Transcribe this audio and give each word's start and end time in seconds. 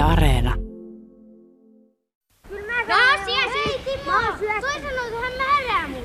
Yle 0.00 0.08
Areena. 0.08 0.56
No 2.50 2.94
asia 3.14 3.44
Hei 3.54 3.78
Timo! 3.84 4.12
Toi 4.60 4.80
sanoo, 4.82 5.06
että 5.06 5.20
hän 5.20 5.32
määrää 5.38 5.88
mut. 5.88 6.04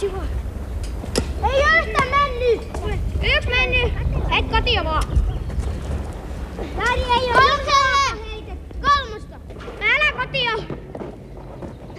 Simo! 0.00 0.22
Ei 1.52 1.60
yhtä 1.78 2.02
mennyt! 2.10 2.60
Yksi 3.36 3.48
mennyt! 3.48 3.92
Et 4.38 4.50
kotia 4.50 4.84
vaan! 4.84 5.02
Väri 6.76 7.00
ei 7.00 7.28
oo 7.28 7.34
Kolmosta! 7.34 7.76
Kolmosta! 8.80 9.36
Älä 9.80 10.12
kotia! 10.26 10.52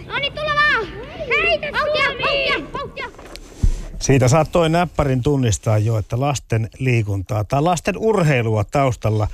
No 0.08 0.20
niin, 0.20 0.34
tulla 0.34 0.54
vaan! 0.56 0.88
Heitä 1.28 1.68
Vauhtia, 1.74 2.10
vauhtia, 2.10 2.74
vauhtia! 2.74 3.10
Siitä 4.00 4.28
saattoi 4.28 4.70
näppärin 4.70 5.24
tunnistaa 5.24 5.78
jo, 5.78 5.98
että 5.98 6.20
lasten 6.20 6.70
liikuntaa 6.80 7.44
tai 7.44 7.62
lasten 7.62 7.98
urheilua 7.98 8.64
taustalla 8.64 9.28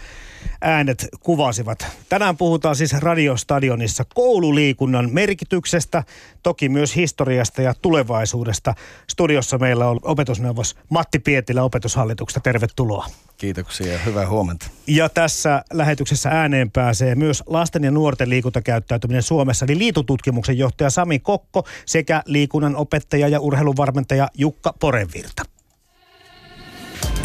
äänet 0.62 1.08
kuvasivat. 1.20 1.88
Tänään 2.10 2.38
puhutaan 2.38 2.76
siis 2.76 2.94
Radiostadionissa 2.94 4.04
koululiikunnan 4.16 5.10
merkityksestä, 5.14 6.04
toki 6.44 6.70
myös 6.70 6.96
historiasta 6.96 7.62
ja 7.62 7.74
tulevaisuudesta. 7.82 8.74
Studiossa 9.10 9.58
meillä 9.58 9.88
on 9.88 10.00
opetusneuvos 10.02 10.76
Matti 10.90 11.20
Pietilä 11.20 11.64
opetushallituksesta. 11.64 12.40
Tervetuloa. 12.40 13.06
Kiitoksia 13.38 13.94
ja 13.94 14.00
hyvää 14.00 14.28
huomenta. 14.28 14.68
Ja 14.88 15.10
tässä 15.10 15.64
lähetyksessä 15.74 16.30
ääneen 16.30 16.72
pääsee 16.72 17.16
myös 17.16 17.44
lasten 17.46 17.84
ja 17.84 17.92
nuorten 17.92 18.30
liikuntakäyttäytyminen 18.30 19.24
Suomessa, 19.24 19.66
eli 19.66 19.78
liitututkimuksen 19.78 20.58
johtaja 20.58 20.90
Sami 20.90 21.20
Kokko 21.20 21.68
sekä 21.86 22.22
liikunnan 22.26 22.76
opettaja 22.76 23.28
ja 23.28 23.40
urheiluvarmentaja 23.40 24.28
Jukka 24.38 24.74
Porenvirta. 24.80 25.44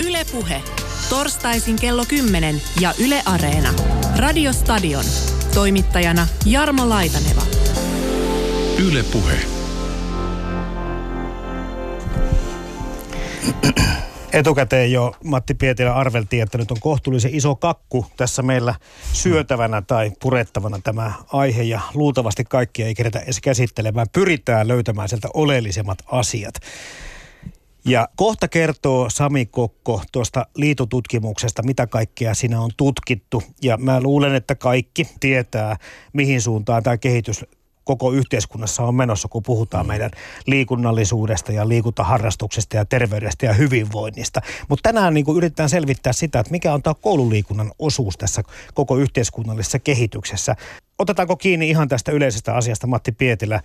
Ylepuhe. 0.06 0.62
Torstaisin 1.08 1.76
kello 1.76 2.04
10 2.08 2.62
ja 2.80 2.94
Yle 2.98 3.22
Areena. 3.24 3.74
Radiostadion. 4.16 5.04
Toimittajana 5.54 6.26
Jarmo 6.46 6.88
Laitaneva. 6.88 7.42
Yle 8.78 9.02
Puhe. 9.02 9.38
Etukäteen 14.32 14.92
jo 14.92 15.12
Matti 15.24 15.54
Pietilä 15.54 15.94
arveltiin, 15.94 16.42
että 16.42 16.58
nyt 16.58 16.70
on 16.70 16.80
kohtuullisen 16.80 17.34
iso 17.34 17.56
kakku 17.56 18.06
tässä 18.16 18.42
meillä 18.42 18.74
syötävänä 19.12 19.82
tai 19.82 20.12
purettavana 20.20 20.78
tämä 20.84 21.12
aihe 21.32 21.62
ja 21.62 21.80
luultavasti 21.94 22.44
kaikkia 22.44 22.86
ei 22.86 22.94
kerätä 22.94 23.18
edes 23.18 23.40
käsittelemään. 23.40 24.06
Pyritään 24.12 24.68
löytämään 24.68 25.08
sieltä 25.08 25.28
oleellisemmat 25.34 25.98
asiat. 26.06 26.54
Ja 27.84 28.08
kohta 28.16 28.48
kertoo 28.48 29.10
Sami 29.10 29.46
Kokko 29.46 30.02
tuosta 30.12 30.46
liitotutkimuksesta, 30.56 31.62
mitä 31.62 31.86
kaikkea 31.86 32.34
siinä 32.34 32.60
on 32.60 32.70
tutkittu. 32.76 33.42
Ja 33.62 33.76
mä 33.76 34.00
luulen, 34.00 34.34
että 34.34 34.54
kaikki 34.54 35.08
tietää, 35.20 35.76
mihin 36.12 36.42
suuntaan 36.42 36.82
tämä 36.82 36.96
kehitys 36.96 37.44
koko 37.84 38.12
yhteiskunnassa 38.12 38.82
on 38.82 38.94
menossa, 38.94 39.28
kun 39.28 39.42
puhutaan 39.42 39.86
meidän 39.86 40.10
liikunnallisuudesta 40.46 41.52
ja 41.52 41.68
liikuntaharrastuksesta 41.68 42.76
ja 42.76 42.84
terveydestä 42.84 43.46
ja 43.46 43.52
hyvinvoinnista. 43.52 44.40
Mutta 44.68 44.82
tänään 44.92 45.14
niin 45.14 45.36
yritetään 45.36 45.68
selvittää 45.68 46.12
sitä, 46.12 46.40
että 46.40 46.50
mikä 46.50 46.74
on 46.74 46.82
tämä 46.82 46.94
koululiikunnan 46.94 47.72
osuus 47.78 48.16
tässä 48.16 48.42
koko 48.74 48.96
yhteiskunnallisessa 48.96 49.78
kehityksessä. 49.78 50.56
Otetaanko 50.98 51.36
kiinni 51.36 51.70
ihan 51.70 51.88
tästä 51.88 52.12
yleisestä 52.12 52.54
asiasta, 52.54 52.86
Matti 52.86 53.12
Pietilä? 53.12 53.60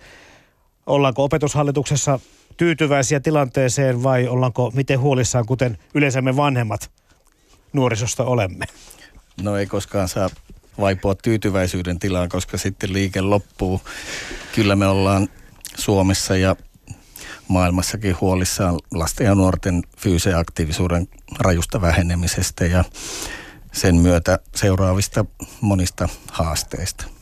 Ollaanko 0.86 1.24
opetushallituksessa 1.24 2.20
tyytyväisiä 2.56 3.20
tilanteeseen 3.20 4.02
vai 4.02 4.28
ollaanko 4.28 4.70
miten 4.74 5.00
huolissaan, 5.00 5.46
kuten 5.46 5.78
yleensä 5.94 6.22
me 6.22 6.36
vanhemmat 6.36 6.90
nuorisosta 7.72 8.24
olemme? 8.24 8.64
No 9.42 9.56
ei 9.56 9.66
koskaan 9.66 10.08
saa 10.08 10.30
vaipua 10.80 11.14
tyytyväisyyden 11.14 11.98
tilaan, 11.98 12.28
koska 12.28 12.58
sitten 12.58 12.92
liike 12.92 13.20
loppuu. 13.20 13.80
Kyllä 14.54 14.76
me 14.76 14.86
ollaan 14.86 15.28
Suomessa 15.76 16.36
ja 16.36 16.56
maailmassakin 17.48 18.16
huolissaan 18.20 18.78
lasten 18.94 19.24
ja 19.24 19.34
nuorten 19.34 19.82
fyysisen 19.98 20.38
aktiivisuuden 20.38 21.08
rajusta 21.38 21.80
vähenemisestä 21.80 22.64
ja 22.64 22.84
sen 23.72 23.96
myötä 23.96 24.38
seuraavista 24.54 25.24
monista 25.60 26.08
haasteista. 26.32 27.15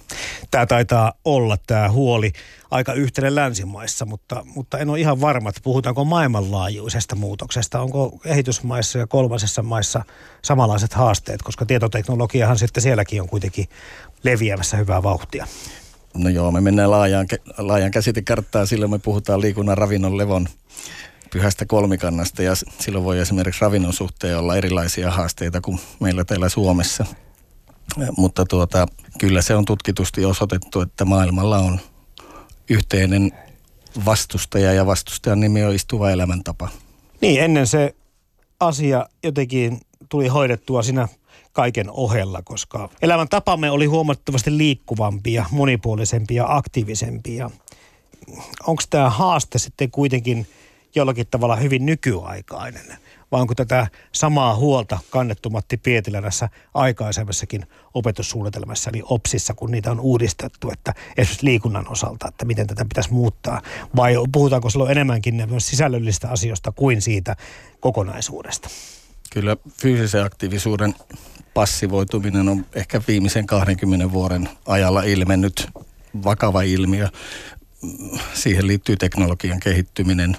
Tämä 0.50 0.66
taitaa 0.66 1.12
olla 1.24 1.56
tämä 1.66 1.90
huoli 1.90 2.32
aika 2.70 2.92
yhteinen 2.92 3.34
länsimaissa, 3.34 4.06
mutta, 4.06 4.42
mutta 4.54 4.78
en 4.78 4.90
ole 4.90 5.00
ihan 5.00 5.20
varma, 5.20 5.48
että 5.48 5.60
puhutaanko 5.64 6.04
maailmanlaajuisesta 6.04 7.16
muutoksesta. 7.16 7.80
Onko 7.80 8.18
kehitysmaissa 8.22 8.98
ja 8.98 9.06
kolmasessa 9.06 9.62
maissa 9.62 10.04
samanlaiset 10.42 10.92
haasteet, 10.92 11.42
koska 11.42 11.66
tietoteknologiahan 11.66 12.58
sitten 12.58 12.82
sielläkin 12.82 13.22
on 13.22 13.28
kuitenkin 13.28 13.68
leviämässä 14.22 14.76
hyvää 14.76 15.02
vauhtia. 15.02 15.46
No 16.14 16.28
joo, 16.30 16.50
me 16.50 16.60
mennään 16.60 16.90
laajaan, 16.90 17.26
laajan 17.58 17.90
käsitekarttaan, 17.90 18.66
silloin 18.66 18.90
me 18.90 18.98
puhutaan 18.98 19.40
liikunnan, 19.40 19.78
ravinnon, 19.78 20.18
levon 20.18 20.48
pyhästä 21.32 21.66
kolmikannasta 21.66 22.42
ja 22.42 22.54
silloin 22.78 23.04
voi 23.04 23.18
esimerkiksi 23.18 23.60
ravinnon 23.60 23.92
suhteen 23.92 24.38
olla 24.38 24.56
erilaisia 24.56 25.10
haasteita 25.10 25.60
kuin 25.60 25.80
meillä 26.00 26.24
täällä 26.24 26.48
Suomessa. 26.48 27.06
Mutta 28.16 28.44
tuota, 28.44 28.86
kyllä 29.18 29.42
se 29.42 29.54
on 29.54 29.64
tutkitusti 29.64 30.24
osoitettu, 30.24 30.80
että 30.80 31.04
maailmalla 31.04 31.58
on 31.58 31.80
yhteinen 32.70 33.32
vastustaja 34.04 34.72
ja 34.72 34.86
vastustajan 34.86 35.40
nimi 35.40 35.64
on 35.64 35.74
istuva 35.74 36.10
elämäntapa. 36.10 36.68
Niin, 37.20 37.42
ennen 37.42 37.66
se 37.66 37.94
asia 38.60 39.06
jotenkin 39.22 39.80
tuli 40.08 40.28
hoidettua 40.28 40.82
siinä 40.82 41.08
kaiken 41.52 41.90
ohella, 41.90 42.42
koska 42.42 42.88
elämäntapamme 43.02 43.70
oli 43.70 43.86
huomattavasti 43.86 44.58
liikkuvampia, 44.58 45.44
monipuolisempia, 45.50 46.44
aktiivisempia. 46.48 47.50
Onko 48.66 48.82
tämä 48.90 49.10
haaste 49.10 49.58
sitten 49.58 49.90
kuitenkin 49.90 50.46
jollakin 50.94 51.26
tavalla 51.30 51.56
hyvin 51.56 51.86
nykyaikainen? 51.86 52.98
Vai 53.34 53.40
onko 53.40 53.54
tätä 53.54 53.86
samaa 54.12 54.56
huolta 54.56 54.98
kannettu 55.10 55.50
Matti 55.50 55.76
Pietilä 55.76 56.22
tässä 56.22 56.48
aikaisemmassakin 56.74 57.66
opetussuunnitelmassa, 57.94 58.90
eli 58.90 59.02
OPSissa, 59.04 59.54
kun 59.54 59.70
niitä 59.70 59.90
on 59.90 60.00
uudistettu, 60.00 60.70
että 60.70 60.94
esimerkiksi 61.16 61.46
liikunnan 61.46 61.88
osalta, 61.88 62.28
että 62.28 62.44
miten 62.44 62.66
tätä 62.66 62.84
pitäisi 62.84 63.12
muuttaa, 63.12 63.62
vai 63.96 64.14
puhutaanko 64.32 64.70
silloin 64.70 64.90
enemmänkin 64.90 65.44
myös 65.50 65.68
sisällöllistä 65.68 66.28
asioista 66.28 66.72
kuin 66.72 67.02
siitä 67.02 67.36
kokonaisuudesta? 67.80 68.68
Kyllä 69.30 69.56
fyysisen 69.80 70.24
aktiivisuuden 70.24 70.94
passivoituminen 71.54 72.48
on 72.48 72.66
ehkä 72.74 73.02
viimeisen 73.08 73.46
20 73.46 74.12
vuoden 74.12 74.48
ajalla 74.66 75.02
ilmennyt 75.02 75.68
vakava 76.24 76.62
ilmiö. 76.62 77.08
Siihen 78.34 78.66
liittyy 78.66 78.96
teknologian 78.96 79.60
kehittyminen, 79.60 80.36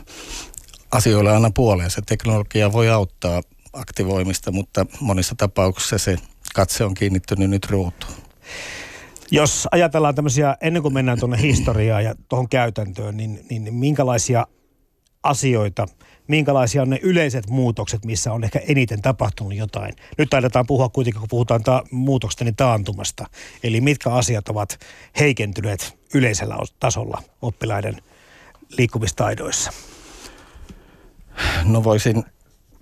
asioilla 0.95 1.33
aina 1.33 1.51
puoleensa. 1.55 2.01
Teknologia 2.05 2.71
voi 2.71 2.89
auttaa 2.89 3.41
aktivoimista, 3.73 4.51
mutta 4.51 4.85
monissa 4.99 5.35
tapauksissa 5.37 5.97
se 5.97 6.17
katse 6.55 6.83
on 6.83 6.93
kiinnittynyt 6.93 7.49
nyt 7.49 7.69
ruutuun. 7.69 8.13
Jos 9.31 9.67
ajatellaan 9.71 10.15
tämmöisiä, 10.15 10.57
ennen 10.61 10.81
kuin 10.81 10.93
mennään 10.93 11.19
tuonne 11.19 11.41
historiaan 11.41 12.03
ja 12.03 12.15
tuohon 12.29 12.49
käytäntöön, 12.49 13.17
niin, 13.17 13.45
niin 13.49 13.73
minkälaisia 13.73 14.47
asioita, 15.23 15.85
minkälaisia 16.27 16.81
on 16.81 16.89
ne 16.89 16.99
yleiset 17.01 17.49
muutokset, 17.49 18.05
missä 18.05 18.33
on 18.33 18.43
ehkä 18.43 18.61
eniten 18.67 19.01
tapahtunut 19.01 19.55
jotain. 19.55 19.93
Nyt 20.17 20.29
taidetaan 20.29 20.67
puhua 20.67 20.89
kuitenkin, 20.89 21.19
kun 21.19 21.29
puhutaan 21.29 21.63
ta- 21.63 21.83
muutoksesta, 21.91 22.43
niin 22.43 22.55
taantumasta. 22.55 23.25
Eli 23.63 23.81
mitkä 23.81 24.09
asiat 24.09 24.49
ovat 24.49 24.79
heikentyneet 25.19 25.97
yleisellä 26.13 26.55
tasolla 26.79 27.23
oppilaiden 27.41 27.97
liikkumistaidoissa. 28.77 29.71
No 31.63 31.83
voisin 31.83 32.23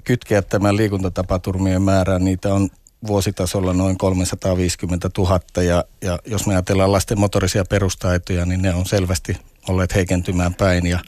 kytkeä 0.03 0.41
tämän 0.41 0.77
liikuntatapaturmien 0.77 1.81
määrään. 1.81 2.25
Niitä 2.25 2.53
on 2.53 2.69
vuositasolla 3.07 3.73
noin 3.73 3.97
350 3.97 5.09
000 5.17 5.39
ja, 5.63 5.83
ja 6.01 6.19
jos 6.25 6.47
me 6.47 6.53
ajatellaan 6.53 6.91
lasten 6.91 7.19
motorisia 7.19 7.63
perustaitoja, 7.69 8.45
niin 8.45 8.61
ne 8.61 8.73
on 8.73 8.85
selvästi 8.85 9.37
olleet 9.69 9.95
heikentymään 9.95 10.53
päin 10.53 10.85
ja 10.85 10.99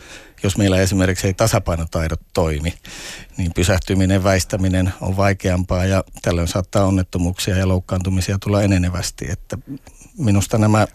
jos 0.43 0.57
meillä 0.57 0.77
esimerkiksi 0.81 1.27
ei 1.27 1.33
tasapainotaidot 1.33 2.21
toimi, 2.33 2.73
niin 3.37 3.53
pysähtyminen, 3.53 4.23
väistäminen 4.23 4.93
on 5.01 5.17
vaikeampaa 5.17 5.85
ja 5.85 6.03
tällöin 6.21 6.47
saattaa 6.47 6.85
onnettomuuksia 6.85 7.57
ja 7.57 7.67
loukkaantumisia 7.67 8.37
tulla 8.39 8.61
enenevästi. 8.61 9.25
Että 9.31 9.57
minusta 10.17 10.57
nämä 10.57 10.87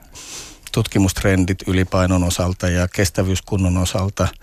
tutkimustrendit 0.72 1.58
ylipainon 1.66 2.24
osalta 2.24 2.68
ja 2.68 2.88
kestävyyskunnon 2.88 3.76
osalta– 3.76 4.28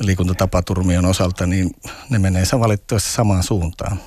liikuntatapaturmien 0.00 1.04
osalta, 1.04 1.46
niin 1.46 1.70
ne 2.10 2.18
menee 2.18 2.44
valitettavasti 2.60 3.10
samaan 3.10 3.42
suuntaan. 3.42 4.00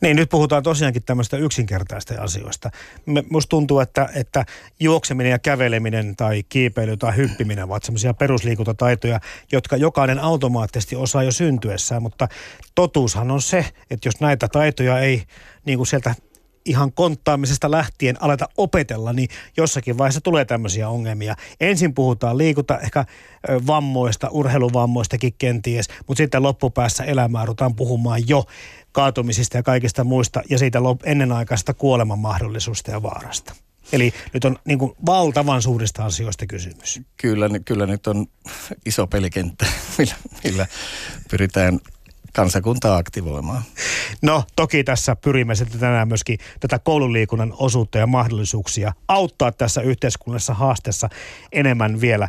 Niin, 0.00 0.16
nyt 0.16 0.28
puhutaan 0.28 0.62
tosiaankin 0.62 1.02
tämmöistä 1.02 1.36
yksinkertaista 1.36 2.14
asioista. 2.22 2.70
Musta 3.30 3.48
tuntuu, 3.48 3.80
että, 3.80 4.08
että 4.14 4.44
juokseminen 4.80 5.30
ja 5.30 5.38
käveleminen 5.38 6.16
tai 6.16 6.42
kiipeily 6.48 6.96
tai 6.96 7.16
hyppiminen 7.16 7.64
ovat 7.64 7.82
semmoisia 7.82 8.14
perusliikuntataitoja, 8.14 9.20
jotka 9.52 9.76
jokainen 9.76 10.18
automaattisesti 10.18 10.96
osaa 10.96 11.22
jo 11.22 11.32
syntyessään, 11.32 12.02
mutta 12.02 12.28
totuushan 12.74 13.30
on 13.30 13.42
se, 13.42 13.66
että 13.90 14.08
jos 14.08 14.20
näitä 14.20 14.48
taitoja 14.48 14.98
ei 14.98 15.22
niin 15.64 15.78
kuin 15.78 15.86
sieltä 15.86 16.14
ihan 16.64 16.92
konttaamisesta 16.92 17.70
lähtien 17.70 18.22
aleta 18.22 18.48
opetella, 18.56 19.12
niin 19.12 19.28
jossakin 19.56 19.98
vaiheessa 19.98 20.20
tulee 20.20 20.44
tämmöisiä 20.44 20.88
ongelmia. 20.88 21.36
Ensin 21.60 21.94
puhutaan 21.94 22.38
liikunta, 22.38 22.78
ehkä 22.78 23.04
vammoista, 23.66 24.28
urheiluvammoistakin 24.30 25.34
kenties, 25.38 25.88
mutta 26.06 26.18
sitten 26.18 26.42
loppupäässä 26.42 27.04
elämää 27.04 27.44
ruvetaan 27.44 27.74
puhumaan 27.74 28.28
jo 28.28 28.44
kaatumisista 28.92 29.56
ja 29.56 29.62
kaikista 29.62 30.04
muista 30.04 30.42
ja 30.50 30.58
siitä 30.58 30.78
ennenaikaista 31.04 31.74
kuoleman 31.74 32.18
mahdollisuudesta 32.18 32.90
ja 32.90 33.02
vaarasta. 33.02 33.54
Eli 33.92 34.12
nyt 34.32 34.44
on 34.44 34.56
niin 34.64 34.78
kuin 34.78 34.92
valtavan 35.06 35.62
suurista 35.62 36.04
asioista 36.04 36.46
kysymys. 36.46 37.00
Kyllä, 37.16 37.48
kyllä 37.64 37.86
nyt 37.86 38.06
on 38.06 38.26
iso 38.86 39.06
pelikenttä, 39.06 39.66
millä, 39.98 40.14
millä 40.44 40.66
pyritään 41.30 41.80
kansakuntaa 42.34 42.96
aktivoimaan. 42.96 43.62
No 44.22 44.44
toki 44.56 44.84
tässä 44.84 45.16
pyrimme 45.16 45.54
sitten 45.54 45.80
tänään 45.80 46.08
myöskin 46.08 46.38
tätä 46.60 46.78
koululiikunnan 46.78 47.54
osuutta 47.58 47.98
ja 47.98 48.06
mahdollisuuksia 48.06 48.92
auttaa 49.08 49.52
tässä 49.52 49.80
yhteiskunnassa 49.80 50.54
haasteessa 50.54 51.08
enemmän 51.52 52.00
vielä 52.00 52.28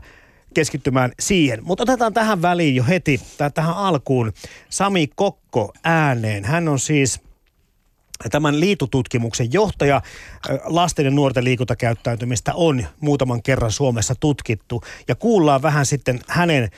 keskittymään 0.54 1.12
siihen. 1.20 1.60
Mutta 1.64 1.84
otetaan 1.84 2.14
tähän 2.14 2.42
väliin 2.42 2.76
jo 2.76 2.84
heti, 2.84 3.22
tai 3.38 3.52
tähän 3.52 3.76
alkuun, 3.76 4.34
Sami 4.70 5.08
Kokko 5.16 5.74
ääneen. 5.84 6.46
Hän 6.46 6.68
on 6.68 6.80
siis 6.80 7.22
tämän 8.32 8.60
liitututkimuksen 8.60 9.54
johtaja. 9.54 10.02
Lasten 10.64 11.06
ja 11.06 11.12
nuorten 11.12 11.44
liikuntakäyttäytymistä 11.44 12.54
on 12.54 12.86
muutaman 13.00 13.44
kerran 13.44 13.72
Suomessa 13.72 14.16
tutkittu. 14.20 14.82
Ja 15.08 15.16
kuullaan 15.16 15.62
vähän 15.62 15.86
sitten 15.86 16.20
hänen 16.28 16.70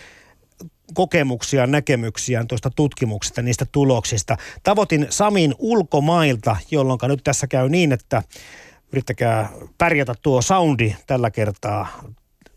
kokemuksia, 0.93 1.67
näkemyksiään 1.67 2.47
tuosta 2.47 2.69
tutkimuksesta, 2.69 3.41
niistä 3.41 3.65
tuloksista. 3.71 4.37
Tavoitin 4.63 5.07
Samin 5.09 5.55
ulkomailta, 5.59 6.57
jolloin 6.71 6.99
nyt 7.07 7.23
tässä 7.23 7.47
käy 7.47 7.69
niin, 7.69 7.91
että 7.91 8.23
yrittäkää 8.91 9.49
pärjätä 9.77 10.13
tuo 10.21 10.41
soundi 10.41 10.95
tällä 11.07 11.31
kertaa. 11.31 12.03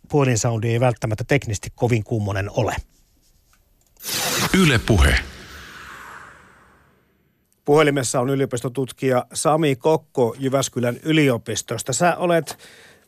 Puhelinsoundi 0.09 0.69
ei 0.69 0.81
välttämättä 0.81 1.25
teknisesti 1.25 1.69
kovin 1.75 2.05
kummonen 2.05 2.51
ole. 2.51 2.77
Yle 4.59 4.79
Puhe. 4.79 5.19
Puhelimessa 7.65 8.21
on 8.21 8.31
yliopistotutkija 8.31 9.27
Sami 9.35 9.77
Kokko 9.77 10.35
Jyväskylän 10.39 10.97
yliopistosta. 11.03 11.93
Sä 11.93 12.17
olet 12.17 12.59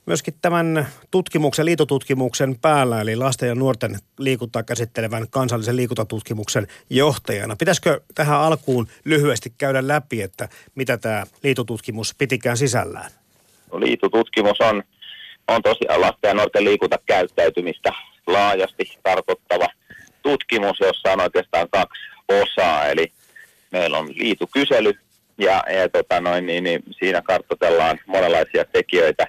myöskin 0.06 0.34
tämän 0.42 0.86
tutkimuksen, 1.10 1.64
liitotutkimuksen 1.64 2.58
päällä, 2.62 3.00
eli 3.00 3.16
lasten 3.16 3.48
ja 3.48 3.54
nuorten 3.54 3.98
liikuntaa 4.18 4.62
käsittelevän 4.62 5.26
kansallisen 5.30 5.76
liikuntatutkimuksen 5.76 6.66
johtajana. 6.90 7.56
Pitäisikö 7.56 8.00
tähän 8.14 8.40
alkuun 8.40 8.88
lyhyesti 9.04 9.52
käydä 9.58 9.88
läpi, 9.88 10.22
että 10.22 10.48
mitä 10.74 10.98
tämä 10.98 11.24
liitotutkimus 11.42 12.14
pitikään 12.18 12.56
sisällään? 12.56 13.10
No, 13.72 13.80
liitotutkimus 13.80 14.60
on, 14.60 14.82
on 15.48 15.62
tosiaan 15.62 16.00
lasten 16.00 16.28
ja 16.28 16.34
nuorten 16.34 16.64
liikuntakäyttäytymistä 16.64 17.92
laajasti 18.26 18.98
tarkoittava 19.02 19.66
tutkimus, 20.22 20.80
jossa 20.80 21.12
on 21.12 21.20
oikeastaan 21.20 21.68
kaksi 21.70 22.02
osaa, 22.28 22.86
eli 22.86 23.12
meillä 23.72 23.98
on 23.98 24.08
liitukysely, 24.08 24.92
ja, 25.38 25.64
ja 25.72 25.88
tota 25.88 26.20
noin, 26.20 26.46
niin, 26.46 26.64
niin 26.64 26.82
siinä 26.98 27.22
kartoitellaan 27.22 27.98
monenlaisia 28.06 28.64
tekijöitä 28.64 29.26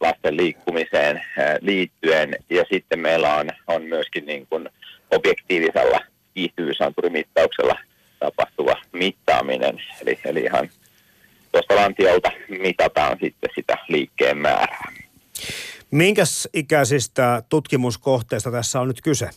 lasten 0.00 0.36
liikkumiseen 0.36 1.22
liittyen. 1.60 2.36
Ja 2.50 2.64
sitten 2.72 2.98
meillä 2.98 3.34
on, 3.34 3.50
on 3.66 3.82
myöskin 3.82 4.26
niin 4.26 4.46
kuin 4.46 4.68
objektiivisella 5.10 6.00
kiihtyvyysanturimittauksella 6.34 7.78
tapahtuva 8.20 8.74
mittaaminen. 8.92 9.82
Eli, 10.02 10.18
eli 10.24 10.40
ihan 10.40 10.68
tuosta 11.52 11.76
lantiolta 11.76 12.30
mitataan 12.48 13.18
sitten 13.20 13.50
sitä 13.54 13.76
liikkeen 13.88 14.38
määrää. 14.38 14.92
Minkäs 15.90 16.48
ikäisistä 16.54 17.42
tutkimuskohteista 17.48 18.50
tässä 18.50 18.80
on 18.80 18.88
nyt 18.88 19.00
kyse? 19.00 19.30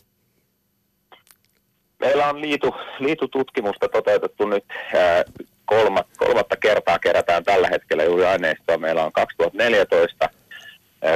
Meillä 1.99 2.29
on 2.29 2.41
liitu, 2.41 2.75
liitututkimusta 2.99 3.89
toteutettu 3.89 4.47
nyt 4.47 4.65
ää, 4.93 5.23
kolmat, 5.71 6.07
kolmatta 6.17 6.57
kertaa 6.57 6.99
kerätään 6.99 7.43
tällä 7.43 7.67
hetkellä 7.67 8.03
juuri 8.03 8.25
aineistoa. 8.25 8.77
Meillä 8.77 9.03
on 9.03 9.11
2014, 9.11 10.29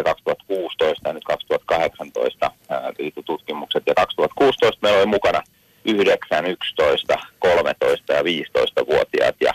2016 0.04 1.10
ja 1.10 1.14
nyt 1.14 1.24
2018 1.24 2.52
liitututkimukset. 3.00 3.84
Ja 3.88 3.96
2016 3.96 4.80
meillä 4.82 5.00
oli 5.00 5.06
mukana 5.06 5.42
9, 5.86 6.46
11, 6.46 7.20
13 7.40 8.14
ja 8.14 8.22
15-vuotiaat 8.22 9.36
ja 9.42 9.54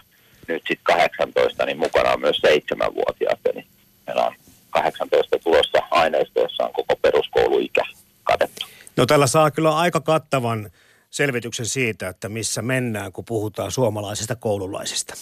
nyt 0.48 0.62
sitten 0.68 0.96
18, 0.96 1.66
niin 1.66 1.78
mukana 1.78 2.12
on 2.12 2.20
myös 2.20 2.42
7-vuotiaat. 2.46 3.38
Eli 3.44 3.64
meillä 4.06 4.26
on 4.26 4.34
18 4.70 5.38
tulossa 5.38 5.78
aineisto, 5.90 6.40
jossa 6.40 6.64
on 6.64 6.72
koko 6.72 6.96
peruskouluikä 6.96 7.82
katettu. 8.24 8.66
No 8.96 9.06
tällä 9.06 9.26
saa 9.26 9.50
kyllä 9.50 9.76
aika 9.76 10.00
kattavan 10.00 10.70
selvityksen 11.10 11.66
siitä, 11.66 12.08
että 12.08 12.28
missä 12.28 12.62
mennään, 12.62 13.12
kun 13.12 13.24
puhutaan 13.24 13.70
suomalaisista 13.70 14.36
koululaisista. 14.36 15.14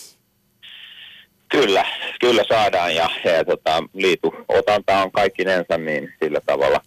Kyllä, 1.48 1.84
kyllä 2.20 2.44
saadaan 2.48 2.94
ja, 2.94 3.10
ja 3.24 3.44
tota, 3.44 3.84
liitu 3.94 4.34
otanta 4.48 5.02
on 5.02 5.12
kaikkinensa 5.12 5.78
niin 5.78 6.14
sillä 6.22 6.40
tavalla 6.46 6.80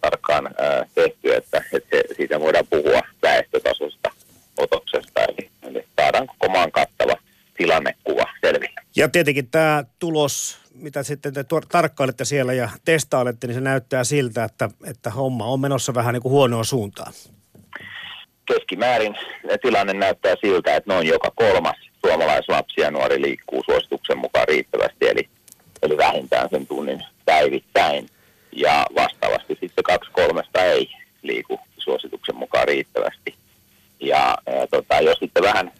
tarkkaan 0.00 0.46
ää, 0.58 0.86
tehty, 0.94 1.34
että, 1.34 1.64
että 1.72 1.96
se, 1.96 2.14
siitä 2.16 2.40
voidaan 2.40 2.66
puhua 2.70 3.00
väestötasosta 3.22 4.10
otoksesta, 4.56 5.24
eli, 5.24 5.50
eli 5.62 5.84
saadaan 6.00 6.26
koko 6.26 6.52
maan 6.52 6.72
kattava 6.72 7.16
tilannekuva 7.56 8.24
selville. 8.40 8.80
Ja 8.96 9.08
tietenkin 9.08 9.50
tämä 9.50 9.84
tulos, 9.98 10.58
mitä 10.74 11.02
sitten 11.02 11.34
te 11.34 11.44
tarkkailette 11.68 12.24
siellä 12.24 12.52
ja 12.52 12.70
testailette, 12.84 13.46
niin 13.46 13.54
se 13.54 13.60
näyttää 13.60 14.04
siltä, 14.04 14.44
että, 14.44 14.70
että 14.84 15.10
homma 15.10 15.46
on 15.46 15.60
menossa 15.60 15.94
vähän 15.94 16.12
niin 16.12 16.22
kuin 16.22 16.32
huonoa 16.32 16.64
suuntaan 16.64 17.12
keskimäärin 18.48 19.18
tilanne 19.62 19.92
näyttää 19.92 20.34
siltä, 20.40 20.76
että 20.76 20.94
noin 20.94 21.06
joka 21.06 21.32
kolmas 21.34 21.76
suomalaislapsi 22.06 22.80
ja 22.80 22.90
nuori 22.90 23.22
liikkuu 23.22 23.62
suosituksen 23.64 24.18
mukaan 24.18 24.48
riittävästi, 24.48 25.08
eli, 25.08 25.28
eli 25.82 25.96
vähintään 25.96 26.48
sen 26.50 26.66
tunnin 26.66 27.04
päivittäin. 27.24 28.08
Ja 28.52 28.86
vastaavasti 28.94 29.58
sitten 29.60 29.84
kaksi 29.84 30.10
kolmesta 30.10 30.64
ei 30.64 30.90
liiku 31.22 31.60
suosituksen 31.78 32.36
mukaan 32.36 32.68
riittävästi. 32.68 33.34
Ja, 34.00 34.38
ja 34.46 34.66
tota, 34.66 35.00
jos 35.00 35.18
sitten 35.18 35.42
vähän 35.42 35.72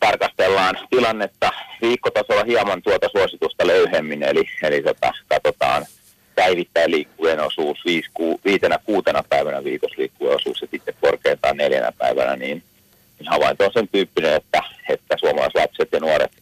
tarkastellaan 0.00 0.78
tilannetta 0.90 1.52
viikkotasolla 1.82 2.44
hieman 2.44 2.82
tuota 2.82 3.08
suositusta 3.08 3.66
löyhemmin, 3.66 4.22
eli, 4.22 4.44
eli 4.62 4.82
tota, 4.82 5.12
katsotaan– 5.28 5.86
päivittäin 6.40 6.90
liikkujen 6.90 7.40
osuus, 7.40 7.78
viisi, 7.84 8.10
ku, 8.14 8.40
viitenä 8.44 8.78
kuutena 8.84 9.22
päivänä 9.28 9.64
viikossa 9.64 9.94
liikkujen 9.98 10.36
osuus 10.36 10.60
ja 10.60 10.68
sitten 10.70 10.94
korkeintaan 11.00 11.56
neljänä 11.56 11.92
päivänä, 11.98 12.36
niin, 12.36 12.62
niin 13.18 13.28
havainto 13.28 13.64
on 13.64 13.72
sen 13.72 13.88
tyyppinen, 13.88 14.34
että, 14.34 14.62
että 14.88 15.16
suomalaislapset 15.20 15.88
ja 15.92 16.00
nuoret 16.00 16.32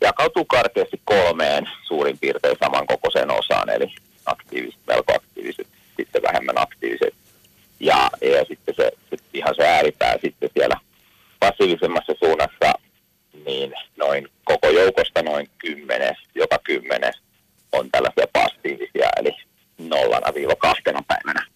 jakautuu 0.00 0.44
karkeasti 0.44 1.00
kolmeen 1.04 1.68
suurin 1.86 2.18
piirtein 2.18 2.56
samankokoiseen 2.64 3.30
osaan, 3.30 3.70
eli 3.70 3.94
aktiiviset, 4.26 4.80
melko 4.86 5.14
aktiiviset, 5.14 5.66
sitten 5.96 6.22
vähemmän 6.22 6.62
aktiiviset. 6.62 7.14
Ja, 7.80 8.10
ja 8.20 8.44
sitten 8.44 8.74
se, 8.74 8.90
se, 9.10 9.16
ihan 9.34 9.54
se 9.54 9.66
ääripää 9.68 10.16
sitten 10.22 10.50
siellä 10.54 10.76
passiivisemmassa 11.40 12.12
suunnassa, 12.18 12.72
niin 13.46 13.74
noin 13.96 14.28
koko 14.44 14.68
joukosta 14.68 15.22
noin 15.22 15.48
kymmenes, 15.58 16.16
joka 16.34 16.58
kymmenes 16.64 17.25
on 17.78 17.90
tällaisia 17.90 18.26
passiivisia, 18.32 19.08
eli 19.16 19.30
nollana 19.78 20.34
viiva 20.34 20.54
kahtena 20.54 21.02
päivänä 21.08 21.46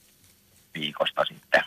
viikosta 0.74 1.24
sitten 1.24 1.62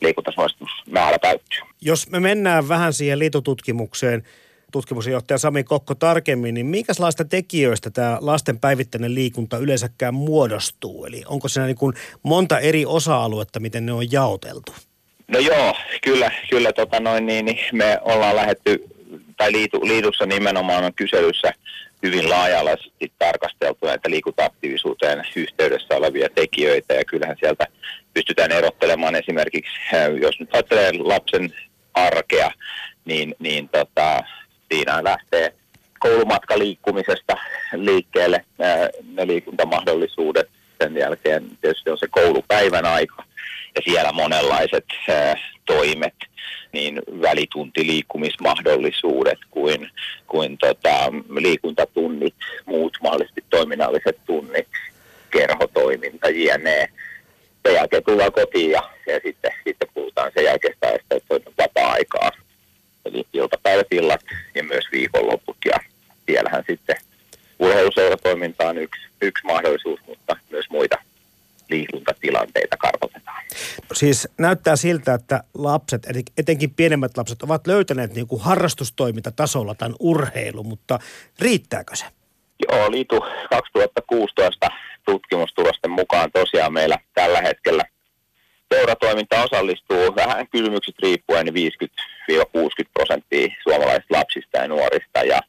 liikuntasuositusmäärä 0.00 1.18
täyttyy. 1.18 1.60
Jos 1.80 2.10
me 2.10 2.20
mennään 2.20 2.68
vähän 2.68 2.92
siihen 2.92 3.18
liitotutkimukseen, 3.18 4.22
tutkimusjohtaja 4.72 5.38
Sami 5.38 5.64
Kokko 5.64 5.94
tarkemmin, 5.94 6.54
niin 6.54 6.66
minkälaista 6.66 7.24
tekijöistä 7.24 7.90
tämä 7.90 8.18
lasten 8.20 8.60
päivittäinen 8.60 9.14
liikunta 9.14 9.58
yleensäkään 9.58 10.14
muodostuu? 10.14 11.04
Eli 11.04 11.22
onko 11.26 11.48
siinä 11.48 11.66
niin 11.66 11.76
kuin 11.76 11.94
monta 12.22 12.58
eri 12.58 12.86
osa-aluetta, 12.86 13.60
miten 13.60 13.86
ne 13.86 13.92
on 13.92 14.12
jaoteltu? 14.12 14.74
No 15.28 15.38
joo, 15.38 15.74
kyllä, 16.02 16.30
kyllä 16.50 16.72
tota 16.72 17.00
noin, 17.00 17.26
niin, 17.26 17.44
niin 17.44 17.58
me 17.72 17.98
ollaan 18.02 18.36
lähetty, 18.36 18.84
tai 19.36 19.52
liitu, 19.52 19.80
liitussa 19.86 20.26
nimenomaan 20.26 20.84
on 20.84 20.94
kyselyssä 20.94 21.52
hyvin 22.02 22.30
laaja-alaisesti 22.30 23.12
tarkasteltu 23.18 23.86
näitä 23.86 24.10
liikuntaaktiivisuuteen 24.10 25.24
yhteydessä 25.36 25.96
olevia 25.96 26.28
tekijöitä 26.34 26.94
ja 26.94 27.04
kyllähän 27.04 27.36
sieltä 27.40 27.66
pystytään 28.14 28.52
erottelemaan 28.52 29.14
esimerkiksi, 29.16 29.72
äh, 29.94 30.16
jos 30.22 30.40
nyt 30.40 30.54
ajattelee 30.54 30.92
lapsen 30.98 31.54
arkea, 31.94 32.50
niin, 33.04 33.34
niin 33.38 33.68
tota, 33.68 34.24
siinä 34.72 35.04
lähtee 35.04 35.54
koulumatkaliikkumisesta 35.98 37.36
liikkeelle 37.74 38.44
äh, 38.62 38.88
ne 39.14 39.26
liikuntamahdollisuudet. 39.26 40.48
sen 40.82 40.96
jälkeen 40.96 41.44
tietysti 41.60 41.90
on 41.90 41.98
se 41.98 42.08
koulupäivän 42.10 42.86
aika 42.86 43.24
ja 43.74 43.80
siellä 43.84 44.12
monenlaiset 44.12 44.84
äh, 45.08 45.42
toimet, 45.66 46.14
niin 46.72 47.02
välituntiliikkumismahdollisuudet 47.22 49.38
kuin, 49.50 49.90
kuin 50.26 50.58
tota, 50.58 51.12
liikuntatunnit, 51.38 52.34
muut 52.66 52.98
mahdollisesti 53.02 53.44
toiminnalliset 53.50 54.18
tunnit, 54.26 54.68
kerhotoiminta, 55.30 56.28
jne. 56.28 56.88
Sen 57.62 57.74
jälkeen 57.74 58.04
tullaan 58.04 58.32
kotiin 58.32 58.70
ja, 58.70 58.90
ja 59.06 59.20
sitten, 59.24 59.50
sitten 59.64 59.88
puhutaan 59.94 60.32
sen 60.34 60.44
jälkeen 60.44 60.74
sitä, 60.74 60.90
että 60.90 61.20
on 61.30 61.40
vapaa-aikaa. 61.58 62.30
Eli 63.04 63.26
iltapäivät, 63.32 63.86
illat 63.90 64.20
ja 64.54 64.64
myös 64.64 64.84
viikonloput 64.92 65.56
ja 65.64 65.80
siellähän 66.26 66.64
sitten 66.66 66.96
urheiluseuratoiminta 67.58 68.68
on 68.68 68.78
yksi, 68.78 69.02
yksi 69.20 69.46
mahdollisuus, 69.46 70.00
mutta 70.06 70.36
myös 70.50 70.70
muita 70.70 70.98
liikuntatilanteita 71.70 72.76
kartoitetaan. 72.76 73.42
Siis 73.92 74.28
näyttää 74.38 74.76
siltä, 74.76 75.14
että 75.14 75.44
lapset, 75.54 76.06
etenkin 76.38 76.74
pienemmät 76.74 77.16
lapset, 77.16 77.42
ovat 77.42 77.66
löytäneet 77.66 78.14
niin 78.14 78.26
kuin 78.26 78.42
harrastustoimintatasolla 78.42 79.74
tämän 79.74 79.94
urheilu, 80.00 80.64
mutta 80.64 80.98
riittääkö 81.38 81.96
se? 81.96 82.04
Joo, 82.68 82.90
Liitu 82.90 83.24
2016 83.50 84.68
tutkimustulosten 85.04 85.90
mukaan 85.90 86.32
tosiaan 86.32 86.72
meillä 86.72 86.98
tällä 87.14 87.40
hetkellä 87.40 87.84
seuratoiminta 88.74 89.42
osallistuu 89.42 90.16
vähän 90.16 90.48
kysymykset 90.48 90.94
riippuen 91.02 91.46
50-60 91.46 91.52
prosenttia 92.92 93.48
suomalaisista 93.62 94.18
lapsista 94.18 94.58
ja 94.58 94.68
nuorista 94.68 95.18
ja, 95.18 95.40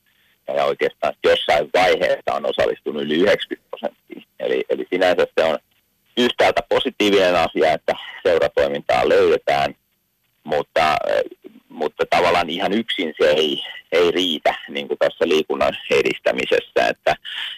ja 0.56 0.66
oikeastaan 0.66 1.14
jossain 1.24 1.70
vaiheessa 1.74 2.34
on 2.34 2.46
osallistunut 2.46 3.02
yli 3.02 3.16
90 3.16 3.70
prosenttia. 3.70 4.22
Eli, 4.40 4.66
eli 4.70 4.88
sinänsä 4.90 5.28
se 5.40 5.44
on 5.44 5.60
positiivinen 7.02 7.36
asia, 7.36 7.74
että 7.74 7.94
seuratoimintaa 8.24 9.10
löydetään, 9.10 9.76
mutta, 10.44 10.98
mutta 11.70 12.04
tavallaan 12.10 12.50
ihan 12.50 12.74
yksin 12.74 13.14
se 13.22 13.30
ei, 13.30 13.64
ei 13.92 14.12
riitä 14.12 14.56
niin 14.70 14.88
kuin 14.88 14.98
tässä 14.98 15.28
liikunnan 15.28 15.78
edistämisessä, 15.92 16.88
että, 16.90 17.16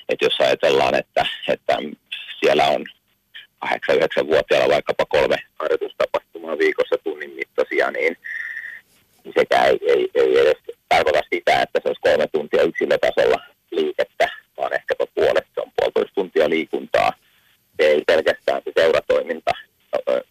että 0.09 0.25
jos 0.25 0.39
ajatellaan, 0.39 0.95
että, 0.95 1.25
että 1.47 1.77
siellä 2.39 2.67
on 2.67 2.85
8-9-vuotiailla 3.65 4.73
vaikkapa 4.73 5.05
kolme 5.05 5.37
harjoitustapahtumaa 5.59 6.57
viikossa 6.57 6.95
tunnin 7.03 7.31
mittaisia, 7.31 7.91
niin 7.91 8.17
sekä 9.39 9.63
ei, 9.63 9.79
ei, 9.87 10.09
ei 10.15 10.39
edes 10.39 10.57
tarkoita 10.89 11.21
sitä, 11.33 11.61
että 11.61 11.79
se 11.83 11.89
olisi 11.89 12.01
kolme 12.01 12.27
tuntia 12.27 12.63
yksilötasolla 12.63 13.39
liikettä, 13.71 14.29
vaan 14.57 14.73
ehkäpä 14.73 15.05
puolet 15.15 15.47
se 15.53 15.61
on 15.61 15.71
puolitoista 15.75 16.15
tuntia 16.15 16.49
liikuntaa 16.49 17.13
ei 17.79 18.03
pelkästään 18.07 18.61
se 18.65 18.71
seuratoiminta, 18.75 19.51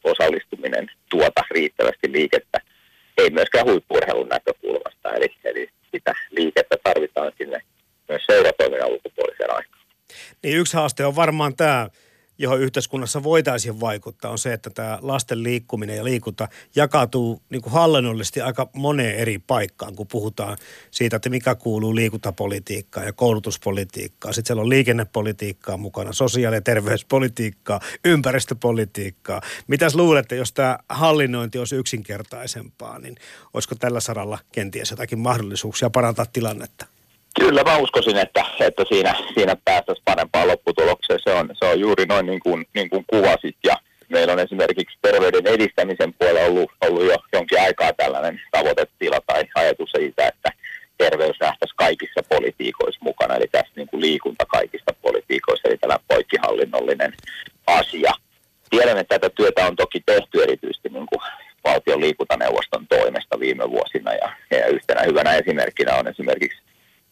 osallistuminen 0.05 0.91
tuota 1.11 1.43
riittävästi 1.51 2.13
liikettä, 2.13 2.61
ei 3.19 3.31
myöskään 3.31 3.67
huippurheilun 3.67 4.29
näkökulmasta, 4.29 5.13
eli, 5.15 5.35
eli 5.45 5.69
sitä 5.95 6.15
liikettä 6.31 6.77
tarvitaan 6.83 7.33
sinne 7.39 7.63
myös 8.09 8.23
seuratoiminnan 8.27 8.91
ulkopuolisen 8.91 9.51
aikaan. 9.51 9.83
Niin 10.43 10.59
yksi 10.73 10.81
haaste 10.81 11.07
on 11.07 11.17
varmaan 11.17 11.57
tämä 11.57 11.89
johon 12.39 12.61
yhteiskunnassa 12.61 13.23
voitaisiin 13.23 13.81
vaikuttaa, 13.81 14.31
on 14.31 14.39
se, 14.39 14.53
että 14.53 14.71
tämä 14.71 14.99
lasten 15.03 15.43
liikkuminen 15.43 15.97
ja 15.97 16.05
liikunta 16.05 16.49
jakautuu 16.77 17.43
niin 17.51 17.63
kuin 17.63 17.73
hallinnollisesti 17.73 18.41
aika 18.41 18.69
moneen 18.73 19.17
eri 19.17 19.39
paikkaan, 19.39 19.97
kun 19.97 20.07
puhutaan 20.07 20.57
siitä, 20.91 21.17
että 21.17 21.31
mikä 21.31 21.55
kuuluu 21.55 21.95
liikuntapolitiikkaan 21.95 23.07
ja 23.07 23.13
koulutuspolitiikkaan. 23.13 24.35
Sitten 24.35 24.49
siellä 24.49 24.63
on 24.63 24.69
liikennepolitiikkaa 24.69 25.77
mukana, 25.77 26.13
sosiaali- 26.13 26.57
ja 26.57 26.61
terveyspolitiikkaa, 26.61 27.81
ympäristöpolitiikkaa. 28.05 29.41
Mitäs 29.67 29.95
luulette, 29.95 30.37
jos 30.37 30.53
tämä 30.53 30.79
hallinnointi 30.89 31.59
olisi 31.59 31.77
yksinkertaisempaa, 31.77 32.99
niin 32.99 33.15
olisiko 33.55 33.75
tällä 33.75 34.01
saralla 34.01 34.39
kenties 34.53 34.91
jotakin 34.91 35.19
mahdollisuuksia 35.19 35.91
parantaa 35.91 36.27
tilannetta? 36.27 36.92
Kyllä 37.41 37.63
mä 37.63 37.77
uskoisin, 37.77 38.17
että, 38.17 38.45
että 38.61 38.85
siinä, 38.89 39.15
siinä 39.35 39.57
päästäisiin 39.65 40.05
parempaan 40.05 40.49
lopputulokseen. 40.49 41.21
Se 41.23 41.35
on, 41.35 41.51
se 41.53 41.65
on 41.65 41.81
juuri 41.81 42.07
noin 42.07 42.27
niin 42.27 42.41
kuin, 42.41 42.67
niin 42.75 42.91
kuin 42.91 43.05
kuvasit. 43.07 43.57
Ja 43.65 43.77
meillä 44.09 44.33
on 44.33 44.41
esimerkiksi 44.41 44.99
terveyden 45.03 45.47
edistämisen 45.47 46.15
puolella 46.19 46.41
ollut, 46.41 46.71
ollut 46.81 47.05
jo 47.05 47.17
jonkin 47.33 47.61
aikaa 47.61 47.93
tällainen 47.93 48.41
tavoitetila 48.51 49.21
tai 49.27 49.45
ajatus 49.55 49.91
siitä, 49.91 50.29
että 50.29 50.53
terveys 50.99 51.37
nähtäisi 51.41 51.75
kaikissa 51.77 52.21
politiikoissa 52.29 53.01
mukana. 53.03 53.37
Eli 53.37 53.49
tässä 53.53 53.73
niin 53.77 53.89
kuin 53.89 54.01
liikunta 54.01 54.45
kaikista 54.47 54.95
politiikoissa, 55.03 55.69
eli 55.69 55.77
tällainen 55.77 56.07
poikkihallinnollinen 56.09 57.13
asia. 57.67 58.13
Tiedän, 58.71 58.99
että 58.99 59.19
tätä 59.19 59.35
työtä 59.35 59.67
on 59.67 59.77
toki 59.77 60.03
tehty 60.07 60.43
erityisesti 60.43 60.89
niin 60.89 61.07
kuin 61.07 61.21
valtion 61.65 62.01
liikuntaneuvoston 62.01 62.87
toimesta 62.89 63.41
viime 63.41 63.71
vuosina. 63.71 64.13
Ja, 64.13 64.33
ja 64.51 64.67
yhtenä 64.67 65.03
hyvänä 65.03 65.35
esimerkkinä 65.35 65.95
on 65.95 66.09
esimerkiksi 66.09 66.62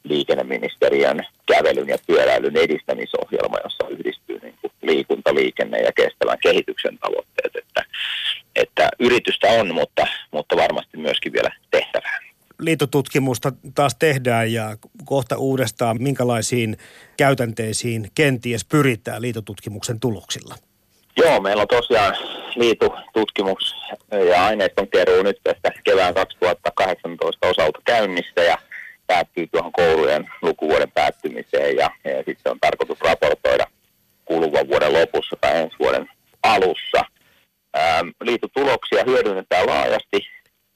liikenneministeriön 0.04 1.26
kävelyn 1.46 1.88
ja 1.88 1.96
pyöräilyn 2.06 2.56
edistämisohjelma, 2.56 3.56
jossa 3.64 3.88
yhdistyy 3.88 4.38
niin 4.42 4.54
kuin 4.60 4.72
liikunta, 4.82 5.34
liikenne 5.34 5.78
ja 5.78 5.92
kestävän 5.92 6.38
kehityksen 6.42 6.98
tavoitteet. 6.98 7.56
Että, 7.56 7.84
että 8.56 8.88
yritystä 8.98 9.46
on, 9.46 9.74
mutta, 9.74 10.06
mutta 10.30 10.56
varmasti 10.56 10.96
myöskin 10.96 11.32
vielä 11.32 11.50
tehtävää. 11.70 12.20
Liitotutkimusta 12.58 13.52
taas 13.74 13.94
tehdään 13.94 14.52
ja 14.52 14.76
kohta 15.04 15.38
uudestaan 15.38 16.02
minkälaisiin 16.02 16.76
käytänteisiin 17.16 18.10
kenties 18.14 18.64
pyritään 18.64 19.22
liitotutkimuksen 19.22 20.00
tuloksilla? 20.00 20.54
Joo, 21.16 21.40
meillä 21.40 21.62
on 21.62 21.68
tosiaan 21.68 22.16
liitotutkimus 22.56 23.74
ja 24.30 24.44
aineiston 24.44 24.88
keruu 24.88 25.22
nyt 25.22 25.40
tästä 25.42 25.72
kevään 25.84 26.14
2018 26.14 27.46
osalta 27.46 27.78
käynnissä 27.84 28.42
ja 28.42 28.58
päättyy 29.10 29.46
tuohon 29.46 29.72
koulujen 29.72 30.30
lukuvuoden 30.42 30.90
päättymiseen 30.90 31.76
ja, 31.76 31.90
ja 32.04 32.22
sitten 32.26 32.52
on 32.52 32.60
tarkoitus 32.60 33.00
raportoida 33.00 33.66
kuluvan 34.24 34.68
vuoden 34.68 34.92
lopussa 34.92 35.36
tai 35.40 35.56
ensi 35.56 35.76
vuoden 35.78 36.08
alussa. 36.42 37.00
Ähm, 37.78 38.08
liitotuloksia 38.22 39.04
hyödynnetään 39.06 39.66
laajasti, 39.66 40.18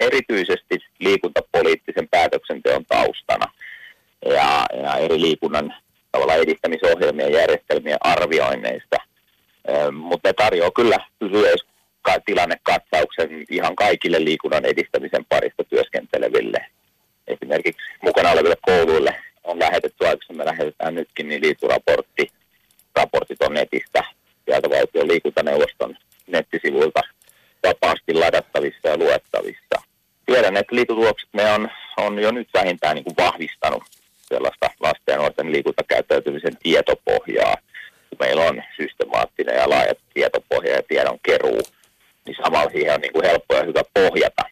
erityisesti 0.01 0.79
liikuntapoliittisen 1.01 2.09
päätöksenteon 2.11 2.85
taustana 2.85 3.53
ja, 4.25 4.67
ja 4.83 4.97
eri 4.97 5.21
liikunnan 5.21 5.75
tavalla 6.13 6.35
edistämisohjelmien 6.35 7.33
järjestelmien 7.33 7.99
arvioinneista. 8.01 8.97
Ähm, 9.71 9.95
mutta 9.95 10.29
ne 10.29 10.33
tarjoaa 10.33 10.71
kyllä 10.71 10.99
tilannekatsauksen 12.27 13.45
ihan 13.51 13.77
kaikille 13.77 14.25
liikunnan 14.25 14.65
edistämisen 14.65 15.25
parista 15.29 15.65
työskenteleville 15.65 16.67
esimerkiksi 17.27 17.83
mukana 18.03 18.31
oleville 18.31 18.57
kouluille 18.63 19.15
on 19.45 19.59
lähetetty 19.59 20.07
aikaisemmin, 20.07 20.39
me 20.39 20.51
lähetetään 20.51 20.95
nytkin, 20.95 21.29
niin 21.29 21.43
liituraportti, 21.43 22.29
raportit 22.95 23.43
on 23.43 23.55
netistä, 23.55 24.05
sieltä 24.45 24.71
valtion 24.71 25.09
liikuntaneuvoston 25.09 25.97
nettisivuilta 26.27 27.01
vapaasti 27.67 28.15
ladattavissa 28.15 28.89
ja 28.89 28.99
luettavissa. 28.99 29.83
Tiedän, 30.27 30.57
että 30.57 30.77
liitutulokset 30.77 31.29
me 31.33 31.53
on, 31.53 31.69
on 31.97 32.19
jo 32.19 32.31
nyt 32.31 32.49
vähintään 32.55 32.95
niin 32.95 33.05
kuin 33.05 33.17
vahvistanut 33.19 33.83
sellaista 34.29 34.71
lasten 34.81 35.13
ja 35.13 35.19
nuorten 35.19 35.53
liikuntakäyttäytymisen 35.53 36.57
tietopohjaa. 36.63 37.55
Kun 38.11 38.19
meillä 38.21 38.43
on 38.43 38.63
systemaattinen 38.77 39.57
ja 39.57 39.71
laaja 39.71 39.95
tietopohja 40.15 40.75
ja 40.75 40.83
tiedon 40.89 41.19
keruu, 41.23 41.61
niin 42.27 42.37
samalla 42.45 42.71
siihen 42.71 42.95
on 42.95 43.01
niin 43.01 43.13
kuin 43.13 43.27
helppo 43.27 43.55
ja 43.55 43.65
hyvä 43.65 43.83
pohjata. 43.95 44.43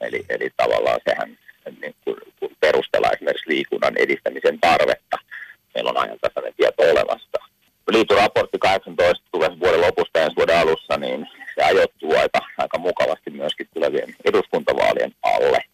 Eli, 0.00 0.24
eli 0.28 0.50
tavallaan 0.56 1.00
sehän 1.08 1.38
niin 1.80 1.94
kun, 2.04 2.16
kun 2.40 2.50
perustellaan 2.60 3.14
esimerkiksi 3.14 3.50
liikunnan 3.50 3.96
edistämisen 3.96 4.60
tarvetta. 4.60 5.16
Meillä 5.74 5.90
on 5.90 6.02
ajantasainen 6.02 6.54
tieto 6.56 6.82
olemassa. 6.82 7.38
Liituraportti 7.90 8.58
18 8.58 9.24
tulee 9.32 9.60
vuoden 9.60 9.80
lopusta 9.80 10.18
ja 10.18 10.30
vuoden 10.36 10.58
alussa, 10.58 10.96
niin 10.96 11.26
se 11.54 11.62
ajoittuu 11.64 12.16
aika, 12.16 12.40
aika 12.58 12.78
mukavasti 12.78 13.30
myöskin 13.30 13.68
tulevien 13.74 14.14
eduskuntavaalien 14.24 15.12
alle. 15.22 15.64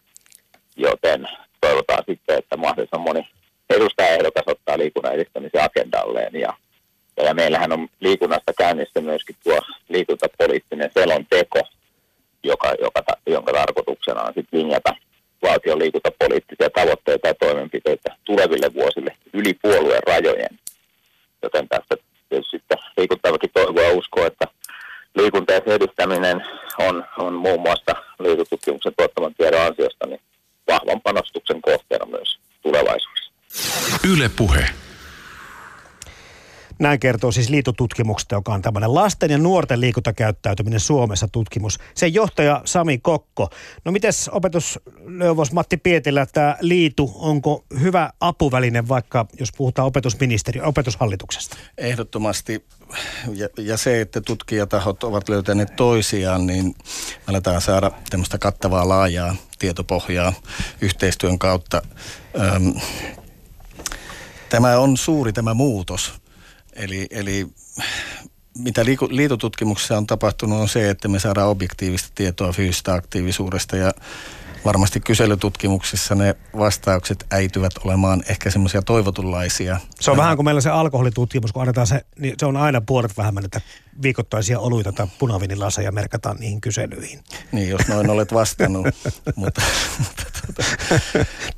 Joten 0.77 1.29
toivotaan 1.61 2.05
sitten, 2.09 2.39
että 2.39 2.57
mahdollisimman 2.57 3.01
moni 3.01 3.29
edustajaehdokas 3.71 4.45
ottaa 4.47 4.79
liikunnan 4.79 5.15
edistämisen 5.15 5.63
agendalleen. 5.63 6.35
Ja, 6.41 6.53
ja 7.25 7.35
meillähän 7.35 7.73
on 7.73 7.89
liikunnasta 8.01 8.53
käynnissä 8.59 9.01
myöskin 9.01 9.37
tuo 9.45 9.61
liikuntapoliittinen 9.89 10.91
selonteko, 10.95 11.61
joka, 12.43 12.75
joka, 12.81 13.03
jonka 13.27 13.53
tarkoituksena 13.53 14.23
on 14.23 14.33
sitten 14.35 14.61
linjata 14.61 14.95
valtion 15.57 15.79
liikuntapoliittisia 15.79 16.71
tavoitteita 16.71 17.29
ja 17.29 17.35
toimenpiteitä 17.35 18.17
tuleville 18.25 18.75
vuosille 18.75 19.17
yli 19.33 19.55
puolueen 19.63 20.03
rajojen. 20.07 20.59
Joten 21.43 21.69
tästä 21.69 21.97
tietysti 22.29 22.57
sitten 22.57 22.79
liikuttavakin 22.97 23.51
toivoa 23.55 23.83
ja 23.83 23.93
uskoo, 23.93 24.27
että 24.27 24.47
liikunteen 25.15 25.63
edistäminen 25.67 26.45
on, 26.79 27.05
on 27.19 27.35
muun 27.35 27.61
muassa 27.61 27.93
liikututkimuksen 28.19 28.93
tuottaman 28.97 29.35
tiedon 29.35 29.67
ansiosta 29.67 30.07
niin 30.07 30.21
vahvan 30.69 31.01
panostuksen 31.01 31.63
kohteena 31.63 32.07
myös 32.07 32.39
tulevaisuudessa. 32.63 33.33
Yle 34.13 34.31
Puhe. 34.37 34.71
Näin 36.97 37.01
kertoo 37.01 37.33
siis 37.33 37.51
liitotutkimuksesta, 37.51 38.35
joka 38.35 38.55
on 38.55 38.63
tämmöinen 38.63 38.95
lasten 38.95 39.31
ja 39.31 39.39
nuorten 39.39 39.81
liikuntakäyttäytyminen 39.81 40.81
Suomessa 40.81 41.29
tutkimus. 41.29 41.79
Sen 41.95 42.15
johtaja 42.15 42.63
Sami 42.65 42.99
Kokko. 42.99 43.51
No 43.85 43.93
mites 43.93 44.31
opetusneuvos 44.33 45.53
Matti 45.53 45.77
Pietilä, 45.77 46.27
tämä 46.27 46.57
liitu, 46.61 47.13
onko 47.15 47.65
hyvä 47.81 48.11
apuväline 48.21 48.89
vaikka, 48.89 49.27
jos 49.41 49.53
puhutaan 49.57 49.87
opetusministeri, 49.87 50.61
opetushallituksesta? 50.61 51.57
Ehdottomasti. 51.79 52.65
Ja, 53.35 53.49
ja 53.59 53.77
se, 53.77 54.01
että 54.01 54.21
tutkijatahot 54.21 55.05
ovat 55.05 55.29
löytäneet 55.29 55.77
toisiaan, 55.77 56.47
niin 56.47 56.75
aletaan 57.27 57.61
saada 57.61 57.91
tämmöistä 58.11 58.39
kattavaa 58.39 58.89
laajaa 58.89 59.37
tietopohjaa 59.59 60.33
yhteistyön 60.81 61.39
kautta. 61.39 61.83
Öm, 62.41 62.75
tämä 64.49 64.79
on 64.79 64.97
suuri 64.97 65.33
tämä 65.33 65.55
muutos. 65.55 66.26
Eli, 66.77 67.07
eli 67.11 67.47
mitä 68.59 68.85
liitotutkimuksessa 69.11 69.97
on 69.97 70.07
tapahtunut 70.07 70.61
on 70.61 70.69
se, 70.69 70.91
että 70.91 71.09
me 71.09 71.19
saadaan 71.19 71.49
objektiivista 71.49 72.09
tietoa 72.15 72.53
fyysisestä 72.53 72.95
aktiivisuudesta 72.95 73.77
ja 73.77 73.93
varmasti 74.67 75.01
kyselytutkimuksissa 75.01 76.15
ne 76.15 76.37
vastaukset 76.59 77.27
äityvät 77.31 77.73
olemaan 77.85 78.23
ehkä 78.29 78.51
semmoisia 78.51 78.83
toivotunlaisia. 78.83 79.81
Se 80.01 80.11
on 80.11 80.17
vähän 80.17 80.37
kuin 80.37 80.45
meillä 80.45 80.61
se 80.61 80.71
alkoholitutkimus, 80.71 81.53
kun 81.53 81.63
annetaan 81.63 81.87
se, 81.87 82.01
niin 82.19 82.35
se 82.39 82.47
on 82.47 82.57
aina 82.57 82.81
puolet 82.81 83.17
vähemmän 83.17 83.43
näitä 83.43 83.61
viikoittaisia 84.03 84.61
oluita 84.61 84.93
tai 84.93 85.07
punavinilaseja 85.19 85.93
merkataan 85.93 86.37
niihin 86.37 86.61
kyselyihin. 86.61 87.21
Niin, 87.53 87.69
jos 87.69 87.89
noin 87.89 88.11
olet 88.11 88.35
vastannut. 88.35 88.87
mutta, 89.37 89.63
mutta 89.99 90.23
tuota, 90.47 90.63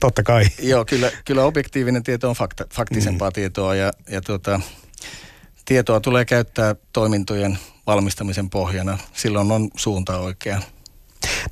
Totta 0.01 0.23
kai. 0.23 0.45
Joo, 0.63 0.85
kyllä, 0.85 1.11
kyllä 1.25 1.45
objektiivinen 1.45 2.03
tieto 2.03 2.29
on 2.29 2.37
fakta, 2.37 2.65
faktisempaa 2.75 3.31
mm. 3.31 3.35
tietoa 3.35 3.75
ja, 3.75 3.93
ja 4.11 4.21
tuota, 4.21 4.61
tietoa 5.69 6.01
tulee 6.01 6.25
käyttää 6.25 6.77
toimintojen 6.93 7.59
valmistamisen 7.87 8.51
pohjana. 8.51 8.99
Silloin 9.13 9.53
on 9.53 9.69
suunta 9.77 10.19
oikea. 10.19 10.63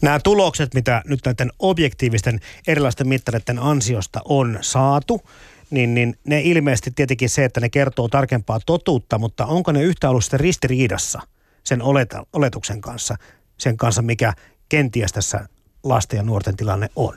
Nämä 0.03 0.21
tulokset, 0.21 0.75
mitä 0.75 1.03
nyt 1.07 1.21
näiden 1.25 1.51
objektiivisten 1.59 2.41
erilaisten 2.67 3.09
mittareiden 3.09 3.59
ansiosta 3.59 4.21
on 4.25 4.59
saatu, 4.61 5.21
niin, 5.71 5.95
niin 5.95 6.19
ne 6.25 6.41
ilmeisesti 6.41 6.91
tietenkin 6.91 7.29
se, 7.29 7.45
että 7.45 7.61
ne 7.61 7.69
kertoo 7.69 8.09
tarkempaa 8.09 8.61
totuutta, 8.67 9.19
mutta 9.19 9.47
onko 9.47 9.73
ne 9.73 9.83
yhtä 9.83 10.11
ollut 10.11 10.25
sitten 10.25 10.41
ristiriidassa 10.41 11.21
sen 11.65 11.83
oleta, 11.83 12.27
oletuksen 12.33 12.81
kanssa, 12.81 13.17
sen 13.59 13.77
kanssa, 13.77 14.03
mikä 14.03 14.33
kenties 14.69 15.13
tässä 15.13 15.49
lasten 15.83 16.17
ja 16.17 16.23
nuorten 16.23 16.57
tilanne 16.57 16.89
on? 16.97 17.15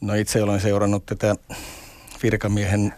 No 0.00 0.14
itse 0.14 0.42
olen 0.42 0.60
seurannut 0.60 1.06
tätä 1.06 1.34
virkamiehen 2.22 2.94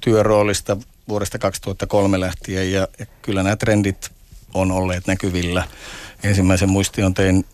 työroolista 0.00 0.76
vuodesta 1.10 1.38
2003 1.38 2.20
lähtien 2.20 2.72
ja, 2.72 2.88
ja 2.98 3.06
kyllä 3.22 3.42
nämä 3.42 3.56
trendit 3.56 4.10
on 4.54 4.72
olleet 4.72 5.06
näkyvillä. 5.06 5.68
Ensimmäisen 6.22 6.70
muistion 6.70 7.14
tein 7.14 7.44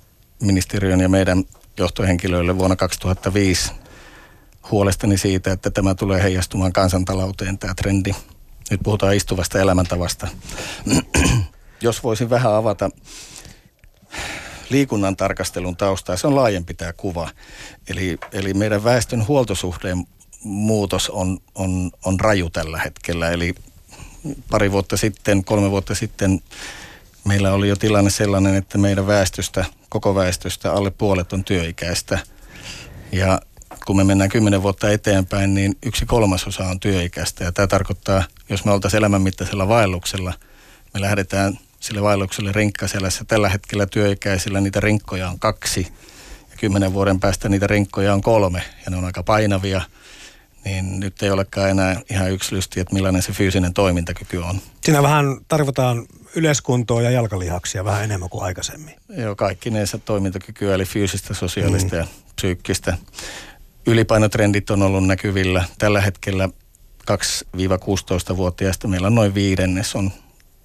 ministeriön 0.42 1.00
ja 1.00 1.08
meidän 1.08 1.44
johtohenkilöille 1.78 2.58
vuonna 2.58 2.76
2005 2.76 3.72
huolestani 4.70 5.18
siitä, 5.18 5.52
että 5.52 5.70
tämä 5.70 5.94
tulee 5.94 6.22
heijastumaan 6.22 6.72
kansantalouteen, 6.72 7.58
tämä 7.58 7.75
trendi. 7.75 8.14
Nyt 8.70 8.80
puhutaan 8.82 9.14
istuvasta 9.14 9.60
elämäntavasta. 9.60 10.28
Jos 11.80 12.02
voisin 12.02 12.30
vähän 12.30 12.54
avata 12.54 12.90
liikunnan 14.70 15.16
tarkastelun 15.16 15.76
taustaa, 15.76 16.16
se 16.16 16.26
on 16.26 16.34
laajempi 16.34 16.75
tämä 16.75 16.92
kuva. 16.92 17.30
Eli, 17.88 18.18
eli 18.32 18.54
meidän 18.54 18.84
väestön 18.84 19.26
huoltosuhteen 19.26 20.06
muutos 20.46 21.10
on, 21.10 21.38
on, 21.54 21.90
on 22.04 22.20
raju 22.20 22.50
tällä 22.50 22.78
hetkellä. 22.78 23.30
Eli 23.30 23.54
pari 24.50 24.72
vuotta 24.72 24.96
sitten, 24.96 25.44
kolme 25.44 25.70
vuotta 25.70 25.94
sitten 25.94 26.40
meillä 27.24 27.52
oli 27.52 27.68
jo 27.68 27.76
tilanne 27.76 28.10
sellainen, 28.10 28.54
että 28.54 28.78
meidän 28.78 29.06
väestöstä, 29.06 29.64
koko 29.88 30.14
väestöstä 30.14 30.72
alle 30.72 30.90
puolet 30.90 31.32
on 31.32 31.44
työikäistä. 31.44 32.18
Ja 33.12 33.40
kun 33.86 33.96
me 33.96 34.04
mennään 34.04 34.30
kymmenen 34.30 34.62
vuotta 34.62 34.90
eteenpäin, 34.90 35.54
niin 35.54 35.76
yksi 35.86 36.06
kolmasosa 36.06 36.64
on 36.64 36.80
työikäistä. 36.80 37.44
Ja 37.44 37.52
tämä 37.52 37.66
tarkoittaa, 37.66 38.24
jos 38.48 38.64
me 38.64 38.72
oltaisiin 38.72 38.98
elämänmittaisella 38.98 39.68
vaelluksella, 39.68 40.32
me 40.94 41.00
lähdetään 41.00 41.58
sille 41.80 42.02
vaellukselle 42.02 42.52
rinkkaselässä. 42.52 43.25
Tällä 43.25 43.49
hetkellä 43.49 43.86
työikäisillä 43.86 44.60
niitä 44.60 44.80
rinkkoja 44.80 45.28
on 45.28 45.38
kaksi. 45.38 45.86
Ja 46.50 46.56
kymmenen 46.56 46.92
vuoden 46.92 47.21
päästä 47.21 47.49
niitä 47.49 47.66
rinkkoja 47.66 48.14
on 48.14 48.21
kolme. 48.21 48.62
Ja 48.84 48.90
ne 48.90 48.97
on 48.97 49.04
aika 49.04 49.23
painavia– 49.23 49.80
niin 50.66 51.00
nyt 51.00 51.22
ei 51.22 51.30
olekaan 51.30 51.70
enää 51.70 52.00
ihan 52.10 52.30
yksilösti, 52.32 52.80
että 52.80 52.94
millainen 52.94 53.22
se 53.22 53.32
fyysinen 53.32 53.74
toimintakyky 53.74 54.36
on. 54.36 54.60
Siinä 54.84 55.02
vähän 55.02 55.26
tarvitaan 55.48 56.06
yleiskuntoa 56.36 57.02
ja 57.02 57.10
jalkalihaksia 57.10 57.84
vähän 57.84 58.04
enemmän 58.04 58.28
kuin 58.28 58.44
aikaisemmin. 58.44 58.94
Joo, 59.08 59.36
kaikki 59.36 59.70
neensä 59.70 59.98
toimintakykyä, 59.98 60.74
eli 60.74 60.84
fyysistä, 60.84 61.34
sosiaalista 61.34 61.94
mm. 61.96 61.98
ja 61.98 62.06
psyykkistä. 62.36 62.98
Ylipainotrendit 63.86 64.70
on 64.70 64.82
ollut 64.82 65.06
näkyvillä. 65.06 65.64
Tällä 65.78 66.00
hetkellä 66.00 66.48
2-16-vuotiaista 67.10 68.88
meillä 68.88 69.06
on 69.06 69.14
noin 69.14 69.34
viidennes 69.34 69.94
on 69.94 70.10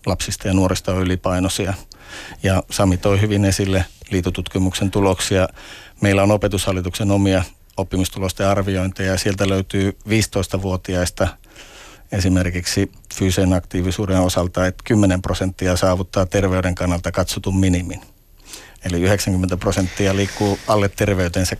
lapsista 0.06 0.48
ja 0.48 0.54
nuorista 0.54 0.94
on 0.94 1.02
ylipainoisia. 1.02 1.74
Ja 2.44 2.64
Sami 2.70 2.98
toi 2.98 3.22
hyvin 3.22 3.46
esille 3.46 3.86
liitotutkimuksen 4.12 4.92
tuloksia. 4.92 5.48
Meillä 6.02 6.24
on 6.24 6.32
opetushallituksen 6.32 7.12
omia 7.12 7.44
oppimistulosten 7.78 8.48
arviointeja 8.48 9.12
ja 9.12 9.18
sieltä 9.18 9.50
löytyy 9.50 9.98
15-vuotiaista 10.08 11.28
esimerkiksi 12.12 12.92
fyysisen 13.16 13.54
aktiivisuuden 13.54 14.20
osalta, 14.20 14.68
että 14.68 14.84
10 14.84 15.22
prosenttia 15.22 15.78
saavuttaa 15.78 16.26
terveyden 16.26 16.76
kannalta 16.76 17.12
katsotun 17.12 17.60
minimin. 17.60 18.02
Eli 18.86 19.02
90 19.02 19.58
prosenttia 19.58 20.16
liikkuu 20.16 20.60
alle 20.68 20.90
terveytensä 20.90 21.58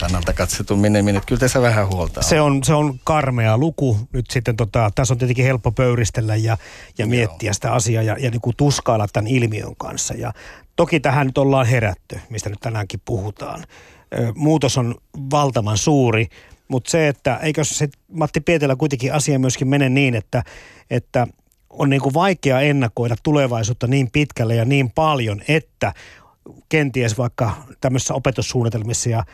kannalta 0.00 0.32
katsotun 0.32 0.78
minimin. 0.78 1.16
Että 1.16 1.26
kyllä 1.26 1.40
tässä 1.40 1.62
vähän 1.62 1.88
huolta 1.88 2.22
Se 2.22 2.40
on, 2.40 2.64
se 2.64 2.74
on 2.74 3.00
karmea 3.04 3.58
luku. 3.58 3.98
Nyt 4.12 4.30
sitten 4.30 4.56
tota, 4.56 4.90
tässä 4.94 5.14
on 5.14 5.18
tietenkin 5.18 5.44
helppo 5.44 5.72
pöyristellä 5.72 6.36
ja, 6.36 6.58
ja 6.98 7.06
miettiä 7.06 7.48
Joo. 7.48 7.54
sitä 7.54 7.72
asiaa 7.72 8.02
ja, 8.02 8.16
ja 8.18 8.30
niin 8.30 8.40
kuin 8.40 8.56
tuskailla 8.56 9.06
tämän 9.12 9.26
ilmiön 9.26 9.76
kanssa. 9.76 10.14
Ja 10.14 10.32
toki 10.76 11.00
tähän 11.00 11.26
nyt 11.26 11.38
ollaan 11.38 11.66
herätty, 11.66 12.20
mistä 12.30 12.50
nyt 12.50 12.60
tänäänkin 12.60 13.00
puhutaan 13.04 13.64
muutos 14.34 14.78
on 14.78 14.94
valtavan 15.30 15.78
suuri, 15.78 16.26
mutta 16.68 16.90
se, 16.90 17.08
että 17.08 17.36
eikö 17.36 17.64
se 17.64 17.88
Matti 18.12 18.40
Pietilä 18.40 18.76
kuitenkin 18.76 19.12
asia 19.12 19.38
myöskin 19.38 19.68
mene 19.68 19.88
niin, 19.88 20.14
että, 20.14 20.42
että 20.90 21.26
on 21.70 21.90
niin 21.90 22.14
vaikea 22.14 22.60
ennakoida 22.60 23.16
tulevaisuutta 23.22 23.86
niin 23.86 24.10
pitkälle 24.12 24.54
ja 24.54 24.64
niin 24.64 24.90
paljon, 24.90 25.42
että 25.48 25.94
kenties 26.68 27.18
vaikka 27.18 27.52
tämmöisissä 27.80 28.14
opetussuunnitelmissa 28.14 29.10
ja 29.10 29.24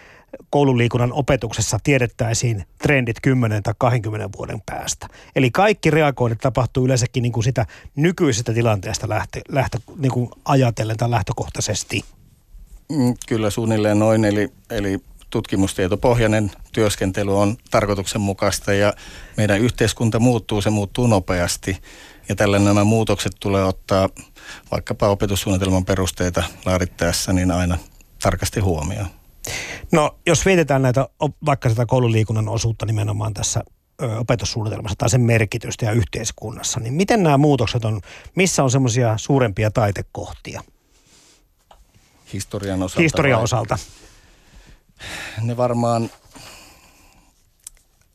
koululiikunnan 0.51 1.13
opetuksessa 1.13 1.79
tiedettäisiin 1.83 2.65
trendit 2.83 3.17
10 3.23 3.63
tai 3.63 3.75
20 3.79 4.29
vuoden 4.39 4.63
päästä. 4.67 5.07
Eli 5.37 5.51
kaikki 5.51 5.91
reagoinnit 5.91 6.41
tapahtuu 6.41 6.85
yleensäkin 6.85 7.23
niin 7.23 7.33
kuin 7.33 7.45
sitä 7.45 7.67
nykyisestä 7.97 8.53
tilanteesta 8.53 9.09
lähtö, 9.09 9.41
lähtö, 9.49 9.79
niin 9.97 10.13
kuin 10.13 10.31
ajatellen 10.45 10.97
tai 10.97 11.11
lähtökohtaisesti. 11.11 12.05
Mm, 12.93 13.15
kyllä 13.27 13.51
suunnilleen 13.51 13.99
noin, 13.99 14.25
eli, 14.25 14.49
eli 14.71 14.99
tutkimustietopohjainen 15.31 16.51
työskentely 16.73 17.39
on 17.39 17.57
tarkoituksenmukaista 17.71 18.73
ja 18.73 18.93
meidän 19.37 19.61
yhteiskunta 19.61 20.19
muuttuu, 20.19 20.61
se 20.61 20.71
muuttuu 20.71 21.07
nopeasti. 21.07 21.77
Ja 22.29 22.35
tällä 22.35 22.59
nämä 22.59 22.85
muutokset 22.85 23.33
tulee 23.41 23.65
ottaa 23.65 24.09
vaikkapa 24.71 25.09
opetussuunnitelman 25.09 25.85
perusteita 25.85 26.43
laadittaessa 26.67 27.33
niin 27.33 27.51
aina 27.51 27.79
tarkasti 28.23 28.61
huomioon. 28.61 29.07
No 29.93 30.19
jos 30.27 30.47
vietetään 30.47 30.83
näitä 30.83 31.09
vaikka 31.47 31.69
sitä 31.69 31.87
koululiikunnan 31.87 32.49
osuutta 32.49 32.87
nimenomaan 32.87 33.35
tässä 33.35 33.63
opetussuunnitelmassa 34.19 34.99
tai 34.99 35.11
sen 35.11 35.21
merkitystä 35.21 35.87
ja 35.87 35.93
yhteiskunnassa, 35.93 36.81
niin 36.81 36.95
miten 36.95 37.23
nämä 37.23 37.39
muutokset 37.39 37.85
on, 37.85 38.01
missä 38.35 38.65
on 38.65 38.71
semmoisia 38.71 39.15
suurempia 39.17 39.71
taitekohtia? 39.71 40.63
Historian 42.33 42.83
osalta? 42.83 43.03
Historian 43.03 43.41
osalta. 43.41 43.79
Ne 45.41 45.57
varmaan, 45.57 46.11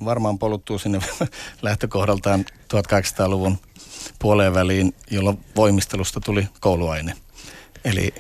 varmaan 0.06 0.40
poluttuu 0.40 0.80
sinne 0.80 1.00
lähtökohdaltaan 1.62 2.46
1800-luvun 2.74 3.58
puoleen 4.20 4.54
väliin, 4.54 4.96
jolloin 5.12 5.46
voimistelusta 5.56 6.20
tuli 6.20 6.48
kouluaine. 6.60 7.14
Eli 7.86 8.14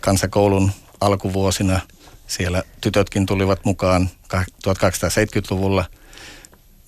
kansakoulun 0.00 0.72
alkuvuosina 1.00 1.80
siellä 2.26 2.62
tytötkin 2.80 3.26
tulivat 3.26 3.64
mukaan 3.64 4.10
1870-luvulla. 4.34 5.84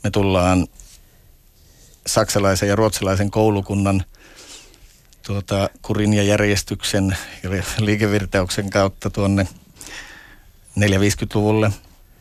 Me 0.04 0.10
tullaan 0.10 0.66
saksalaisen 2.06 2.68
ja 2.68 2.76
ruotsalaisen 2.76 3.30
koulukunnan 3.30 4.04
tuota, 5.26 5.70
kurin 5.82 6.14
ja 6.14 6.22
järjestyksen 6.22 7.16
ja 7.42 7.50
liikevirtauksen 7.78 8.70
kautta 8.70 9.10
tuonne 9.10 9.46
450-luvulle. 10.80 11.70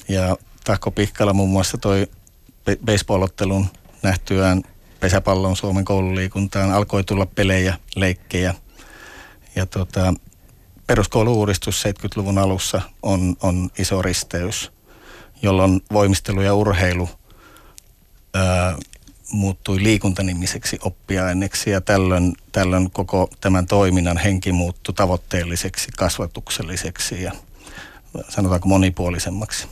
Ja 0.07 0.37
Tahko 0.63 0.91
Pihkala 0.91 1.33
muun 1.33 1.49
muassa 1.49 1.77
toi 1.77 2.07
baseballottelun 2.85 3.67
nähtyään 4.03 4.63
pesäpallon 4.99 5.55
Suomen 5.55 5.85
koululiikuntaan, 5.85 6.71
alkoi 6.71 7.03
tulla 7.03 7.25
pelejä, 7.25 7.77
leikkejä. 7.95 8.55
Ja 9.55 9.65
tota, 9.65 10.13
peruskouluuudistus 10.87 11.83
70-luvun 11.83 12.37
alussa 12.37 12.81
on, 13.03 13.35
on 13.41 13.69
iso 13.79 14.01
risteys, 14.01 14.71
jolloin 15.41 15.81
voimistelu 15.93 16.41
ja 16.41 16.53
urheilu 16.53 17.09
ää, 18.33 18.77
muuttui 19.31 19.83
liikuntanimiseksi 19.83 20.79
oppiaineeksi 20.83 21.69
ja 21.69 21.81
tällöin, 21.81 22.33
tällöin 22.51 22.91
koko 22.91 23.29
tämän 23.41 23.65
toiminnan 23.65 24.17
henki 24.17 24.51
muuttui 24.51 24.93
tavoitteelliseksi, 24.93 25.87
kasvatukselliseksi 25.97 27.23
ja 27.23 27.31
sanotaanko 28.29 28.67
monipuolisemmaksi. 28.67 29.67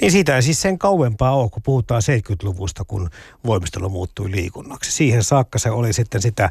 Niin 0.00 0.12
siitä 0.12 0.36
ei 0.36 0.42
siis 0.42 0.62
sen 0.62 0.78
kauempaa 0.78 1.36
ole, 1.36 1.50
kun 1.50 1.62
puhutaan 1.62 2.02
70-luvusta, 2.02 2.84
kun 2.84 3.10
voimistelu 3.46 3.88
muuttui 3.88 4.30
liikunnaksi. 4.30 4.92
Siihen 4.92 5.24
saakka 5.24 5.58
se 5.58 5.70
oli 5.70 5.92
sitten 5.92 6.22
sitä, 6.22 6.50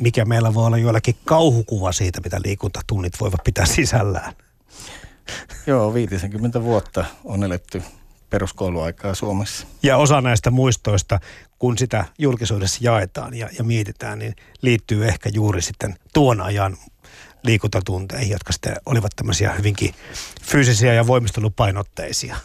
mikä 0.00 0.24
meillä 0.24 0.54
voi 0.54 0.66
olla 0.66 0.78
joillakin 0.78 1.16
kauhukuva 1.24 1.92
siitä, 1.92 2.20
mitä 2.24 2.40
liikuntatunnit 2.44 3.20
voivat 3.20 3.40
pitää 3.44 3.66
sisällään. 3.66 4.32
Joo, 5.66 5.94
50 5.94 6.62
vuotta 6.62 7.04
on 7.24 7.44
eletty 7.44 7.82
peruskouluaikaa 8.30 9.14
Suomessa. 9.14 9.66
Ja 9.82 9.96
osa 9.96 10.20
näistä 10.20 10.50
muistoista, 10.50 11.20
kun 11.58 11.78
sitä 11.78 12.04
julkisuudessa 12.18 12.78
jaetaan 12.82 13.34
ja, 13.34 13.48
ja 13.58 13.64
mietitään, 13.64 14.18
niin 14.18 14.36
liittyy 14.62 15.08
ehkä 15.08 15.30
juuri 15.32 15.62
sitten 15.62 15.94
tuon 16.14 16.40
ajan 16.40 16.76
liikuntatunteihin, 17.42 18.30
jotka 18.30 18.52
sitten 18.52 18.76
olivat 18.86 19.12
tämmöisiä 19.16 19.52
hyvinkin 19.52 19.94
fyysisiä 20.42 20.94
ja 20.94 21.06
voimistelupainotteisia. 21.06 22.36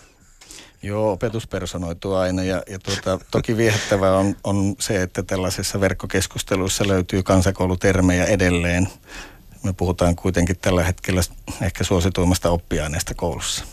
Joo, 0.83 1.11
opetus 1.11 1.47
personoituu 1.47 2.13
aina 2.13 2.43
ja, 2.43 2.63
ja 2.69 2.79
tuota, 2.79 3.19
toki 3.31 3.57
viehättävää 3.57 4.17
on, 4.17 4.35
on 4.43 4.75
se, 4.79 5.01
että 5.01 5.23
tällaisessa 5.23 5.79
verkkokeskusteluissa 5.79 6.87
löytyy 6.87 7.23
kansakoulutermejä 7.23 8.25
edelleen. 8.25 8.87
Me 9.63 9.73
puhutaan 9.73 10.15
kuitenkin 10.15 10.57
tällä 10.61 10.83
hetkellä 10.83 11.21
ehkä 11.61 11.83
suosituimmasta 11.83 12.49
oppiaineesta 12.49 13.13
koulussa. 13.13 13.65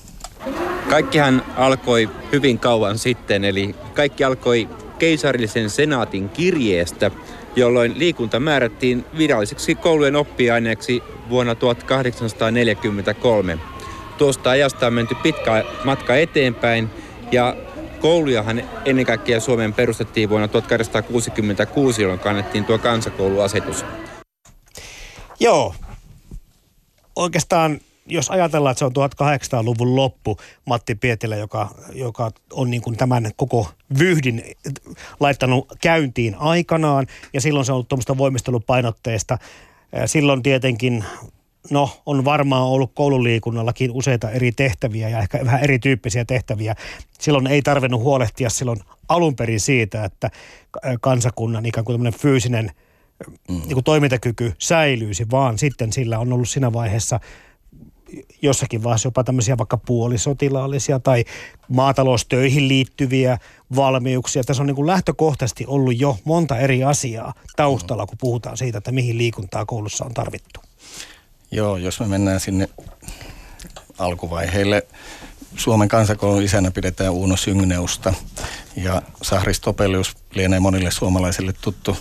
Kaikkihan 0.89 1.43
alkoi 1.57 2.11
hyvin 2.33 2.59
kauan 2.59 2.99
sitten, 2.99 3.45
eli 3.45 3.75
kaikki 3.95 4.25
alkoi 4.25 4.69
keisarillisen 4.99 5.71
senaatin 5.71 6.29
kirjeestä, 6.29 7.11
jolloin 7.57 7.99
liikunta 7.99 8.41
määrättiin 8.41 9.05
viralliseksi 9.19 9.75
koulujen 9.75 10.17
oppiaineeksi 10.17 11.03
vuonna 11.29 11.55
1843. 11.55 13.59
Tuosta 14.19 14.51
ajasta 14.51 14.87
on 14.87 14.93
menty 14.93 15.15
pitkä 15.15 15.65
matka 15.85 16.17
eteenpäin 16.17 16.91
ja 17.33 17.57
koulujahan 18.01 18.63
ennen 18.85 19.07
kaikkea 19.07 19.41
Suomeen 19.41 19.73
perustettiin 19.73 20.29
vuonna 20.29 20.49
1866, 20.49 22.03
jolloin 22.03 22.21
kannettiin 22.21 22.65
tuo 22.65 22.79
kansakouluasetus. 22.79 23.85
Joo. 25.41 25.75
Oikeastaan 27.17 27.81
jos 28.07 28.31
ajatellaan, 28.31 28.71
että 28.71 28.79
se 28.79 28.85
on 28.85 28.93
1800-luvun 28.93 29.97
loppu, 29.97 30.37
Matti 30.65 30.95
Pietilä, 30.95 31.37
joka, 31.37 31.69
joka 31.93 32.31
on 32.53 32.71
niin 32.71 32.83
kuin 32.83 32.97
tämän 32.97 33.31
koko 33.37 33.71
vyhdin 33.99 34.43
laittanut 35.21 35.67
käyntiin 35.83 36.35
aikanaan, 36.35 37.07
ja 37.33 37.41
silloin 37.41 37.67
se 37.67 37.73
on 37.73 37.75
ollut 37.75 37.89
tuommoista 37.89 38.19
voimistelupainotteista. 38.19 39.39
Silloin 40.07 40.43
tietenkin 40.43 41.05
no, 41.71 41.91
on 42.07 42.25
varmaan 42.25 42.63
ollut 42.63 42.93
koululiikunnallakin 42.95 43.91
useita 43.91 44.31
eri 44.31 44.53
tehtäviä 44.53 45.09
ja 45.09 45.19
ehkä 45.19 45.45
vähän 45.45 45.65
erityyppisiä 45.65 46.25
tehtäviä. 46.25 46.75
Silloin 47.19 47.47
ei 47.47 47.63
tarvinnut 47.63 48.03
huolehtia 48.03 48.51
silloin 48.51 48.81
alun 49.09 49.37
perin 49.37 49.61
siitä, 49.61 50.05
että 50.05 50.31
kansakunnan 51.01 51.67
ikään 51.67 51.85
kuin 51.85 52.13
fyysinen 52.13 52.71
mm. 53.49 53.55
niin 53.55 53.75
kuin 53.75 53.85
toimintakyky 53.85 54.55
säilyisi, 54.59 55.31
vaan 55.31 55.59
sitten 55.59 55.93
sillä 55.93 56.19
on 56.19 56.33
ollut 56.33 56.49
siinä 56.49 56.73
vaiheessa 56.73 57.21
jossakin 58.43 58.83
vaiheessa 58.83 59.07
jopa 59.07 59.25
tämmöisiä 59.25 59.59
vaikka 59.59 59.77
puolisotilaallisia 59.77 60.99
tai 60.99 61.25
maataloustöihin 61.69 62.69
liittyviä 62.69 63.39
valmiuksia. 63.77 64.45
Tässä 64.45 64.63
on 64.63 64.67
niin 64.67 64.77
kuin 64.77 64.87
lähtökohtaisesti 64.87 65.65
ollut 65.67 66.01
jo 66.01 66.19
monta 66.25 66.59
eri 66.59 66.85
asiaa 66.85 67.35
taustalla, 67.57 68.07
kun 68.07 68.19
puhutaan 68.19 68.57
siitä, 68.57 68.79
että 68.79 68.93
mihin 68.93 69.19
liikuntaa 69.19 69.67
koulussa 69.67 70.05
on 70.05 70.15
tarvittu. 70.15 70.61
Joo, 71.51 71.77
jos 71.77 72.01
me 72.01 72.07
mennään 72.07 72.41
sinne 72.41 72.69
alkuvaiheille. 73.99 74.87
Suomen 75.57 75.89
kansakoulun 75.89 76.43
isänä 76.43 76.71
pidetään 76.71 77.13
Uuno 77.13 77.37
Syngneusta 77.37 78.15
ja 78.77 79.03
Sahri 79.23 79.55
Stopelius 79.55 80.17
lienee 80.35 80.61
monille 80.61 80.91
suomalaisille 80.91 81.53
tuttu 81.61 81.97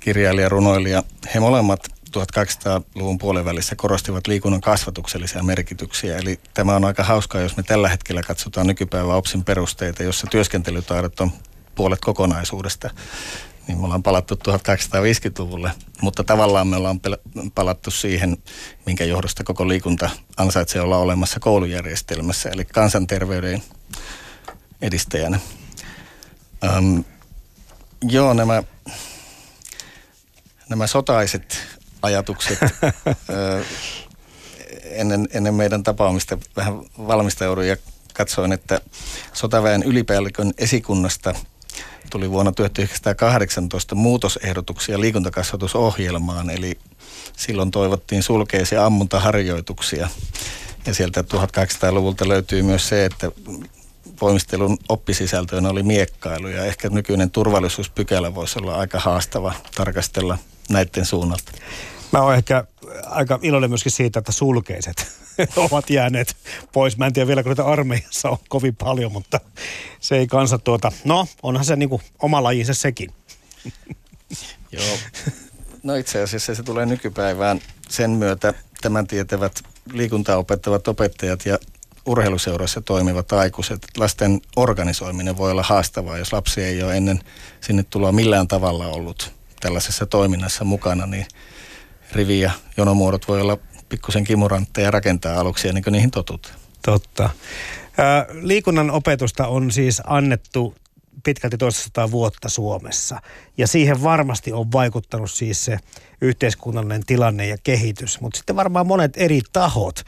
kirjailija, 0.00 0.48
runoilija. 0.48 1.02
He 1.34 1.40
molemmat 1.40 1.80
1200-luvun 2.16 3.18
puolivälissä 3.18 3.76
korostivat 3.76 4.26
liikunnan 4.26 4.60
kasvatuksellisia 4.60 5.42
merkityksiä. 5.42 6.18
Eli 6.18 6.40
tämä 6.54 6.76
on 6.76 6.84
aika 6.84 7.04
hauskaa, 7.04 7.40
jos 7.40 7.56
me 7.56 7.62
tällä 7.62 7.88
hetkellä 7.88 8.22
katsotaan 8.22 8.66
nykypäivän 8.66 9.16
OPSin 9.16 9.44
perusteita, 9.44 10.02
jossa 10.02 10.26
työskentelytaidot 10.30 11.20
on 11.20 11.30
puolet 11.74 12.00
kokonaisuudesta. 12.00 12.90
Niin 13.66 13.78
me 13.78 13.84
ollaan 13.84 14.02
palattu 14.02 14.34
1850-luvulle, 14.34 15.70
mutta 16.02 16.24
tavallaan 16.24 16.66
me 16.66 16.76
ollaan 16.76 17.00
palattu 17.54 17.90
siihen, 17.90 18.36
minkä 18.86 19.04
johdosta 19.04 19.44
koko 19.44 19.68
liikunta 19.68 20.10
ansaitsee 20.36 20.82
olla 20.82 20.98
olemassa 20.98 21.40
koulujärjestelmässä, 21.40 22.50
eli 22.50 22.64
kansanterveyden 22.64 23.62
edistäjänä. 24.82 25.40
Um, 26.76 27.04
joo, 28.02 28.34
nämä, 28.34 28.62
nämä 30.68 30.86
sotaiset 30.86 31.79
ajatukset 32.02 32.58
ennen, 34.84 35.28
ennen 35.32 35.54
meidän 35.54 35.82
tapaamista 35.82 36.38
vähän 36.56 36.74
valmistauduin 36.98 37.68
ja 37.68 37.76
katsoin, 38.14 38.52
että 38.52 38.80
sotaväen 39.32 39.82
ylipäällikön 39.82 40.52
esikunnasta 40.58 41.34
tuli 42.10 42.30
vuonna 42.30 42.52
1918 42.52 43.94
muutosehdotuksia 43.94 45.00
liikuntakasvatusohjelmaan, 45.00 46.50
eli 46.50 46.78
silloin 47.36 47.70
toivottiin 47.70 48.22
sulkeisia 48.22 48.86
ammuntaharjoituksia. 48.86 50.08
Ja 50.86 50.94
sieltä 50.94 51.20
1800-luvulta 51.22 52.28
löytyy 52.28 52.62
myös 52.62 52.88
se, 52.88 53.04
että 53.04 53.32
voimistelun 54.20 54.78
oppisisältöön 54.88 55.66
oli 55.66 55.82
miekkailu 55.82 56.48
ja 56.48 56.64
ehkä 56.64 56.88
nykyinen 56.88 57.30
turvallisuuspykälä 57.30 58.34
voisi 58.34 58.58
olla 58.58 58.74
aika 58.74 58.98
haastava 59.00 59.52
tarkastella 59.74 60.38
näiden 60.70 61.06
suunnalta. 61.06 61.52
Mä 62.12 62.22
oon 62.22 62.34
ehkä 62.34 62.64
aika 63.06 63.38
iloinen 63.42 63.70
myöskin 63.70 63.92
siitä, 63.92 64.18
että 64.18 64.32
sulkeiset 64.32 65.12
ovat 65.56 65.90
jääneet 65.90 66.36
pois. 66.72 66.98
Mä 66.98 67.06
en 67.06 67.12
tiedä 67.12 67.26
vielä, 67.26 67.42
kun 67.42 67.50
niitä 67.50 67.64
armeijassa 67.64 68.30
on 68.30 68.38
kovin 68.48 68.76
paljon, 68.76 69.12
mutta 69.12 69.40
se 70.00 70.16
ei 70.16 70.26
kansa 70.26 70.58
tuota, 70.58 70.92
no 71.04 71.26
onhan 71.42 71.64
se 71.64 71.76
niinku 71.76 72.00
oma 72.22 72.42
lajinsa 72.42 72.74
sekin. 72.74 73.10
Joo. 74.72 74.96
No 75.82 75.94
itse 75.94 76.22
asiassa 76.22 76.54
se 76.54 76.62
tulee 76.62 76.86
nykypäivään 76.86 77.60
sen 77.88 78.10
myötä 78.10 78.54
tämän 78.80 79.06
tietävät 79.06 79.62
liikuntaa 79.92 80.36
opettavat 80.36 80.88
opettajat 80.88 81.46
ja 81.46 81.58
urheiluseuroissa 82.06 82.80
toimivat 82.80 83.32
aikuiset. 83.32 83.86
Lasten 83.96 84.40
organisoiminen 84.56 85.36
voi 85.36 85.50
olla 85.50 85.62
haastavaa, 85.62 86.18
jos 86.18 86.32
lapsi 86.32 86.62
ei 86.62 86.82
ole 86.82 86.96
ennen 86.96 87.20
sinne 87.60 87.82
tuloa 87.82 88.12
millään 88.12 88.48
tavalla 88.48 88.86
ollut 88.86 89.39
tällaisessa 89.60 90.06
toiminnassa 90.06 90.64
mukana, 90.64 91.06
niin 91.06 91.26
rivi- 92.12 92.40
ja 92.40 92.50
jonomuodot 92.76 93.28
voi 93.28 93.40
olla 93.40 93.58
pikkusen 93.88 94.24
kimurantteja 94.24 94.90
rakentaa 94.90 95.40
aluksi 95.40 95.68
ennen 95.68 95.82
kuin 95.84 95.92
niihin 95.92 96.10
totut. 96.10 96.52
Totta. 96.84 97.30
liikunnan 98.32 98.90
opetusta 98.90 99.46
on 99.46 99.70
siis 99.70 100.02
annettu 100.06 100.74
pitkälti 101.24 101.58
toista 101.58 102.10
vuotta 102.10 102.48
Suomessa. 102.48 103.20
Ja 103.58 103.66
siihen 103.66 104.02
varmasti 104.02 104.52
on 104.52 104.72
vaikuttanut 104.72 105.30
siis 105.30 105.64
se 105.64 105.78
yhteiskunnallinen 106.20 107.06
tilanne 107.06 107.46
ja 107.46 107.56
kehitys. 107.62 108.20
Mutta 108.20 108.36
sitten 108.36 108.56
varmaan 108.56 108.86
monet 108.86 109.12
eri 109.16 109.40
tahot. 109.52 110.02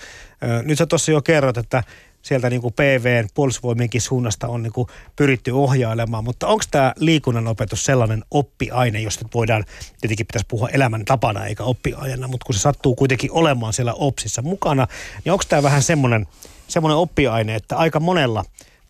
Nyt 0.63 0.79
sä 0.79 0.87
tuossa 0.87 1.13
jo 1.13 1.23
kerrot, 1.23 1.57
että 1.57 1.83
sieltä 2.23 2.51
niin 2.51 2.63
kuin 2.63 2.75
PVn 2.75 3.29
puolustusvoimienkin 3.35 4.01
suunnasta 4.01 4.49
on 4.49 4.63
niin 4.63 4.73
kuin 4.73 4.89
pyritty 5.17 5.51
ohjailemaan, 5.51 6.25
mutta 6.25 6.47
onko 6.47 6.65
tämä 6.71 6.93
liikunnan 6.97 7.49
opetus 7.49 7.85
sellainen 7.85 8.25
oppiaine, 8.31 9.01
josta 9.01 9.25
voidaan, 9.35 9.65
tietenkin 10.01 10.27
pitäisi 10.27 10.47
puhua 10.49 10.69
elämän 10.69 11.05
tapana 11.05 11.47
eikä 11.47 11.65
oppiaineena, 11.65 12.29
mutta 12.29 12.45
kun 12.45 12.55
se 12.55 12.61
sattuu 12.61 12.95
kuitenkin 12.95 13.33
olemaan 13.33 13.73
siellä 13.73 13.95
OPSissa 13.95 14.43
mukana, 14.43 14.87
niin 15.25 15.33
onko 15.33 15.45
tämä 15.49 15.63
vähän 15.63 15.83
semmoinen, 15.83 16.27
semmoinen 16.69 16.97
oppiaine, 16.97 17.55
että 17.55 17.77
aika 17.77 18.01
monella 18.01 18.45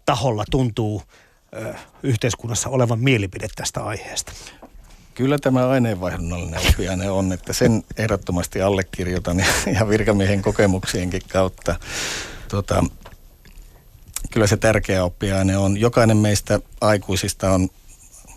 taholla 0.04 0.44
tuntuu 0.50 1.02
ö, 1.56 1.74
yhteiskunnassa 2.02 2.68
olevan 2.68 3.00
mielipide 3.00 3.48
tästä 3.56 3.84
aiheesta? 3.84 4.32
Kyllä 5.14 5.38
tämä 5.38 5.68
aineenvaihdunnallinen 5.68 6.60
oppiaine 6.68 7.10
on, 7.10 7.32
että 7.32 7.52
sen 7.52 7.82
ehdottomasti 7.96 8.62
allekirjoitan 8.62 9.38
ja 9.78 9.88
virkamiehen 9.88 10.42
kokemuksienkin 10.42 11.22
kautta. 11.28 11.76
Tota, 12.48 12.84
kyllä 14.30 14.46
se 14.46 14.56
tärkeä 14.56 15.04
oppiaine 15.04 15.56
on. 15.56 15.80
Jokainen 15.80 16.16
meistä 16.16 16.60
aikuisista 16.80 17.50
on 17.50 17.68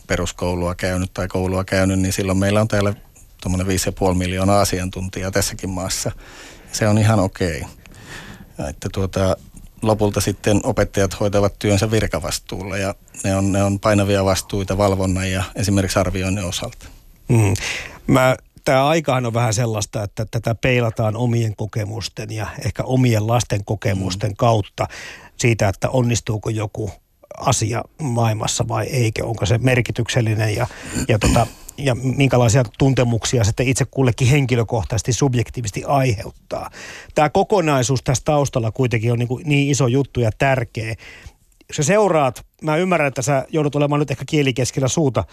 peruskoulua 0.07 0.75
käynyt 0.75 1.13
tai 1.13 1.27
koulua 1.27 1.63
käynyt, 1.63 1.99
niin 1.99 2.13
silloin 2.13 2.37
meillä 2.37 2.61
on 2.61 2.67
täällä 2.67 2.93
tuommoinen 3.41 3.67
5,5 4.11 4.13
miljoonaa 4.13 4.61
asiantuntijaa 4.61 5.31
tässäkin 5.31 5.69
maassa. 5.69 6.11
Se 6.71 6.87
on 6.87 6.97
ihan 6.97 7.19
okei. 7.19 7.61
Okay. 7.61 8.69
Että 8.69 8.89
tuota, 8.93 9.37
lopulta 9.81 10.21
sitten 10.21 10.59
opettajat 10.63 11.19
hoitavat 11.19 11.59
työnsä 11.59 11.91
virkavastuulla 11.91 12.77
ja 12.77 12.95
ne 13.23 13.35
on, 13.35 13.51
ne 13.51 13.63
on 13.63 13.79
painavia 13.79 14.25
vastuita 14.25 14.77
valvonnan 14.77 15.31
ja 15.31 15.43
esimerkiksi 15.55 15.99
arvioinnin 15.99 16.45
osalta. 16.45 16.87
Mm. 17.27 17.53
Mä 18.07 18.35
tämä 18.65 18.87
aikahan 18.87 19.25
on 19.25 19.33
vähän 19.33 19.53
sellaista, 19.53 20.03
että 20.03 20.25
tätä 20.31 20.55
peilataan 20.55 21.15
omien 21.15 21.55
kokemusten 21.55 22.31
ja 22.31 22.47
ehkä 22.65 22.83
omien 22.83 23.27
lasten 23.27 23.65
kokemusten 23.65 24.31
mm. 24.31 24.35
kautta 24.35 24.87
siitä, 25.37 25.69
että 25.69 25.89
onnistuuko 25.89 26.49
joku 26.49 26.91
asia 27.37 27.83
maailmassa 28.01 28.67
vai 28.67 28.85
eikö, 28.85 29.25
onko 29.25 29.45
se 29.45 29.57
merkityksellinen 29.57 30.55
ja, 30.55 30.67
ja, 31.07 31.19
tota, 31.19 31.47
ja 31.77 31.95
minkälaisia 31.95 32.63
tuntemuksia 32.77 33.43
sitten 33.43 33.67
itse 33.67 33.85
kullekin 33.85 34.27
henkilökohtaisesti, 34.27 35.13
subjektiivisesti 35.13 35.83
aiheuttaa. 35.83 36.69
Tämä 37.15 37.29
kokonaisuus 37.29 38.03
tässä 38.03 38.23
taustalla 38.25 38.71
kuitenkin 38.71 39.11
on 39.11 39.19
niin, 39.19 39.27
kuin 39.27 39.43
niin 39.45 39.71
iso 39.71 39.87
juttu 39.87 40.19
ja 40.19 40.31
tärkeä. 40.37 40.95
Jos 41.69 41.75
sä 41.75 41.83
seuraat, 41.83 42.45
mä 42.61 42.77
ymmärrän, 42.77 43.07
että 43.07 43.21
sä 43.21 43.45
joudut 43.49 43.75
olemaan 43.75 43.99
nyt 43.99 44.11
ehkä 44.11 44.23
kielikeskellä 44.27 44.87
suuta 44.87 45.23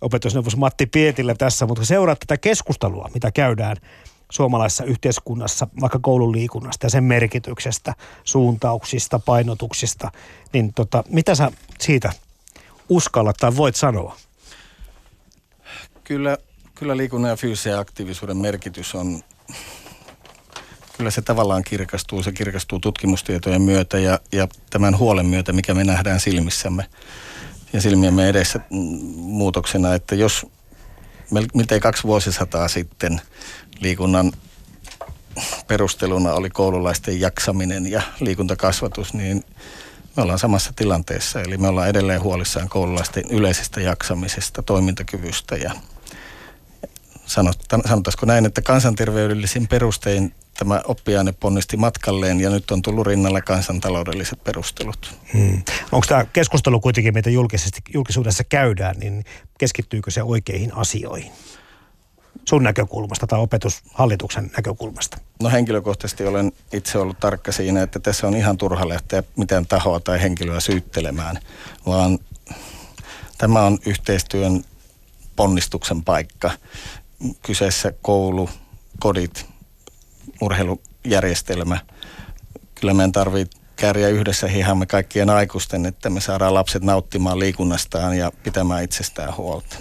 opetusneuvos 0.00 0.56
Matti 0.56 0.86
Pietillä 0.86 1.34
tässä, 1.34 1.66
mutta 1.66 1.84
seuraat 1.84 2.20
tätä 2.20 2.36
keskustelua, 2.36 3.10
mitä 3.14 3.30
käydään 3.32 3.76
suomalaisessa 4.32 4.84
yhteiskunnassa, 4.84 5.66
vaikka 5.80 5.98
koulun 6.02 6.32
liikunnasta 6.32 6.86
ja 6.86 6.90
sen 6.90 7.04
merkityksestä, 7.04 7.94
suuntauksista, 8.24 9.18
painotuksista, 9.18 10.12
niin 10.52 10.74
tota, 10.74 11.04
mitä 11.08 11.34
sä 11.34 11.52
siitä 11.80 12.12
uskallat 12.88 13.36
tai 13.36 13.56
voit 13.56 13.76
sanoa? 13.76 14.16
Kyllä, 16.04 16.38
kyllä 16.74 16.96
liikunnan 16.96 17.30
ja 17.30 17.36
fyysisen 17.36 17.78
aktiivisuuden 17.78 18.36
merkitys 18.36 18.94
on, 18.94 19.22
kyllä 20.96 21.10
se 21.10 21.22
tavallaan 21.22 21.64
kirkastuu, 21.64 22.22
se 22.22 22.32
kirkastuu 22.32 22.78
tutkimustietojen 22.78 23.62
myötä 23.62 23.98
ja, 23.98 24.20
ja 24.32 24.48
tämän 24.70 24.98
huolen 24.98 25.26
myötä, 25.26 25.52
mikä 25.52 25.74
me 25.74 25.84
nähdään 25.84 26.20
silmissämme 26.20 26.86
ja 27.72 27.80
silmiemme 27.80 28.28
edessä 28.28 28.60
muutoksena, 29.16 29.94
että 29.94 30.14
jos 30.14 30.46
miltei 31.30 31.80
kaksi 31.80 32.02
vuosisataa 32.02 32.68
sitten 32.68 33.20
liikunnan 33.80 34.32
perusteluna 35.66 36.32
oli 36.32 36.50
koululaisten 36.50 37.20
jaksaminen 37.20 37.86
ja 37.86 38.02
liikuntakasvatus, 38.20 39.14
niin 39.14 39.44
me 40.16 40.22
ollaan 40.22 40.38
samassa 40.38 40.72
tilanteessa. 40.76 41.40
Eli 41.40 41.58
me 41.58 41.68
ollaan 41.68 41.88
edelleen 41.88 42.22
huolissaan 42.22 42.68
koululaisten 42.68 43.24
yleisestä 43.30 43.80
jaksamisesta, 43.80 44.62
toimintakyvystä 44.62 45.56
ja 45.56 45.72
sanotaanko 47.26 48.26
näin, 48.26 48.46
että 48.46 48.62
kansanterveydellisin 48.62 49.68
perustein 49.68 50.34
tämä 50.58 50.80
oppiaine 50.84 51.32
ponnisti 51.32 51.76
matkalleen 51.76 52.40
ja 52.40 52.50
nyt 52.50 52.70
on 52.70 52.82
tullut 52.82 53.06
rinnalle 53.06 53.40
kansantaloudelliset 53.40 54.44
perustelut. 54.44 55.14
Hmm. 55.32 55.62
Onko 55.92 56.06
tämä 56.08 56.24
keskustelu 56.24 56.80
kuitenkin, 56.80 57.14
mitä 57.14 57.30
julkisesti, 57.30 57.80
julkisuudessa 57.94 58.44
käydään, 58.44 58.96
niin 58.98 59.24
keskittyykö 59.58 60.10
se 60.10 60.22
oikeihin 60.22 60.74
asioihin? 60.74 61.32
sun 62.48 62.62
näkökulmasta 62.62 63.26
tai 63.26 63.38
opetushallituksen 63.38 64.50
näkökulmasta? 64.56 65.18
No 65.42 65.50
henkilökohtaisesti 65.50 66.26
olen 66.26 66.52
itse 66.72 66.98
ollut 66.98 67.20
tarkka 67.20 67.52
siinä, 67.52 67.82
että 67.82 67.98
tässä 67.98 68.26
on 68.26 68.36
ihan 68.36 68.56
turha 68.56 68.88
lähteä 68.88 69.22
mitään 69.36 69.66
tahoa 69.66 70.00
tai 70.00 70.22
henkilöä 70.22 70.60
syyttelemään, 70.60 71.38
vaan 71.86 72.18
tämä 73.38 73.62
on 73.62 73.78
yhteistyön 73.86 74.64
ponnistuksen 75.36 76.04
paikka. 76.04 76.50
Kyseessä 77.42 77.92
koulu, 78.02 78.50
kodit, 79.00 79.46
urheilujärjestelmä. 80.40 81.78
Kyllä 82.74 82.94
meidän 82.94 83.12
tarvitsee 83.12 83.58
kääriä 83.76 84.08
yhdessä 84.08 84.46
hihamme 84.48 84.86
kaikkien 84.86 85.30
aikuisten, 85.30 85.86
että 85.86 86.10
me 86.10 86.20
saadaan 86.20 86.54
lapset 86.54 86.82
nauttimaan 86.82 87.38
liikunnastaan 87.38 88.18
ja 88.18 88.32
pitämään 88.42 88.84
itsestään 88.84 89.36
huolta. 89.36 89.76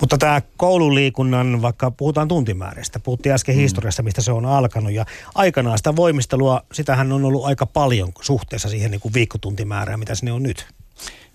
Mutta 0.00 0.18
tämä 0.18 0.42
koululiikunnan, 0.56 1.62
vaikka 1.62 1.90
puhutaan 1.90 2.28
tuntimääristä, 2.28 3.00
puhuttiin 3.00 3.32
äsken 3.32 3.54
mm. 3.54 3.60
historiassa, 3.60 4.02
mistä 4.02 4.22
se 4.22 4.32
on 4.32 4.46
alkanut. 4.46 4.92
Ja 4.92 5.06
aikanaan 5.34 5.78
sitä 5.78 5.96
voimistelua, 5.96 6.62
sitähän 6.72 7.12
on 7.12 7.24
ollut 7.24 7.44
aika 7.44 7.66
paljon 7.66 8.12
suhteessa 8.20 8.68
siihen 8.68 8.90
niin 8.90 9.00
kuin 9.00 9.14
viikkotuntimäärään, 9.14 9.98
mitä 9.98 10.14
sinne 10.14 10.32
on 10.32 10.42
nyt. 10.42 10.66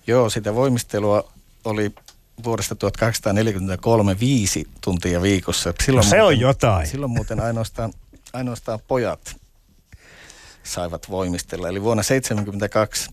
Joo, 0.07 0.29
sitä 0.29 0.55
voimistelua 0.55 1.31
oli 1.65 1.91
vuodesta 2.43 2.75
1843 2.75 4.19
viisi 4.19 4.67
tuntia 4.81 5.21
viikossa. 5.21 5.73
Silloin 5.83 6.05
no 6.05 6.09
se 6.09 6.17
muuten, 6.17 6.37
on 6.37 6.39
jotain. 6.39 6.87
Silloin 6.87 7.11
muuten 7.11 7.39
ainoastaan, 7.39 7.93
ainoastaan 8.33 8.79
pojat 8.87 9.35
saivat 10.63 11.09
voimistella. 11.09 11.69
Eli 11.69 11.81
vuonna 11.81 12.03
1972 12.03 13.09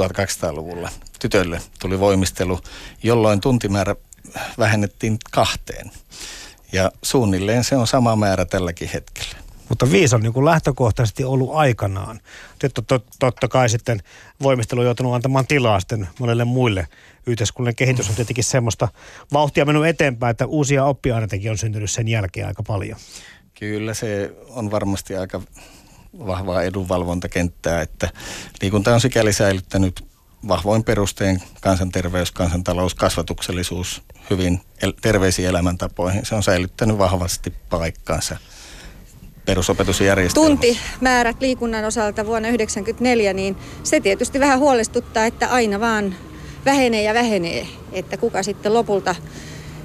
1200-luvulla 0.00 0.90
tytölle 1.18 1.60
tuli 1.80 2.00
voimistelu, 2.00 2.60
jolloin 3.02 3.40
tuntimäärä 3.40 3.96
vähennettiin 4.58 5.18
kahteen. 5.30 5.90
Ja 6.72 6.92
suunnilleen 7.02 7.64
se 7.64 7.76
on 7.76 7.86
sama 7.86 8.16
määrä 8.16 8.44
tälläkin 8.44 8.90
hetkellä. 8.94 9.42
Mutta 9.68 9.90
viisi 9.92 10.14
on 10.14 10.22
niin 10.22 10.32
kuin 10.32 10.44
lähtökohtaisesti 10.44 11.24
ollut 11.24 11.50
aikanaan. 11.54 12.20
Nyt 12.62 12.74
to, 12.74 12.82
to, 12.82 13.04
totta 13.18 13.48
kai 13.48 13.68
sitten 13.68 14.02
voimistelu 14.42 14.80
on 14.80 14.86
joutunut 14.86 15.14
antamaan 15.14 15.46
tilaa 15.46 15.80
sitten 15.80 16.08
monelle 16.18 16.44
muille. 16.44 16.88
Yhteiskunnallinen 17.26 17.76
kehitys 17.76 18.08
on 18.08 18.14
tietenkin 18.14 18.44
semmoista 18.44 18.88
vauhtia 19.32 19.64
mennyt 19.64 19.86
eteenpäin, 19.86 20.30
että 20.30 20.46
uusia 20.46 20.84
oppiaineitakin 20.84 21.50
on 21.50 21.58
syntynyt 21.58 21.90
sen 21.90 22.08
jälkeen 22.08 22.46
aika 22.46 22.62
paljon. 22.62 22.98
Kyllä 23.58 23.94
se 23.94 24.32
on 24.48 24.70
varmasti 24.70 25.16
aika 25.16 25.40
vahvaa 26.18 26.62
edunvalvontakenttää, 26.62 27.82
että 27.82 28.10
liikunta 28.62 28.94
on 28.94 29.00
sikäli 29.00 29.32
säilyttänyt 29.32 30.04
vahvoin 30.48 30.84
perusteen 30.84 31.42
kansanterveys, 31.60 32.32
kansantalous, 32.32 32.94
kasvatuksellisuus 32.94 34.02
hyvin 34.30 34.60
terveisiin 35.02 35.48
elämäntapoihin. 35.48 36.26
Se 36.26 36.34
on 36.34 36.42
säilyttänyt 36.42 36.98
vahvasti 36.98 37.52
paikkaansa 37.70 38.36
perusopetusjärjestelmässä. 39.44 40.56
Tuntimäärät 40.56 41.36
liikunnan 41.40 41.84
osalta 41.84 42.26
vuonna 42.26 42.48
1994, 42.48 43.32
niin 43.32 43.56
se 43.82 44.00
tietysti 44.00 44.40
vähän 44.40 44.58
huolestuttaa, 44.58 45.24
että 45.24 45.48
aina 45.48 45.80
vaan 45.80 46.14
vähenee 46.64 47.02
ja 47.02 47.14
vähenee. 47.14 47.66
Että 47.92 48.16
kuka 48.16 48.42
sitten 48.42 48.74
lopulta 48.74 49.14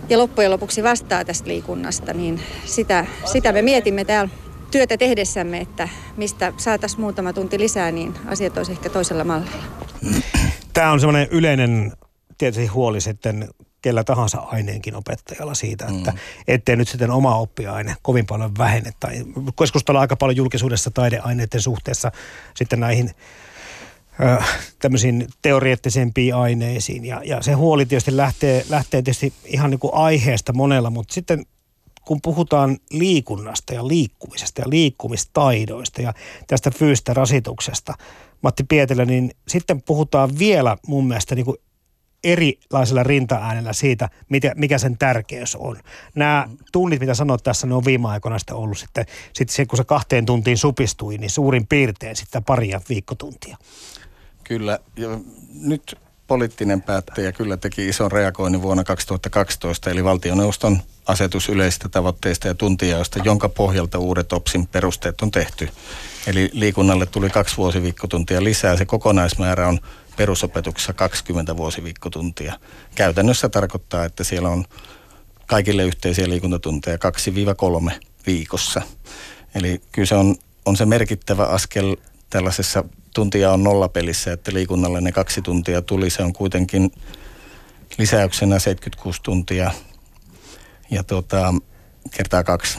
ja 0.09 0.17
loppujen 0.17 0.51
lopuksi 0.51 0.83
vastaa 0.83 1.25
tästä 1.25 1.47
liikunnasta, 1.47 2.13
niin 2.13 2.39
sitä, 2.65 3.05
sitä 3.25 3.51
me 3.51 3.61
mietimme 3.61 4.05
täällä 4.05 4.31
työtä 4.71 4.97
tehdessämme, 4.97 5.57
että 5.57 5.89
mistä 6.17 6.53
saataisiin 6.57 7.01
muutama 7.01 7.33
tunti 7.33 7.59
lisää, 7.59 7.91
niin 7.91 8.13
asiat 8.25 8.57
olisi 8.57 8.71
ehkä 8.71 8.89
toisella 8.89 9.23
mallilla. 9.23 9.63
Tämä 10.73 10.91
on 10.91 10.99
semmoinen 10.99 11.27
yleinen 11.31 11.93
tietysti 12.37 12.67
huoli 12.67 13.01
sitten 13.01 13.47
kellä 13.81 14.03
tahansa 14.03 14.37
aineenkin 14.39 14.95
opettajalla 14.95 15.53
siitä, 15.53 15.85
että 15.85 16.11
mm. 16.11 16.17
ettei 16.47 16.75
nyt 16.75 16.87
sitten 16.87 17.11
oma 17.11 17.35
oppiaine 17.35 17.95
kovin 18.01 18.25
paljon 18.25 18.51
vähene. 18.57 18.91
Tai 18.99 19.23
keskustellaan 19.59 20.01
aika 20.01 20.15
paljon 20.15 20.35
julkisuudessa 20.35 20.91
taideaineiden 20.91 21.61
suhteessa 21.61 22.11
sitten 22.53 22.79
näihin 22.79 23.11
tämmöisiin 24.79 25.27
teoreettisempiin 25.41 26.35
aineisiin. 26.35 27.05
Ja, 27.05 27.21
ja 27.25 27.41
se 27.41 27.53
huoli 27.53 27.85
tietysti 27.85 28.17
lähtee, 28.17 28.65
lähtee 28.69 29.01
tietysti 29.01 29.33
ihan 29.45 29.69
niin 29.69 29.79
kuin 29.79 29.93
aiheesta 29.93 30.53
monella, 30.53 30.89
mutta 30.89 31.13
sitten 31.13 31.45
kun 32.05 32.21
puhutaan 32.21 32.77
liikunnasta 32.91 33.73
ja 33.73 33.87
liikkumisesta 33.87 34.61
ja 34.61 34.69
liikkumistaidoista 34.69 36.01
ja 36.01 36.13
tästä 36.47 36.71
fyysistä 36.71 37.13
rasituksesta, 37.13 37.93
Matti 38.41 38.63
Pietilä, 38.63 39.05
niin 39.05 39.31
sitten 39.47 39.81
puhutaan 39.81 40.39
vielä 40.39 40.77
mun 40.87 41.07
mielestä 41.07 41.35
niin 41.35 41.45
kuin 41.45 41.57
erilaisella 42.23 43.03
rintaäänellä 43.03 43.73
siitä, 43.73 44.09
mikä, 44.29 44.53
mikä 44.55 44.77
sen 44.77 44.97
tärkeys 44.97 45.55
on. 45.55 45.77
Nämä 46.15 46.49
tunnit, 46.71 46.99
mitä 46.99 47.13
sanoit 47.13 47.43
tässä, 47.43 47.67
ne 47.67 47.75
on 47.75 47.85
viime 47.85 48.09
aikoina 48.09 48.39
sitten 48.39 48.55
ollut 48.55 48.77
sitten, 48.77 49.05
sitten 49.33 49.67
kun 49.67 49.77
se 49.77 49.83
kahteen 49.83 50.25
tuntiin 50.25 50.57
supistui, 50.57 51.17
niin 51.17 51.29
suurin 51.29 51.67
piirtein 51.67 52.15
sitten 52.15 52.43
paria 52.43 52.81
viikkotuntia. 52.89 53.57
Kyllä, 54.47 54.79
ja 54.95 55.19
nyt 55.53 55.97
poliittinen 56.27 56.81
päättäjä 56.81 57.31
kyllä 57.31 57.57
teki 57.57 57.87
ison 57.87 58.11
reagoinnin 58.11 58.61
vuonna 58.61 58.83
2012, 58.83 59.89
eli 59.89 60.03
valtioneuvoston 60.03 60.79
asetus 61.05 61.49
yleisistä 61.49 61.89
tavoitteista 61.89 62.47
ja 62.47 62.55
tuntijaosta, 62.55 63.19
jonka 63.23 63.49
pohjalta 63.49 63.97
uudet 63.99 64.33
OPSin 64.33 64.67
perusteet 64.67 65.21
on 65.21 65.31
tehty. 65.31 65.69
Eli 66.27 66.49
liikunnalle 66.53 67.05
tuli 67.05 67.29
kaksi 67.29 67.57
vuosiviikkotuntia 67.57 68.43
lisää. 68.43 68.77
Se 68.77 68.85
kokonaismäärä 68.85 69.67
on 69.67 69.79
perusopetuksessa 70.17 70.93
20 70.93 71.57
vuosiviikkotuntia. 71.57 72.59
Käytännössä 72.95 73.49
tarkoittaa, 73.49 74.05
että 74.05 74.23
siellä 74.23 74.49
on 74.49 74.65
kaikille 75.45 75.83
yhteisiä 75.83 76.29
liikuntatunteja 76.29 76.97
2-3 77.89 77.91
viikossa. 78.27 78.81
Eli 79.55 79.81
kyllä 79.91 80.05
se 80.05 80.15
on, 80.15 80.35
on 80.65 80.77
se 80.77 80.85
merkittävä 80.85 81.45
askel 81.45 81.95
tällaisessa 82.29 82.83
tuntia 83.17 83.51
on 83.51 83.63
nollapelissä, 83.63 84.33
että 84.33 84.53
liikunnalle 84.53 85.01
ne 85.01 85.11
kaksi 85.11 85.41
tuntia 85.41 85.81
tuli. 85.81 86.09
Se 86.09 86.23
on 86.23 86.33
kuitenkin 86.33 86.91
lisäyksenä 87.97 88.59
76 88.59 89.21
tuntia 89.23 89.71
ja 90.91 91.03
tuota, 91.03 91.53
kertaa 92.11 92.43
kaksi 92.43 92.77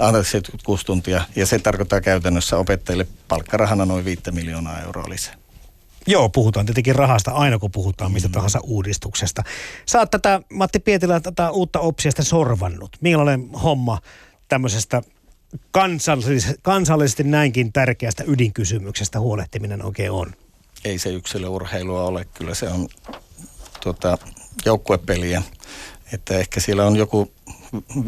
anteeksi 0.00 0.30
76 0.30 0.86
tuntia, 0.86 1.24
ja 1.36 1.46
se 1.46 1.58
tarkoittaa 1.58 2.00
käytännössä 2.00 2.56
opettajille 2.56 3.06
palkkarahana 3.28 3.84
noin 3.84 4.04
5 4.04 4.22
miljoonaa 4.30 4.80
euroa 4.80 5.08
lisää. 5.08 5.34
Joo, 6.06 6.28
puhutaan 6.28 6.66
tietenkin 6.66 6.94
rahasta 6.94 7.30
aina, 7.30 7.58
kun 7.58 7.70
puhutaan 7.70 8.12
mistä 8.12 8.28
mm. 8.28 8.32
tahansa 8.32 8.60
uudistuksesta. 8.62 9.42
Sä 9.86 9.98
oot 9.98 10.10
tätä, 10.10 10.40
Matti 10.52 10.78
Pietilä, 10.78 11.20
tätä 11.20 11.50
uutta 11.50 11.80
opsiasta 11.80 12.24
sorvannut. 12.24 12.96
Millainen 13.00 13.50
homma 13.50 13.98
tämmöisestä 14.48 15.02
kansallisesti, 15.70 16.54
kansallisesti 16.62 17.24
näinkin 17.24 17.72
tärkeästä 17.72 18.24
ydinkysymyksestä 18.26 19.20
huolehtiminen 19.20 19.84
oikein 19.84 20.10
on? 20.10 20.32
Ei 20.84 20.98
se 20.98 21.10
yksilöurheilua 21.10 22.02
ole, 22.02 22.26
kyllä 22.34 22.54
se 22.54 22.68
on 22.68 22.88
tuota, 23.82 24.18
joukkuepeliä. 24.64 25.42
Että 26.12 26.38
ehkä 26.38 26.60
siellä 26.60 26.86
on 26.86 26.96
joku 26.96 27.32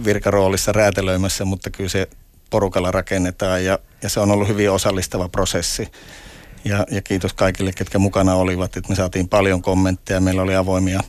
virkaroolissa 0.05 0.73
räätälöimässä, 0.73 1.45
mutta 1.45 1.71
kyllä 1.71 1.91
se 1.91 2.09
porukalla 2.51 2.91
rakennetaan 2.91 3.65
ja, 3.65 3.79
ja 4.03 4.09
se 4.09 4.21
on 4.21 4.31
ollut 4.31 4.49
hyvin 4.49 4.71
osallistava 4.71 5.29
prosessi. 5.29 5.89
Ja, 6.65 6.87
ja 6.91 7.03
kiitos 7.03 7.33
kaikille, 7.33 7.73
ketkä 7.73 7.99
mukana 7.99 8.35
olivat, 8.35 8.77
että 8.77 8.91
me 8.91 8.97
saatiin 8.97 9.29
paljon 9.29 9.63
kommentteja. 9.63 10.21
Meillä 10.21 10.43
oli 10.43 10.57
avoimia 10.57 11.01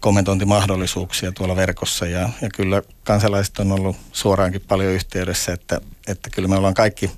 kommentointimahdollisuuksia 0.00 1.32
tuolla 1.32 1.56
verkossa 1.56 2.06
ja, 2.06 2.28
ja 2.40 2.48
kyllä 2.54 2.82
kansalaiset 3.04 3.58
on 3.58 3.72
ollut 3.72 3.96
suoraankin 4.12 4.62
paljon 4.68 4.92
yhteydessä, 4.92 5.52
että, 5.52 5.80
että 6.08 6.30
kyllä 6.30 6.48
me 6.48 6.56
ollaan 6.56 6.74
kaikki 6.74 7.10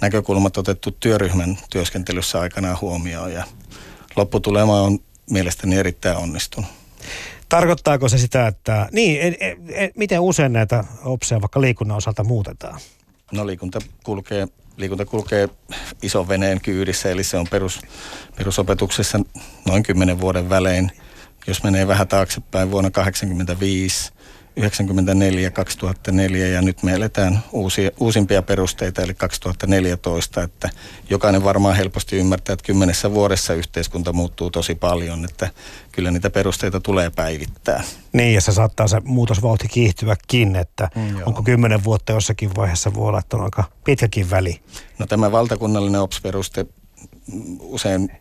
näkökulmat 0.00 0.56
otettu 0.56 0.90
työryhmän 0.90 1.58
työskentelyssä 1.70 2.40
aikanaan 2.40 2.78
huomioon 2.80 3.32
ja 3.32 3.44
lopputulema 4.16 4.80
on 4.80 4.98
mielestäni 5.30 5.76
erittäin 5.76 6.16
onnistunut. 6.16 6.70
Tarkoittaako 7.48 8.08
se 8.08 8.18
sitä, 8.18 8.46
että 8.46 8.88
niin, 8.92 9.20
e, 9.20 9.26
e, 9.28 9.56
e, 9.84 9.90
miten 9.96 10.20
usein 10.20 10.52
näitä 10.52 10.84
opseja 11.04 11.40
vaikka 11.40 11.60
liikunnan 11.60 11.96
osalta 11.96 12.24
muutetaan? 12.24 12.80
No 13.32 13.46
liikunta 13.46 13.78
kulkee, 14.04 14.48
liikunta 14.76 15.04
kulkee 15.04 15.48
ison 16.02 16.28
veneen 16.28 16.60
kyydissä, 16.60 17.10
eli 17.10 17.24
se 17.24 17.36
on 17.36 17.46
perus, 17.50 17.80
perusopetuksessa 18.36 19.20
noin 19.66 19.82
10 19.82 20.20
vuoden 20.20 20.48
välein. 20.48 20.92
Jos 21.46 21.62
menee 21.62 21.88
vähän 21.88 22.08
taaksepäin 22.08 22.70
vuonna 22.70 22.90
1985 22.90 24.12
94, 24.56 25.50
2004 25.50 26.46
ja 26.46 26.62
nyt 26.62 26.82
me 26.82 26.92
eletään 26.92 27.40
uusia, 27.52 27.90
uusimpia 28.00 28.42
perusteita 28.42 29.02
eli 29.02 29.14
2014, 29.14 30.42
että 30.42 30.70
jokainen 31.10 31.44
varmaan 31.44 31.76
helposti 31.76 32.16
ymmärtää, 32.16 32.52
että 32.52 32.66
kymmenessä 32.66 33.10
vuodessa 33.12 33.54
yhteiskunta 33.54 34.12
muuttuu 34.12 34.50
tosi 34.50 34.74
paljon, 34.74 35.24
että 35.24 35.50
kyllä 35.92 36.10
niitä 36.10 36.30
perusteita 36.30 36.80
tulee 36.80 37.10
päivittää. 37.10 37.82
Niin 38.12 38.34
ja 38.34 38.40
se 38.40 38.52
saattaa 38.52 38.88
se 38.88 39.00
muutosvauhti 39.04 39.68
kiihtyäkin, 39.68 40.56
että 40.56 40.88
mm, 40.96 41.16
onko 41.26 41.42
kymmenen 41.42 41.84
vuotta 41.84 42.12
jossakin 42.12 42.56
vaiheessa 42.56 42.94
voi 42.94 43.08
olla, 43.08 43.18
että 43.18 43.36
on 43.36 43.44
aika 43.44 43.64
pitkäkin 43.84 44.30
väli. 44.30 44.60
No 44.98 45.06
tämä 45.06 45.32
valtakunnallinen 45.32 46.00
OPS-peruste 46.00 46.66
usein 47.60 48.12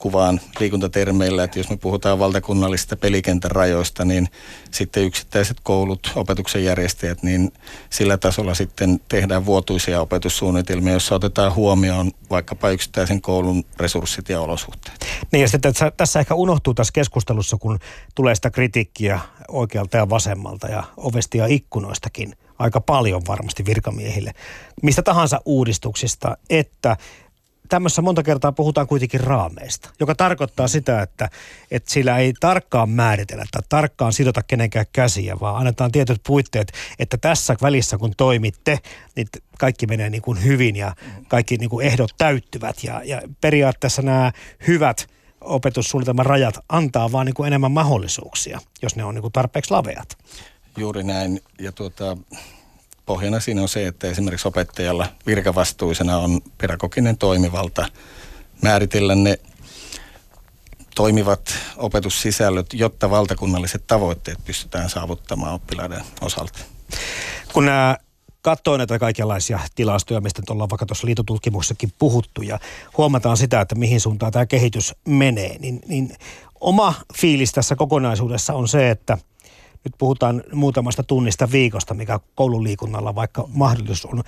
kuvaan 0.00 0.40
liikuntatermeillä, 0.60 1.44
että 1.44 1.58
jos 1.58 1.70
me 1.70 1.76
puhutaan 1.76 2.18
valtakunnallisista 2.18 2.96
pelikentän 2.96 3.50
rajoista, 3.50 4.04
niin 4.04 4.28
sitten 4.70 5.04
yksittäiset 5.04 5.56
koulut, 5.62 6.12
opetuksen 6.16 6.64
järjestäjät, 6.64 7.22
niin 7.22 7.52
sillä 7.90 8.16
tasolla 8.16 8.54
sitten 8.54 9.00
tehdään 9.08 9.46
vuotuisia 9.46 10.00
opetussuunnitelmia, 10.00 10.92
joissa 10.92 11.14
otetaan 11.14 11.54
huomioon 11.54 12.10
vaikkapa 12.30 12.70
yksittäisen 12.70 13.20
koulun 13.20 13.64
resurssit 13.76 14.28
ja 14.28 14.40
olosuhteet. 14.40 15.06
Niin 15.32 15.42
ja 15.42 15.48
sitten 15.48 15.68
että 15.68 15.92
tässä 15.96 16.20
ehkä 16.20 16.34
unohtuu 16.34 16.74
tässä 16.74 16.92
keskustelussa, 16.92 17.56
kun 17.56 17.78
tulee 18.14 18.34
sitä 18.34 18.50
kritiikkiä 18.50 19.20
oikealta 19.48 19.96
ja 19.96 20.10
vasemmalta 20.10 20.66
ja 20.68 20.84
ovesti 20.96 21.38
ja 21.38 21.46
ikkunoistakin 21.46 22.36
aika 22.58 22.80
paljon 22.80 23.22
varmasti 23.28 23.66
virkamiehille, 23.66 24.32
mistä 24.82 25.02
tahansa 25.02 25.40
uudistuksista, 25.44 26.36
että 26.50 26.96
tämmössä 27.70 28.02
monta 28.02 28.22
kertaa 28.22 28.52
puhutaan 28.52 28.86
kuitenkin 28.86 29.20
raameista, 29.20 29.90
joka 30.00 30.14
tarkoittaa 30.14 30.68
sitä, 30.68 31.02
että, 31.02 31.30
että 31.70 31.92
sillä 31.92 32.18
ei 32.18 32.32
tarkkaan 32.40 32.90
määritellä 32.90 33.44
tai 33.50 33.62
tarkkaan 33.68 34.12
sidota 34.12 34.42
kenenkään 34.42 34.86
käsiä, 34.92 35.40
vaan 35.40 35.56
annetaan 35.56 35.92
tietyt 35.92 36.20
puitteet, 36.26 36.72
että 36.98 37.16
tässä 37.16 37.56
välissä 37.62 37.98
kun 37.98 38.12
toimitte, 38.16 38.78
niin 39.16 39.26
kaikki 39.58 39.86
menee 39.86 40.10
niin 40.10 40.22
kuin 40.22 40.44
hyvin 40.44 40.76
ja 40.76 40.94
kaikki 41.28 41.56
niin 41.56 41.70
kuin 41.70 41.86
ehdot 41.86 42.10
täyttyvät 42.18 42.84
ja, 42.84 43.00
ja 43.04 43.22
periaatteessa 43.40 44.02
nämä 44.02 44.32
hyvät 44.66 45.06
opetussuunnitelman 45.40 46.26
rajat 46.26 46.58
antaa 46.68 47.12
vaan 47.12 47.26
niin 47.26 47.34
kuin 47.34 47.46
enemmän 47.46 47.72
mahdollisuuksia, 47.72 48.60
jos 48.82 48.96
ne 48.96 49.04
on 49.04 49.14
niin 49.14 49.22
kuin 49.22 49.32
tarpeeksi 49.32 49.70
laveat. 49.70 50.18
Juuri 50.76 51.02
näin. 51.02 51.40
Ja 51.58 51.72
tuota, 51.72 52.16
pohjana 53.10 53.40
siinä 53.40 53.62
on 53.62 53.68
se, 53.68 53.86
että 53.86 54.06
esimerkiksi 54.06 54.48
opettajalla 54.48 55.06
virkavastuisena 55.26 56.18
on 56.18 56.40
pedagoginen 56.58 57.18
toimivalta 57.18 57.86
määritellä 58.62 59.14
ne 59.14 59.38
toimivat 60.94 61.54
opetussisällöt, 61.76 62.66
jotta 62.72 63.10
valtakunnalliset 63.10 63.84
tavoitteet 63.86 64.38
pystytään 64.44 64.90
saavuttamaan 64.90 65.54
oppilaiden 65.54 66.00
osalta. 66.20 66.58
Kun 67.52 67.66
nämä 67.66 67.96
katsoo 68.42 68.76
näitä 68.76 68.98
kaikenlaisia 68.98 69.60
tilastoja, 69.74 70.20
mistä 70.20 70.42
ollaan 70.50 70.70
vaikka 70.70 70.86
tuossa 70.86 71.06
liitotutkimuksessakin 71.06 71.92
puhuttu 71.98 72.42
ja 72.42 72.58
huomataan 72.96 73.36
sitä, 73.36 73.60
että 73.60 73.74
mihin 73.74 74.00
suuntaan 74.00 74.32
tämä 74.32 74.46
kehitys 74.46 74.94
menee, 75.08 75.58
niin, 75.58 75.80
niin 75.88 76.16
oma 76.60 76.94
fiilis 77.14 77.52
tässä 77.52 77.76
kokonaisuudessa 77.76 78.54
on 78.54 78.68
se, 78.68 78.90
että– 78.90 79.18
nyt 79.84 79.94
puhutaan 79.98 80.42
muutamasta 80.52 81.02
tunnista 81.02 81.50
viikosta, 81.52 81.94
mikä 81.94 82.20
koululiikunnalla 82.34 83.14
vaikka 83.14 83.44
mahdollisuus 83.54 84.04
on 84.12 84.18
ö, 84.18 84.24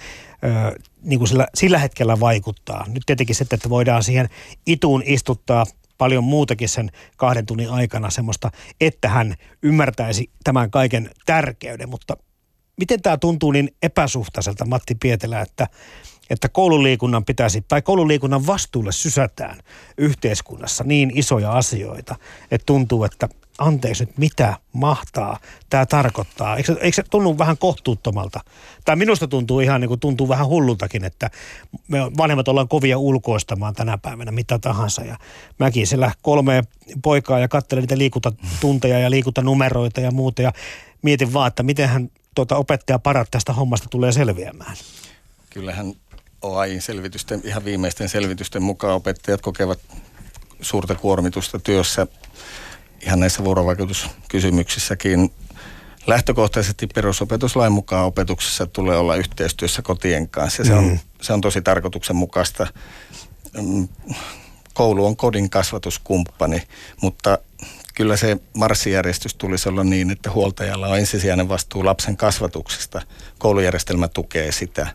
niin 1.03 1.19
kuin 1.19 1.29
sillä, 1.29 1.47
sillä 1.55 1.79
hetkellä 1.79 2.21
vaikuttaa. 2.21 2.85
Nyt 2.89 3.03
tietenkin 3.07 3.37
sitten, 3.37 3.57
että 3.57 3.69
voidaan 3.69 4.03
siihen 4.03 4.29
ituun 4.67 5.03
istuttaa 5.07 5.67
paljon 5.99 6.25
muutakin 6.25 6.69
sen 6.69 6.91
kahden 7.17 7.47
tunnin 7.47 7.71
aikana 7.71 8.11
semmoista, 8.11 8.51
että 8.81 9.09
hän 9.09 9.35
ymmärtäisi 9.63 10.31
tämän 10.45 10.71
kaiken 10.71 11.11
tärkeyden, 11.27 11.89
mutta 11.89 12.17
miten 12.77 13.03
tämä 13.03 13.17
tuntuu 13.17 13.53
niin 13.53 13.71
epäsuhtaiselta 13.83 14.65
Matti 14.65 14.95
Pietelä, 14.95 15.41
että, 15.41 15.69
että 16.31 16.49
koululiikunnan 16.49 17.25
pitäisi, 17.25 17.65
tai 17.69 17.83
koululiikunnan 17.83 18.47
vastuulle 18.47 18.93
sysätään 18.93 19.61
yhteiskunnassa 19.99 20.85
niin 20.85 21.13
isoja 21.15 21.53
asioita, 21.53 22.17
että 22.51 22.67
tuntuu, 22.67 23.05
että 23.05 23.29
anteeksi 23.59 24.05
nyt, 24.05 24.19
mitä 24.19 24.57
mahtaa 24.73 25.39
tämä 25.71 25.87
tarkoittaa? 25.87 26.57
Eikö, 26.57 26.77
eikö 26.81 26.95
se 26.95 27.03
tunnu 27.11 27.39
vähän 27.39 27.59
kohtuuttomalta? 27.59 28.41
Tai 28.85 28.97
minusta 28.97 29.29
tuntuu 29.29 29.61
ihan 29.61 29.81
niin 29.81 29.89
kuin 29.89 30.01
tuntuu 30.01 30.29
vähän 30.29 30.47
hullultakin, 30.47 31.05
että 31.05 31.31
me 31.89 31.99
vanhemmat 32.17 32.49
ollaan 32.49 32.69
kovia 32.69 32.99
ulkoistamaan 32.99 33.75
tänä 33.75 33.99
päivänä 33.99 34.33
mitä 34.33 34.59
tahansa. 34.59 35.03
Ja 35.03 35.17
mäkin 35.59 35.87
siellä 35.87 36.13
kolme 36.23 36.65
poikaa 37.03 37.39
ja 37.39 37.49
katselen 37.49 37.83
niitä 37.83 37.99
liikuntatunteja 37.99 38.99
ja 38.99 39.11
liikuntanumeroita 39.11 40.01
ja 40.01 40.11
muuta 40.11 40.43
ja 40.43 40.53
mietin 41.03 41.33
vaan, 41.33 41.49
että 41.49 41.63
mitenhän 41.63 42.11
tuota 42.35 42.57
opettaja 42.57 42.99
parat 42.99 43.31
tästä 43.31 43.53
hommasta 43.53 43.89
tulee 43.91 44.13
selviämään. 44.13 44.77
Kyllähän 45.51 45.95
OAIin 46.43 46.83
selvitysten, 46.83 47.41
ihan 47.45 47.65
viimeisten 47.65 48.09
selvitysten 48.09 48.63
mukaan 48.63 48.95
opettajat 48.95 49.41
kokevat 49.41 49.79
suurta 50.61 50.95
kuormitusta 50.95 51.59
työssä 51.59 52.07
ihan 53.07 53.21
näissä 53.21 53.45
vuorovaikutuskysymyksissäkin 53.45 55.33
lähtökohtaisesti 56.07 56.87
perusopetuslain 56.87 57.73
mukaan 57.73 58.07
opetuksessa 58.07 58.67
tulee 58.67 58.97
olla 58.97 59.17
yhteistyössä 59.17 59.83
kotien 59.83 60.29
kanssa. 60.29 60.65
Se, 60.65 60.75
on, 60.75 60.85
mm. 60.85 60.99
se 61.21 61.33
on 61.33 61.41
tosi 61.41 61.63
tarkoituksenmukaista. 61.63 62.67
Mm, 63.63 63.89
koulu 64.75 65.07
on 65.07 65.17
kodin 65.17 65.51
kasvatuskumppani, 65.51 66.63
mutta 67.03 67.39
kyllä 67.95 68.17
se 68.17 68.37
marssijärjestys 68.57 69.35
tulisi 69.35 69.69
olla 69.69 69.85
niin, 69.85 70.11
että 70.11 70.31
huoltajalla 70.31 70.89
on 70.89 70.99
ensisijainen 70.99 71.49
vastuu 71.49 71.85
lapsen 71.85 72.17
kasvatuksesta. 72.17 73.03
Koulujärjestelmä 73.39 74.09
tukee 74.09 74.53
sitä. 74.53 74.87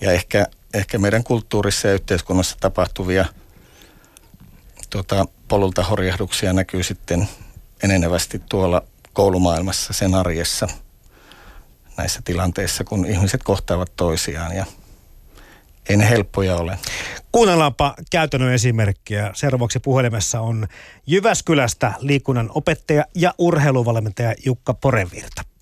Ja 0.00 0.12
ehkä, 0.12 0.46
ehkä 0.74 0.98
meidän 0.98 1.24
kulttuurissa 1.24 1.88
ja 1.88 1.94
yhteiskunnassa 1.94 2.56
tapahtuvia 2.60 3.24
tota, 4.90 5.26
polulta 5.48 5.82
horjahduksia 5.82 6.52
näkyy 6.52 6.82
sitten 6.82 7.28
enenevästi 7.82 8.42
tuolla 8.48 8.82
koulumaailmassa, 9.12 9.92
sen 9.92 10.14
arjessa 10.14 10.68
näissä 11.96 12.20
tilanteissa, 12.24 12.84
kun 12.84 13.06
ihmiset 13.06 13.42
kohtaavat 13.42 13.92
toisiaan 13.96 14.56
ja 14.56 14.66
ei 15.88 15.96
ne 15.96 16.10
helppoja 16.10 16.56
ole. 16.56 16.78
Kuunnellaanpa 17.32 17.94
käytännön 18.10 18.52
esimerkkiä. 18.52 19.30
Seuraavaksi 19.34 19.78
puhelimessa 19.78 20.40
on 20.40 20.66
Jyväskylästä 21.06 21.92
liikunnan 21.98 22.50
opettaja 22.54 23.04
ja 23.14 23.34
urheiluvalmentaja 23.38 24.34
Jukka 24.44 24.74
Porevirta. 24.74 25.53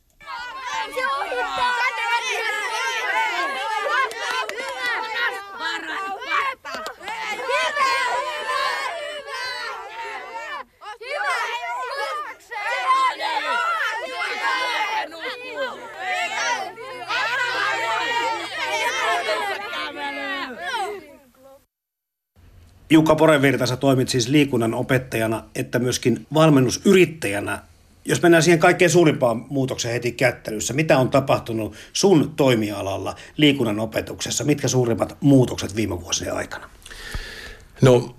Jukka 22.92 23.14
Porevirta, 23.14 23.66
sä 23.66 23.76
toimit 23.76 24.08
siis 24.08 24.28
liikunnan 24.28 24.74
opettajana, 24.74 25.44
että 25.54 25.78
myöskin 25.78 26.26
valmennusyrittäjänä. 26.34 27.62
Jos 28.04 28.22
mennään 28.22 28.42
siihen 28.42 28.58
kaikkein 28.58 28.90
suurimpaan 28.90 29.46
muutokseen 29.48 29.92
heti 29.92 30.12
kättelyssä, 30.12 30.74
mitä 30.74 30.98
on 30.98 31.10
tapahtunut 31.10 31.74
sun 31.92 32.32
toimialalla 32.36 33.14
liikunnan 33.36 33.80
opetuksessa? 33.80 34.44
Mitkä 34.44 34.68
suurimmat 34.68 35.16
muutokset 35.20 35.76
viime 35.76 36.00
vuosien 36.00 36.34
aikana? 36.34 36.70
No 37.82 38.16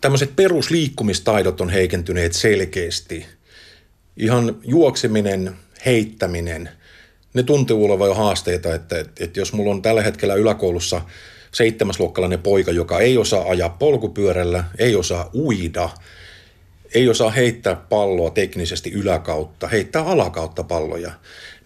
tämmöiset 0.00 0.36
perusliikkumistaidot 0.36 1.60
on 1.60 1.70
heikentyneet 1.70 2.32
selkeästi. 2.32 3.26
Ihan 4.16 4.56
juokseminen, 4.64 5.56
heittäminen, 5.86 6.68
ne 7.34 7.42
tuntuu 7.42 7.84
olevan 7.84 8.08
jo 8.08 8.14
haasteita, 8.14 8.74
että, 8.74 8.98
että, 8.98 9.24
että 9.24 9.40
jos 9.40 9.52
mulla 9.52 9.70
on 9.70 9.82
tällä 9.82 10.02
hetkellä 10.02 10.34
yläkoulussa 10.34 11.00
seitsemäsluokkalainen 11.52 12.42
poika, 12.42 12.70
joka 12.70 13.00
ei 13.00 13.18
osaa 13.18 13.44
ajaa 13.48 13.68
polkupyörällä, 13.68 14.64
ei 14.78 14.96
osaa 14.96 15.30
uida, 15.34 15.88
ei 16.94 17.08
osaa 17.08 17.30
heittää 17.30 17.74
palloa 17.74 18.30
teknisesti 18.30 18.92
yläkautta, 18.92 19.68
heittää 19.68 20.02
alakautta 20.02 20.64
palloja, 20.64 21.12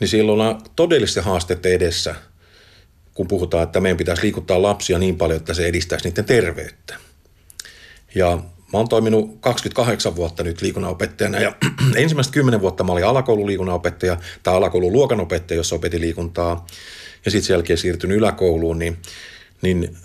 niin 0.01 0.09
silloin 0.09 0.41
on 0.41 0.61
todellisten 0.77 1.25
haasteet 1.25 1.67
edessä, 1.67 2.15
kun 3.15 3.29
puhutaan, 3.29 3.63
että 3.63 3.81
meidän 3.81 3.97
pitäisi 3.97 4.23
liikuttaa 4.23 4.63
lapsia 4.63 4.99
niin 4.99 5.17
paljon, 5.17 5.37
että 5.37 5.55
se 5.55 5.67
edistäisi 5.67 6.09
niiden 6.09 6.25
terveyttä. 6.25 6.95
Ja 8.15 8.39
Mä 8.73 8.79
oon 8.79 8.89
toiminut 8.89 9.39
28 9.41 10.17
vuotta 10.17 10.43
nyt 10.43 10.63
liikunnanopettajana 10.63 11.41
ja 11.41 11.53
ensimmäistä 11.97 12.33
10 12.33 12.61
vuotta 12.61 12.85
mä 12.85 12.93
olin 12.93 13.05
alakoululiikunnanopettaja 13.05 14.17
tai 14.43 14.55
alakoululuokanopettaja, 14.55 15.57
jossa 15.57 15.77
opetin 15.77 16.01
liikuntaa 16.01 16.67
ja 17.25 17.31
sitten 17.31 17.47
sen 17.47 17.55
jälkeen 17.55 17.79
siirtynyt 17.79 18.17
yläkouluun, 18.17 18.79
niin, 18.79 18.97
niin 19.63 19.97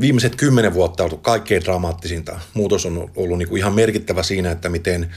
viimeiset 0.00 0.36
10 0.36 0.74
vuotta 0.74 1.04
on 1.04 1.10
ollut 1.10 1.22
kaikkein 1.22 1.64
dramaattisinta. 1.64 2.40
Muutos 2.54 2.86
on 2.86 3.10
ollut 3.16 3.38
niin 3.38 3.48
kuin 3.48 3.58
ihan 3.58 3.74
merkittävä 3.74 4.22
siinä, 4.22 4.50
että 4.50 4.68
miten 4.68 5.14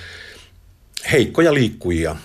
heikkoja 1.12 1.54
liikkujia 1.54 2.16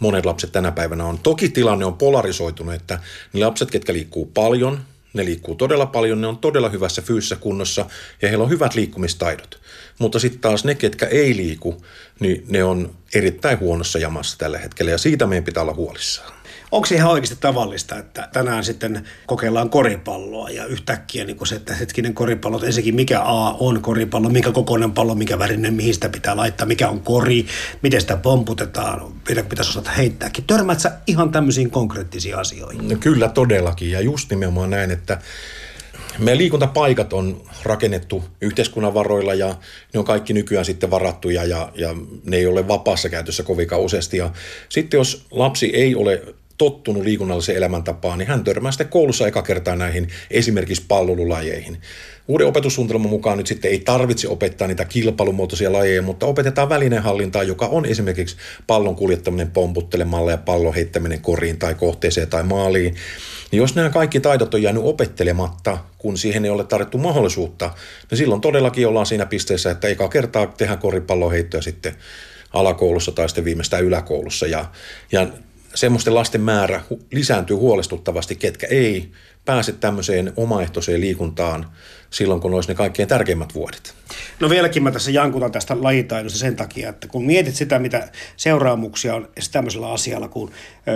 monet 0.00 0.26
lapset 0.26 0.52
tänä 0.52 0.72
päivänä 0.72 1.04
on. 1.04 1.18
Toki 1.18 1.48
tilanne 1.48 1.84
on 1.84 1.98
polarisoitunut, 1.98 2.74
että 2.74 2.98
ne 3.32 3.40
lapset, 3.40 3.70
ketkä 3.70 3.92
liikkuu 3.92 4.26
paljon, 4.26 4.80
ne 5.12 5.24
liikkuu 5.24 5.54
todella 5.54 5.86
paljon, 5.86 6.20
ne 6.20 6.26
on 6.26 6.38
todella 6.38 6.68
hyvässä 6.68 7.02
fyysisessä 7.02 7.36
kunnossa 7.36 7.86
ja 8.22 8.28
heillä 8.28 8.44
on 8.44 8.50
hyvät 8.50 8.74
liikkumistaidot. 8.74 9.60
Mutta 9.98 10.18
sitten 10.18 10.40
taas 10.40 10.64
ne, 10.64 10.74
ketkä 10.74 11.06
ei 11.06 11.36
liiku, 11.36 11.84
niin 12.20 12.44
ne 12.48 12.64
on 12.64 12.94
erittäin 13.14 13.60
huonossa 13.60 13.98
jamassa 13.98 14.38
tällä 14.38 14.58
hetkellä 14.58 14.90
ja 14.90 14.98
siitä 14.98 15.26
meidän 15.26 15.44
pitää 15.44 15.62
olla 15.62 15.74
huolissaan. 15.74 16.41
Onko 16.72 16.86
se 16.86 16.94
ihan 16.94 17.10
oikeasti 17.10 17.36
tavallista, 17.40 17.98
että 17.98 18.28
tänään 18.32 18.64
sitten 18.64 19.04
kokeillaan 19.26 19.70
koripalloa 19.70 20.50
ja 20.50 20.66
yhtäkkiä 20.66 21.24
niin 21.24 21.46
se, 21.46 21.54
että 21.54 21.74
hetkinen 21.74 22.14
koripallo, 22.14 22.56
että 22.56 22.66
ensinnäkin 22.66 22.94
mikä 22.94 23.20
A 23.20 23.50
on 23.52 23.82
koripallo, 23.82 24.28
mikä 24.28 24.52
kokoinen 24.52 24.92
pallo, 24.92 25.14
mikä 25.14 25.38
värinen, 25.38 25.74
mihin 25.74 25.94
sitä 25.94 26.08
pitää 26.08 26.36
laittaa, 26.36 26.66
mikä 26.66 26.88
on 26.88 27.00
kori, 27.00 27.46
miten 27.82 28.00
sitä 28.00 28.16
pomputetaan, 28.16 29.12
mitä 29.28 29.42
pitäisi 29.42 29.70
osata 29.70 29.90
heittääkin. 29.90 30.44
Törmät 30.44 30.80
sä 30.80 30.92
ihan 31.06 31.32
tämmöisiin 31.32 31.70
konkreettisiin 31.70 32.36
asioihin? 32.36 32.88
No 32.88 32.96
kyllä 33.00 33.28
todellakin 33.28 33.90
ja 33.90 34.00
just 34.00 34.30
nimenomaan 34.30 34.70
näin, 34.70 34.90
että 34.90 35.18
meidän 36.18 36.38
liikuntapaikat 36.38 37.12
on 37.12 37.42
rakennettu 37.62 38.24
yhteiskunnan 38.40 38.94
varoilla 38.94 39.34
ja 39.34 39.54
ne 39.94 39.98
on 39.98 40.04
kaikki 40.04 40.32
nykyään 40.32 40.64
sitten 40.64 40.90
varattuja 40.90 41.44
ja, 41.44 41.72
ja 41.74 41.94
ne 42.24 42.36
ei 42.36 42.46
ole 42.46 42.68
vapaassa 42.68 43.08
käytössä 43.08 43.42
kovinkaan 43.42 43.82
useasti. 43.82 44.16
Ja 44.16 44.30
sitten 44.68 44.98
jos 44.98 45.26
lapsi 45.30 45.66
ei 45.66 45.94
ole 45.94 46.22
tottunut 46.62 47.02
liikunnalliseen 47.02 47.58
elämäntapaan, 47.58 48.18
niin 48.18 48.28
hän 48.28 48.44
törmää 48.44 48.72
sitten 48.72 48.88
koulussa 48.88 49.26
eka 49.26 49.42
kertaa 49.42 49.76
näihin 49.76 50.08
esimerkiksi 50.30 50.84
pallolulajeihin. 50.88 51.80
Uuden 52.28 52.46
opetussuunnitelman 52.46 53.10
mukaan 53.10 53.38
nyt 53.38 53.46
sitten 53.46 53.70
ei 53.70 53.78
tarvitse 53.78 54.28
opettaa 54.28 54.68
niitä 54.68 54.84
kilpailumuotoisia 54.84 55.72
lajeja, 55.72 56.02
mutta 56.02 56.26
opetetaan 56.26 56.68
välinehallintaa, 56.68 57.42
joka 57.42 57.66
on 57.66 57.86
esimerkiksi 57.86 58.36
pallon 58.66 58.96
kuljettaminen 58.96 59.50
pomputtelemalla 59.50 60.30
ja 60.30 60.36
pallon 60.36 60.74
heittäminen 60.74 61.20
koriin 61.20 61.58
tai 61.58 61.74
kohteeseen 61.74 62.28
tai 62.28 62.42
maaliin. 62.42 62.94
Niin 63.50 63.58
jos 63.58 63.74
nämä 63.74 63.90
kaikki 63.90 64.20
taidot 64.20 64.54
on 64.54 64.62
jäänyt 64.62 64.82
opettelematta, 64.84 65.78
kun 65.98 66.18
siihen 66.18 66.44
ei 66.44 66.50
ole 66.50 66.64
tarjottu 66.64 66.98
mahdollisuutta, 66.98 67.70
niin 68.10 68.18
silloin 68.18 68.40
todellakin 68.40 68.88
ollaan 68.88 69.06
siinä 69.06 69.26
pisteessä, 69.26 69.70
että 69.70 69.88
eka 69.88 70.08
kertaa 70.08 70.46
tehdään 70.46 70.78
koripalloheittoja 70.78 71.62
sitten 71.62 71.94
alakoulussa 72.52 73.12
tai 73.12 73.28
sitten 73.28 73.44
viimeistään 73.44 73.84
yläkoulussa. 73.84 74.46
Ja, 74.46 74.64
ja 75.12 75.26
semmoisten 75.74 76.14
lasten 76.14 76.40
määrä 76.40 76.80
lisääntyy 77.12 77.56
huolestuttavasti, 77.56 78.36
ketkä 78.36 78.66
ei 78.66 79.10
pääse 79.44 79.72
tämmöiseen 79.72 80.32
omaehtoiseen 80.36 81.00
liikuntaan 81.00 81.66
silloin, 82.10 82.40
kun 82.40 82.54
olisi 82.54 82.68
ne 82.68 82.74
kaikkein 82.74 83.08
tärkeimmät 83.08 83.54
vuodet. 83.54 83.94
No 84.40 84.50
vieläkin 84.50 84.82
mä 84.82 84.90
tässä 84.90 85.10
jankutan 85.10 85.52
tästä 85.52 85.76
lajitaidosta 85.82 86.38
sen 86.38 86.56
takia, 86.56 86.88
että 86.88 87.08
kun 87.08 87.26
mietit 87.26 87.54
sitä, 87.54 87.78
mitä 87.78 88.08
seuraamuksia 88.36 89.14
on 89.14 89.28
tämmöisellä 89.52 89.92
asialla 89.92 90.28
kuin 90.28 90.52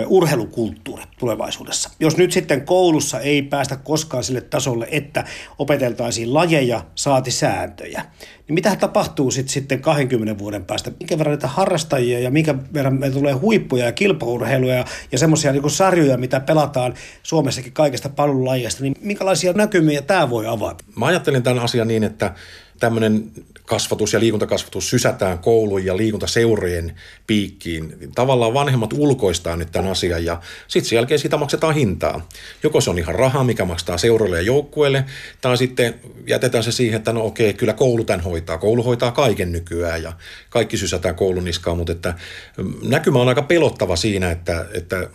urheilukulttuuri 0.07 1.03
tulevaisuudessa. 1.19 1.89
Jos 1.99 2.17
nyt 2.17 2.31
sitten 2.31 2.65
koulussa 2.65 3.19
ei 3.19 3.41
päästä 3.41 3.75
koskaan 3.75 4.23
sille 4.23 4.41
tasolle, 4.41 4.87
että 4.91 5.23
opeteltaisiin 5.59 6.33
lajeja, 6.33 6.85
saati 6.95 7.31
sääntöjä, 7.31 8.05
niin 8.47 8.53
mitä 8.53 8.75
tapahtuu 8.75 9.31
sitten, 9.31 9.53
sitten 9.53 9.81
20 9.81 10.37
vuoden 10.37 10.65
päästä? 10.65 10.91
Minkä 10.99 11.17
verran 11.17 11.31
näitä 11.31 11.47
harrastajia 11.47 12.19
ja 12.19 12.31
minkä 12.31 12.55
verran 12.73 12.99
meillä 12.99 13.17
tulee 13.17 13.33
huippuja 13.33 13.85
ja 13.85 13.91
kilpaurheiluja 13.91 14.85
ja, 15.11 15.17
semmoisia 15.17 15.51
niin 15.51 15.69
sarjoja, 15.69 16.17
mitä 16.17 16.39
pelataan 16.39 16.93
Suomessakin 17.23 17.73
kaikesta 17.73 18.09
palvelulajeista, 18.09 18.83
niin 18.83 18.93
minkälaisia 19.01 19.53
näkymiä 19.53 20.01
tämä 20.01 20.29
voi 20.29 20.47
avata? 20.47 20.83
Mä 20.95 21.05
ajattelin 21.05 21.43
tämän 21.43 21.63
asian 21.63 21.87
niin, 21.87 22.03
että 22.03 22.33
tämmöinen 22.79 23.31
kasvatus 23.65 24.13
ja 24.13 24.19
liikuntakasvatus 24.19 24.89
sysätään 24.89 25.39
koulujen 25.39 25.85
ja 25.85 25.97
liikuntaseurojen 25.97 26.95
piikkiin. 27.27 27.95
Tavallaan 28.15 28.53
vanhemmat 28.53 28.93
ulkoistaa 28.93 29.55
nyt 29.55 29.71
tämän 29.71 29.91
asian 29.91 30.25
ja 30.25 30.41
sitten 30.67 30.89
sen 30.89 30.95
jälkeen 30.95 31.19
siitä 31.19 31.37
maksetaan 31.37 31.75
hintaa. 31.75 32.27
Joko 32.63 32.81
se 32.81 32.89
on 32.89 32.97
ihan 32.97 33.15
rahaa, 33.15 33.43
mikä 33.43 33.65
maksaa 33.65 33.97
seuroille 33.97 34.37
ja 34.37 34.41
joukkueille, 34.41 35.05
tai 35.41 35.57
sitten 35.57 35.95
jätetään 36.27 36.63
se 36.63 36.71
siihen, 36.71 36.97
että 36.97 37.13
no 37.13 37.25
okei, 37.25 37.53
kyllä 37.53 37.73
koulu 37.73 38.03
tämän 38.03 38.23
hoitaa. 38.23 38.57
Koulu 38.57 38.83
hoitaa 38.83 39.11
kaiken 39.11 39.51
nykyään 39.51 40.03
ja 40.03 40.13
kaikki 40.49 40.77
sysätään 40.77 41.15
koulun 41.15 41.43
niskaan, 41.43 41.77
mutta 41.77 41.91
että 41.91 42.13
mm, 42.57 42.73
näkymä 42.81 43.19
on 43.19 43.29
aika 43.29 43.41
pelottava 43.41 43.95
siinä, 43.95 44.31
että, 44.31 44.65
että 44.73 45.09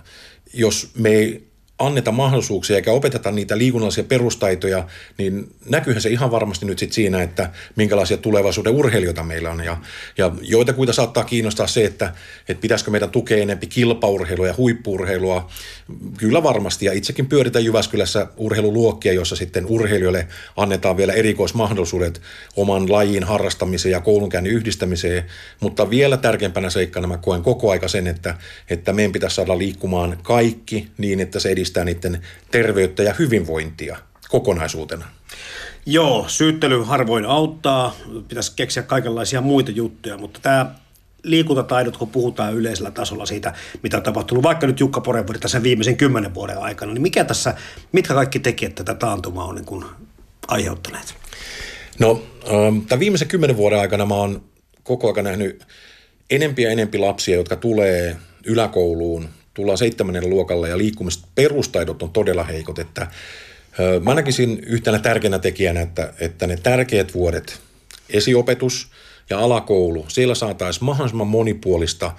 jos 0.55 0.91
me 0.95 1.09
ei 1.09 1.52
anneta 1.87 2.13
mahdollisuuksia 2.13 2.77
eikä 2.77 2.93
opeteta 2.93 3.31
niitä 3.31 3.59
liikunnallisia 3.59 4.05
perustaitoja, 4.05 4.87
niin 5.19 5.55
näkyyhän 5.69 6.03
se 6.03 6.11
ihan 6.11 6.31
varmasti 6.31 6.67
nyt 6.67 6.79
sit 6.79 6.93
siinä, 6.93 7.23
että 7.23 7.51
minkälaisia 7.77 8.17
tulevaisuuden 8.17 8.73
urheilijoita 8.73 9.23
meillä 9.23 9.51
on. 9.51 9.65
Ja, 9.65 9.77
ja 10.19 10.31
joitakuita 10.43 10.93
saattaa 10.93 11.25
kiinnostaa 11.25 11.67
se, 11.67 11.85
että, 11.85 12.13
että 12.49 12.61
pitäisikö 12.61 12.91
meidän 12.91 13.11
tukea 13.11 13.43
enempi 13.43 13.67
kilpaurheilua 13.67 14.47
ja 14.47 14.55
huippuurheilua. 14.57 15.51
Kyllä 16.19 16.43
varmasti, 16.43 16.87
ja 16.87 16.93
itsekin 16.93 17.27
pyöritän 17.27 17.65
Jyväskylässä 17.65 18.27
urheiluluokkia, 18.37 19.13
jossa 19.13 19.37
sitten 19.37 19.67
urheilijoille 19.67 20.29
annetaan 20.57 20.97
vielä 20.97 21.13
erikoismahdollisuudet 21.13 22.21
oman 22.57 22.93
lajin 22.93 23.25
harrastamiseen 23.25 23.93
ja 23.93 24.01
koulunkäynnin 24.01 24.53
yhdistämiseen. 24.53 25.25
Mutta 25.61 25.91
vielä 25.91 26.17
tärkeämpänä 26.17 26.71
seikkana 26.71 27.07
mä 27.07 27.19
koen 27.19 27.43
koko 27.43 27.71
aika 27.71 27.89
sen, 27.89 28.07
että, 28.07 28.35
että 28.71 28.93
meidän 28.93 29.13
pitäisi 29.13 29.37
saada 29.37 29.59
liikkumaan 29.59 30.19
kaikki 30.23 30.89
niin, 30.99 31.21
että 31.21 31.41
se 31.41 31.49
edistää 31.49 31.72
edistää 31.81 31.85
niiden 31.85 32.23
terveyttä 32.51 33.03
ja 33.03 33.15
hyvinvointia 33.19 33.99
kokonaisuutena. 34.29 35.05
Joo, 35.87 36.25
syyttely 36.29 36.83
harvoin 36.83 37.25
auttaa, 37.25 37.97
pitäisi 38.29 38.53
keksiä 38.57 38.83
kaikenlaisia 38.83 39.41
muita 39.41 39.71
juttuja, 39.71 40.19
mutta 40.19 40.41
tämä 40.43 40.75
liikuntataidot, 41.23 41.97
kun 41.97 42.09
puhutaan 42.09 42.55
yleisellä 42.55 42.91
tasolla 42.91 43.27
siitä, 43.27 43.55
mitä 43.83 43.97
on 43.97 44.03
tapahtunut, 44.03 44.43
vaikka 44.43 44.67
nyt 44.67 44.81
Jukka 44.81 45.01
Porenvuori 45.01 45.39
tässä 45.39 45.63
viimeisen 45.63 45.97
kymmenen 45.97 46.35
vuoden 46.35 46.59
aikana, 46.59 46.93
niin 46.93 47.03
mikä 47.03 47.25
tässä, 47.25 47.55
mitkä 47.93 48.15
kaikki 48.15 48.39
tekijät 48.39 48.75
tätä 48.75 48.95
taantumaa 48.95 49.45
on 49.45 49.55
niin 49.55 49.65
kuin 49.65 49.85
aiheuttaneet? 50.49 51.15
No, 51.99 52.23
ähm, 52.47 52.81
tämän 52.89 53.01
viimeisen 53.01 53.29
kymmenen 53.29 53.57
vuoden 53.57 53.81
aikana 53.81 54.07
mä 54.07 54.15
oon 54.15 54.43
koko 54.83 55.13
ajan 55.13 55.25
nähnyt 55.25 55.67
enempiä 56.31 56.69
ja 56.69 56.73
enempi 56.73 56.99
lapsia, 56.99 57.37
jotka 57.37 57.57
tulee 57.57 58.17
yläkouluun 58.47 59.29
tullaan 59.55 59.79
seitsemännen 59.79 60.31
luokalla 60.31 60.69
ja 60.69 60.79
liikkumisperustaidot 60.79 62.03
on 62.03 62.11
todella 62.11 62.45
heikot, 62.45 62.79
että 62.79 63.07
Mä 64.03 64.15
näkisin 64.15 64.61
yhtenä 64.67 64.99
tärkeänä 64.99 65.39
tekijänä, 65.39 65.81
että, 65.81 66.13
että 66.21 66.47
ne 66.47 66.57
tärkeät 66.57 67.15
vuodet, 67.15 67.61
esiopetus 68.11 68.89
ja 69.31 69.39
alakoulu, 69.39 70.05
siellä 70.09 70.35
saataisiin 70.35 70.85
mahdollisimman 70.85 71.27
monipuolista, 71.27 72.13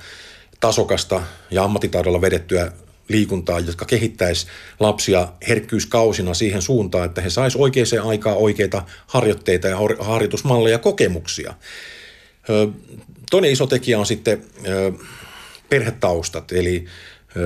tasokasta 0.60 1.22
ja 1.52 1.64
ammattitaidolla 1.64 2.22
vedettyä 2.22 2.72
liikuntaa, 3.08 3.60
jotka 3.60 3.86
kehittäisi 3.86 4.48
lapsia 4.80 5.28
herkkyyskausina 5.48 6.34
siihen 6.34 6.62
suuntaan, 6.62 7.06
että 7.06 7.22
he 7.22 7.30
sais 7.30 7.56
oikeaan 7.56 8.08
aikaan 8.10 8.38
oikeita 8.38 8.84
harjoitteita 9.08 9.68
ja 9.68 9.78
harjoitusmalleja 10.00 10.80
kokemuksia. 10.80 11.54
Toinen 13.32 13.52
iso 13.52 13.68
tekijä 13.68 14.00
on 14.00 14.06
sitten 14.06 14.44
perhetaustat, 15.70 16.52
eli 16.52 16.86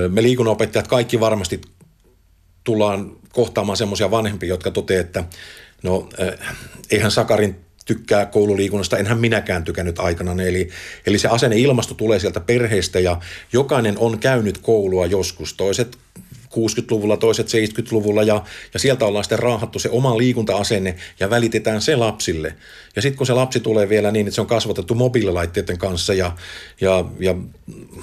me 0.08 0.22
liikunnanopettajat 0.22 0.88
kaikki 0.88 1.20
varmasti 1.20 1.60
tullaan 2.64 3.16
kohtaamaan 3.32 3.76
semmoisia 3.76 4.10
vanhempia, 4.10 4.48
jotka 4.48 4.70
toteavat, 4.70 5.06
että 5.06 5.24
no 5.82 6.08
eihän 6.90 7.10
Sakarin 7.10 7.56
tykkää 7.84 8.26
koululiikunnasta, 8.26 8.98
enhän 8.98 9.18
minäkään 9.18 9.64
tykännyt 9.64 9.98
aikana. 9.98 10.42
Eli, 10.42 10.68
eli 11.06 11.18
se 11.18 11.28
asenne 11.28 11.56
ilmasto 11.56 11.94
tulee 11.94 12.18
sieltä 12.18 12.40
perheestä 12.40 13.00
ja 13.00 13.20
jokainen 13.52 13.98
on 13.98 14.18
käynyt 14.18 14.58
koulua 14.58 15.06
joskus. 15.06 15.54
Toiset 15.54 15.98
60-luvulla, 16.54 17.16
toiset 17.16 17.46
70-luvulla 17.48 18.22
ja, 18.22 18.42
ja 18.74 18.80
sieltä 18.80 19.04
ollaan 19.04 19.24
sitten 19.24 19.38
raahattu 19.38 19.78
se 19.78 19.90
oma 19.90 20.18
liikunta-asenne 20.18 20.96
ja 21.20 21.30
välitetään 21.30 21.80
se 21.80 21.96
lapsille. 21.96 22.54
Ja 22.96 23.02
sitten 23.02 23.18
kun 23.18 23.26
se 23.26 23.32
lapsi 23.32 23.60
tulee 23.60 23.88
vielä 23.88 24.10
niin, 24.10 24.26
että 24.26 24.34
se 24.34 24.40
on 24.40 24.46
kasvatettu 24.46 24.94
mobiililaitteiden 24.94 25.78
kanssa 25.78 26.14
ja, 26.14 26.32
ja, 26.80 27.04
ja 27.18 27.34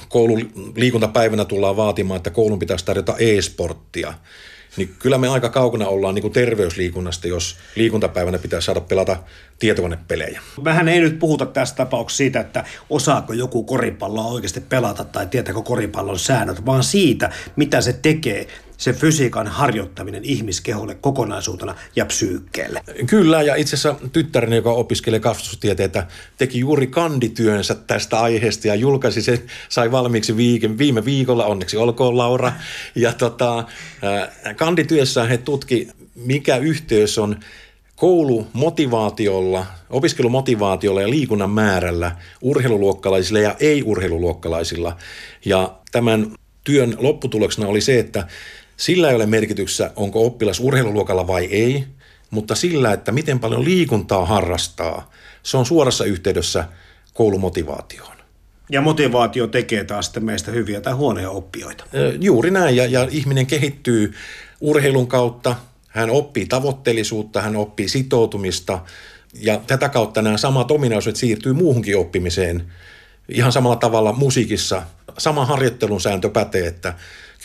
koulun 0.09 0.73
liikuntapäivänä 0.75 1.45
tullaan 1.45 1.77
vaatimaan, 1.77 2.17
että 2.17 2.29
koulun 2.29 2.59
pitäisi 2.59 2.85
tarjota 2.85 3.15
e-sporttia– 3.17 4.13
niin 4.77 4.95
kyllä 4.99 5.17
me 5.17 5.27
aika 5.27 5.49
kaukana 5.49 5.87
ollaan 5.87 6.15
niin 6.15 6.21
kuin 6.21 6.33
terveysliikunnasta, 6.33 7.27
jos 7.27 7.57
liikuntapäivänä 7.75 8.37
pitää 8.37 8.61
saada 8.61 8.81
pelata 8.81 9.17
tietokonepelejä. 9.59 10.41
Vähän 10.63 10.87
ei 10.87 10.99
nyt 10.99 11.19
puhuta 11.19 11.45
tässä 11.45 11.75
tapauksessa 11.75 12.17
siitä, 12.17 12.39
että 12.39 12.63
osaako 12.89 13.33
joku 13.33 13.63
koripalloa 13.63 14.25
oikeasti 14.25 14.61
pelata 14.61 15.03
tai 15.03 15.27
tietääkö 15.27 15.61
koripallon 15.61 16.19
säännöt, 16.19 16.65
vaan 16.65 16.83
siitä, 16.83 17.29
mitä 17.55 17.81
se 17.81 17.93
tekee 17.93 18.47
se 18.77 18.93
fysiikan 18.93 19.47
harjoittaminen 19.47 20.23
ihmiskeholle 20.23 20.95
kokonaisuutena 20.95 21.75
ja 21.95 22.05
psyykkeelle. 22.05 22.81
Kyllä, 23.07 23.41
ja 23.41 23.55
itse 23.55 23.75
asiassa 23.75 23.95
tyttäreni, 24.13 24.55
joka 24.55 24.71
opiskelee 24.71 25.19
kasvatustieteitä, 25.19 26.07
teki 26.37 26.59
juuri 26.59 26.87
kandityönsä 26.87 27.75
tästä 27.75 28.19
aiheesta 28.19 28.67
ja 28.67 28.75
julkaisi 28.75 29.21
se, 29.21 29.43
sai 29.69 29.91
valmiiksi 29.91 30.37
viike, 30.37 30.77
viime 30.77 31.05
viikolla, 31.05 31.45
onneksi 31.45 31.77
olkoon 31.77 32.17
Laura. 32.17 32.53
Ja 32.95 33.13
tota, 33.13 33.63
kandityössä 34.55 35.23
he 35.23 35.37
tutki, 35.37 35.87
mikä 36.15 36.57
yhteys 36.57 37.17
on 37.17 37.39
koulumotivaatiolla, 37.95 39.65
opiskelumotivaatiolla 39.89 41.01
ja 41.01 41.09
liikunnan 41.09 41.49
määrällä 41.49 42.15
urheiluluokkalaisilla 42.41 43.39
ja 43.39 43.55
ei-urheiluluokkalaisilla. 43.59 44.97
Ja 45.45 45.77
tämän 45.91 46.35
työn 46.63 46.95
lopputuloksena 46.99 47.67
oli 47.67 47.81
se, 47.81 47.99
että 47.99 48.27
sillä 48.77 49.09
ei 49.09 49.15
ole 49.15 49.25
merkityksessä, 49.25 49.91
onko 49.95 50.25
oppilas 50.25 50.59
urheiluluokalla 50.59 51.27
vai 51.27 51.45
ei, 51.45 51.83
mutta 52.31 52.55
sillä, 52.55 52.93
että 52.93 53.11
miten 53.11 53.39
paljon 53.39 53.65
liikuntaa 53.65 54.25
harrastaa, 54.25 55.11
se 55.43 55.57
on 55.57 55.65
suorassa 55.65 56.05
yhteydessä 56.05 56.65
koulumotivaatioon. 57.13 58.15
Ja 58.69 58.81
motivaatio 58.81 59.47
tekee 59.47 59.83
taas 59.83 60.05
sitten 60.05 60.25
meistä 60.25 60.51
hyviä 60.51 60.81
tai 60.81 60.93
huonoja 60.93 61.29
oppijoita. 61.29 61.83
Juuri 62.21 62.51
näin, 62.51 62.75
ja, 62.75 62.85
ja 62.85 63.07
ihminen 63.11 63.45
kehittyy 63.45 64.13
urheilun 64.61 65.07
kautta, 65.07 65.55
hän 65.87 66.09
oppii 66.09 66.45
tavoitteellisuutta, 66.45 67.41
hän 67.41 67.55
oppii 67.55 67.89
sitoutumista, 67.89 68.79
ja 69.33 69.61
tätä 69.67 69.89
kautta 69.89 70.21
nämä 70.21 70.37
samat 70.37 70.71
ominaisuudet 70.71 71.15
siirtyy 71.15 71.53
muuhunkin 71.53 71.97
oppimiseen. 71.97 72.65
Ihan 73.29 73.51
samalla 73.51 73.75
tavalla 73.75 74.13
musiikissa 74.13 74.83
sama 75.17 75.45
harjoittelun 75.45 76.01
sääntö 76.01 76.29
pätee, 76.29 76.67
että 76.67 76.93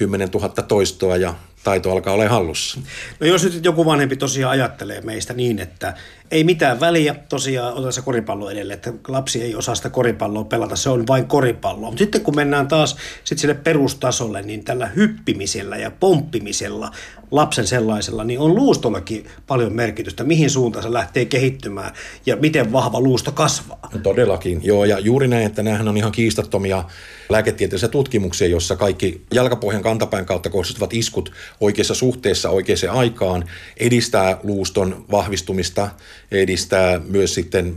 10 0.01 0.28
000 0.34 0.48
toistoa 0.48 1.16
ja 1.16 1.34
taito 1.64 1.92
alkaa 1.92 2.14
olla 2.14 2.28
hallussa. 2.28 2.80
No 3.20 3.26
jos 3.26 3.44
nyt 3.44 3.64
joku 3.64 3.84
vanhempi 3.86 4.16
tosiaan 4.16 4.53
ajattelee 4.53 5.01
meistä 5.01 5.34
niin, 5.34 5.59
että 5.59 5.94
ei 6.30 6.44
mitään 6.44 6.80
väliä, 6.80 7.14
tosiaan 7.28 7.72
otetaan 7.72 7.92
se 7.92 8.03
koripallo 8.03 8.51
edelle, 8.51 8.72
että 8.72 8.92
lapsi 9.09 9.42
ei 9.42 9.55
osaa 9.55 9.74
sitä 9.74 9.90
koripalloa 9.90 10.44
pelata, 10.44 10.76
se 10.76 10.90
on 10.90 11.07
vain 11.07 11.26
koripalloa. 11.26 11.90
Mutta 11.90 11.98
sitten 11.98 12.20
kun 12.20 12.36
mennään 12.36 12.68
taas 12.68 12.96
sit 13.24 13.38
sille 13.38 13.55
perustasolle, 13.55 14.42
niin 14.42 14.64
tällä 14.64 14.86
hyppimisellä 14.86 15.76
ja 15.76 15.90
pomppimisella, 15.90 16.90
lapsen 17.31 17.66
sellaisella, 17.66 18.24
niin 18.24 18.41
on 18.41 18.55
luustollakin 18.55 19.26
paljon 19.47 19.72
merkitystä, 19.72 20.24
mihin 20.24 20.51
suuntaan 20.51 20.83
se 20.83 20.93
lähtee 20.93 21.24
kehittymään 21.24 21.93
ja 22.26 22.37
miten 22.37 22.72
vahva 22.72 23.01
luusto 23.01 23.33
kasvaa. 23.33 23.89
No 23.95 24.01
todellakin, 24.03 24.61
joo, 24.62 24.85
ja 24.85 24.99
juuri 24.99 25.28
näin, 25.28 25.47
että 25.47 25.62
nämähän 25.62 25.89
on 25.89 25.97
ihan 25.97 26.12
kiistattomia 26.12 26.85
lääketieteellisiä 27.28 27.89
tutkimuksia, 27.89 28.49
jossa 28.49 28.76
kaikki 28.76 29.22
jalkapohjan 29.35 29.83
kantapään 29.83 30.26
kautta 30.26 30.51
kohdistuvat 30.51 30.95
iskut 30.95 31.33
oikeassa 31.61 31.95
suhteessa 31.95 32.51
oikeaan 32.51 32.70
aikaan 32.97 33.45
edistää 33.76 34.39
luuston 34.43 35.05
vahvistumista, 35.11 35.91
edistää 36.31 37.01
myös 37.09 37.35
sitten 37.35 37.74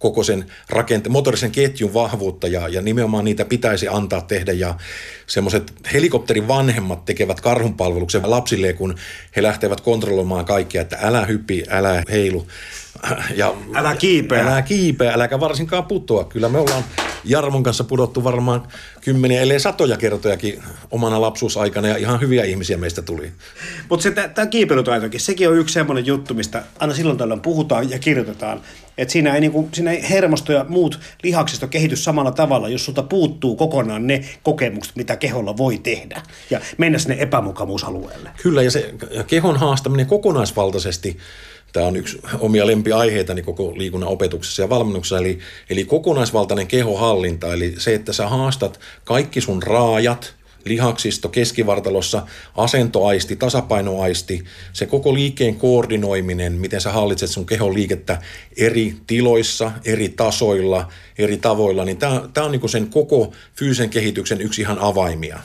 koko 0.00 0.22
sen 0.22 0.46
rakente- 0.70 1.08
motorisen 1.08 1.50
ketjun 1.50 1.94
vahvuutta 1.94 2.48
ja, 2.48 2.68
ja 2.68 2.82
nimenomaan 2.82 3.24
niitä 3.24 3.44
pitäisi 3.44 3.88
antaa 3.88 4.20
tehdä 4.20 4.52
ja 4.52 4.74
semmoiset 5.26 5.72
helikopterin 5.92 6.48
vanhemmat 6.48 7.04
tekevät 7.04 7.40
karhunpalveluksen 7.40 8.30
lapsille, 8.30 8.72
kun 8.72 8.94
he 9.36 9.42
lähtevät 9.42 9.80
kontrolloimaan 9.80 10.44
kaikkea, 10.44 10.82
että 10.82 10.98
älä 11.02 11.26
hyppi, 11.26 11.64
älä 11.68 12.02
heilu. 12.10 12.46
Ja, 13.36 13.54
älä 13.74 13.96
kiipeä. 13.96 14.42
Älä 14.42 14.62
kiipeä, 14.62 15.12
äläkä 15.12 15.40
varsinkaan 15.40 15.84
putoa. 15.84 16.24
Kyllä 16.24 16.48
me 16.48 16.58
ollaan 16.58 16.84
Jarmon 17.24 17.62
kanssa 17.62 17.84
pudottu 17.84 18.24
varmaan 18.24 18.68
kymmeniä, 19.00 19.40
ellei 19.40 19.60
satoja 19.60 19.96
kertojakin 19.96 20.62
omana 20.90 21.20
lapsuusaikana 21.20 21.88
ja 21.88 21.96
ihan 21.96 22.20
hyviä 22.20 22.44
ihmisiä 22.44 22.76
meistä 22.76 23.02
tuli. 23.02 23.32
Mutta 23.88 24.10
tämä 24.34 24.46
kiipeilytaitokin, 24.46 25.20
sekin 25.20 25.48
on 25.48 25.58
yksi 25.58 25.72
semmoinen 25.72 26.06
juttu, 26.06 26.34
mistä 26.34 26.62
aina 26.78 26.94
silloin 26.94 27.18
tällöin 27.18 27.40
puhutaan 27.40 27.90
ja 27.90 27.98
kirjoitetaan. 27.98 28.60
Että 28.98 29.12
siinä 29.12 29.34
ei, 29.34 29.40
niinku, 29.40 29.68
siinä 29.72 29.90
ei 29.90 30.10
hermosto 30.10 30.52
ja 30.52 30.64
muut 30.68 31.00
lihaksisto 31.22 31.68
kehity 31.68 31.96
samalla 31.96 32.30
tavalla, 32.30 32.68
jos 32.68 32.84
sulta 32.84 33.02
puuttuu 33.02 33.56
kokonaan 33.56 34.06
ne 34.06 34.24
kokemukset, 34.42 34.96
mitä 34.96 35.16
keholla 35.16 35.56
voi 35.56 35.78
tehdä 35.78 36.22
ja 36.50 36.60
mennä 36.78 36.98
sinne 36.98 37.16
epämukavuusalueelle. 37.18 38.30
Kyllä, 38.42 38.62
ja 38.62 38.70
se 38.70 38.94
kehon 39.26 39.56
haastaminen 39.56 40.06
kokonaisvaltaisesti 40.06 41.18
Tämä 41.72 41.86
on 41.86 41.96
yksi 41.96 42.20
omia 42.38 42.66
lempiaiheitani 42.66 43.42
koko 43.42 43.72
liikunnan 43.76 44.08
opetuksessa 44.08 44.62
ja 44.62 44.68
valmennuksessa, 44.68 45.18
eli, 45.18 45.38
eli 45.70 45.84
kokonaisvaltainen 45.84 46.66
kehohallinta, 46.66 47.52
eli 47.52 47.74
se, 47.78 47.94
että 47.94 48.12
sä 48.12 48.28
haastat 48.28 48.80
kaikki 49.04 49.40
sun 49.40 49.62
raajat, 49.62 50.34
lihaksisto 50.64 51.28
keskivartalossa, 51.28 52.26
asentoaisti, 52.56 53.36
tasapainoaisti, 53.36 54.44
se 54.72 54.86
koko 54.86 55.14
liikkeen 55.14 55.56
koordinoiminen, 55.56 56.52
miten 56.52 56.80
sä 56.80 56.92
hallitset 56.92 57.30
sun 57.30 57.46
kehon 57.46 57.74
liikettä 57.74 58.22
eri 58.56 58.94
tiloissa, 59.06 59.72
eri 59.84 60.08
tasoilla, 60.08 60.88
eri 61.18 61.36
tavoilla, 61.36 61.84
niin 61.84 61.96
tämä, 61.96 62.44
on 62.44 62.52
niin 62.52 62.68
sen 62.68 62.86
koko 62.86 63.32
fyysisen 63.54 63.90
kehityksen 63.90 64.40
yksi 64.40 64.60
ihan 64.60 64.78
avaimia. 64.78 65.38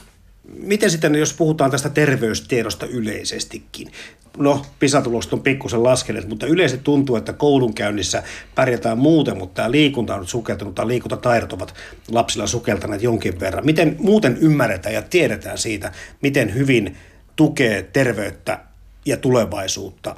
Miten 0.54 0.92
sitten, 0.92 1.16
jos 1.16 1.34
puhutaan 1.34 1.72
tästä 1.72 1.90
terveystiedosta 1.90 2.86
yleisestikin? 2.86 3.92
no 4.38 4.66
pisatulokset 4.80 5.34
on 5.34 5.42
pikkusen 5.42 5.84
laskeneet, 5.84 6.30
mutta 6.30 6.46
yleisesti 6.46 6.84
tuntuu, 6.84 7.16
että 7.16 7.34
koulunkäynnissä 7.34 8.24
pärjätään 8.56 8.98
muuten, 8.98 9.38
mutta 9.38 9.56
tämä 9.56 9.72
liikunta 9.72 10.16
on 10.16 10.28
sukeltanut, 10.28 10.76
tai 10.76 10.88
liikuntataidot 10.88 11.54
ovat 11.54 11.74
lapsilla 12.12 12.48
sukeltaneet 12.48 13.02
jonkin 13.02 13.40
verran. 13.40 13.66
Miten 13.66 13.96
muuten 14.00 14.38
ymmärretään 14.38 14.96
ja 14.96 15.02
tiedetään 15.02 15.58
siitä, 15.58 15.92
miten 16.22 16.54
hyvin 16.54 16.98
tukee 17.36 17.90
terveyttä 17.94 18.60
ja 19.06 19.18
tulevaisuutta, 19.18 20.16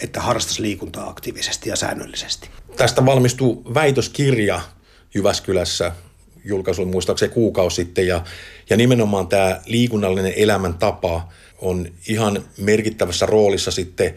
että 0.00 0.20
harrastaisi 0.20 0.62
liikuntaa 0.62 1.08
aktiivisesti 1.08 1.68
ja 1.68 1.76
säännöllisesti? 1.76 2.48
Tästä 2.76 3.06
valmistuu 3.06 3.74
väitöskirja 3.74 4.60
Jyväskylässä 5.14 5.92
julkaisu 6.44 6.84
muistaakseni 6.84 7.32
kuukausi 7.32 7.76
sitten. 7.76 8.06
Ja, 8.06 8.24
ja 8.70 8.76
nimenomaan 8.76 9.28
tämä 9.28 9.60
liikunnallinen 9.66 10.32
elämäntapa– 10.36 11.22
on 11.60 11.92
ihan 12.08 12.44
merkittävässä 12.58 13.26
roolissa 13.26 13.70
sitten 13.70 14.14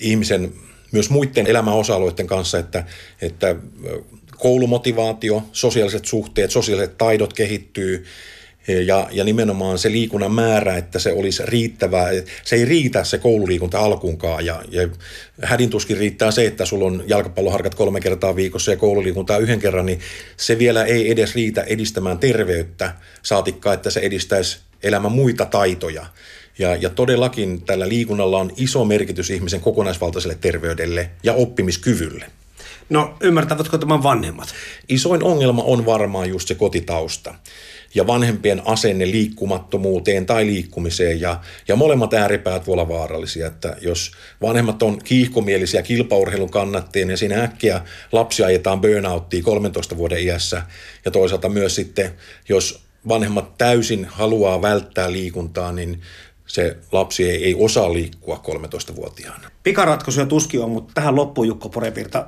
ihmisen 0.00 0.52
myös 0.92 1.10
muiden 1.10 1.46
elämän 1.46 1.74
osa-alueiden 1.74 2.26
kanssa, 2.26 2.58
että, 2.58 2.84
että 3.22 3.56
koulumotivaatio, 4.36 5.42
sosiaaliset 5.52 6.04
suhteet, 6.04 6.50
sosiaaliset 6.50 6.98
taidot 6.98 7.32
kehittyy 7.32 8.06
ja, 8.68 9.08
ja 9.10 9.24
nimenomaan 9.24 9.78
se 9.78 9.90
liikunnan 9.90 10.32
määrä, 10.32 10.76
että 10.76 10.98
se 10.98 11.12
olisi 11.12 11.42
riittävää. 11.46 12.08
Se 12.44 12.56
ei 12.56 12.64
riitä 12.64 13.04
se 13.04 13.18
koululiikunta 13.18 13.78
alkuunkaan 13.78 14.46
ja, 14.46 14.62
ja 14.70 14.88
hädintuskin 15.42 15.96
riittää 15.96 16.30
se, 16.30 16.46
että 16.46 16.64
sulla 16.64 16.84
on 16.84 17.04
jalkapalloharkat 17.06 17.74
kolme 17.74 18.00
kertaa 18.00 18.36
viikossa 18.36 18.70
ja 18.70 18.76
koululiikuntaa 18.76 19.38
yhden 19.38 19.60
kerran, 19.60 19.86
niin 19.86 20.00
se 20.36 20.58
vielä 20.58 20.84
ei 20.84 21.10
edes 21.10 21.34
riitä 21.34 21.62
edistämään 21.62 22.18
terveyttä, 22.18 22.94
saatikka, 23.22 23.72
että 23.72 23.90
se 23.90 24.00
edistäisi 24.00 24.58
elämän 24.82 25.12
muita 25.12 25.46
taitoja. 25.46 26.06
Ja, 26.58 26.76
ja 26.76 26.90
todellakin 26.90 27.62
tällä 27.62 27.88
liikunnalla 27.88 28.38
on 28.38 28.50
iso 28.56 28.84
merkitys 28.84 29.30
ihmisen 29.30 29.60
kokonaisvaltaiselle 29.60 30.38
terveydelle 30.40 31.10
ja 31.22 31.32
oppimiskyvylle. 31.32 32.26
No 32.90 33.16
ymmärtävätkö 33.20 33.78
tämän 33.78 34.02
vanhemmat? 34.02 34.54
Isoin 34.88 35.22
ongelma 35.22 35.62
on 35.62 35.86
varmaan 35.86 36.28
just 36.28 36.48
se 36.48 36.54
kotitausta 36.54 37.34
ja 37.94 38.06
vanhempien 38.06 38.62
asenne 38.64 39.10
liikkumattomuuteen 39.10 40.26
tai 40.26 40.46
liikkumiseen. 40.46 41.20
Ja, 41.20 41.40
ja 41.68 41.76
molemmat 41.76 42.14
ääripäät 42.14 42.66
voi 42.66 42.72
olla 42.72 42.88
vaarallisia, 42.88 43.46
että 43.46 43.76
jos 43.80 44.12
vanhemmat 44.42 44.82
on 44.82 44.98
kiihkomielisiä 45.04 45.82
kilpaurheilun 45.82 46.50
kannattajia, 46.50 47.10
ja 47.10 47.16
siinä 47.16 47.42
äkkiä 47.42 47.80
lapsia 48.12 48.46
ajetaan 48.46 48.80
burnouttiin 48.80 49.44
13 49.44 49.96
vuoden 49.96 50.22
iässä. 50.22 50.62
Ja 51.04 51.10
toisaalta 51.10 51.48
myös 51.48 51.74
sitten, 51.74 52.10
jos 52.48 52.82
vanhemmat 53.08 53.58
täysin 53.58 54.04
haluaa 54.04 54.62
välttää 54.62 55.12
liikuntaa, 55.12 55.72
niin 55.72 56.00
se 56.46 56.76
lapsi 56.92 57.30
ei, 57.30 57.44
ei 57.44 57.54
osaa 57.58 57.92
liikkua 57.92 58.42
13-vuotiaana. 58.48 59.50
Pikaratkaisuja 59.62 60.26
tuskin 60.26 60.60
on, 60.60 60.70
mutta 60.70 60.92
tähän 60.94 61.16
loppuun 61.16 61.48
Jukko 61.48 61.68
Porevirta 61.68 62.26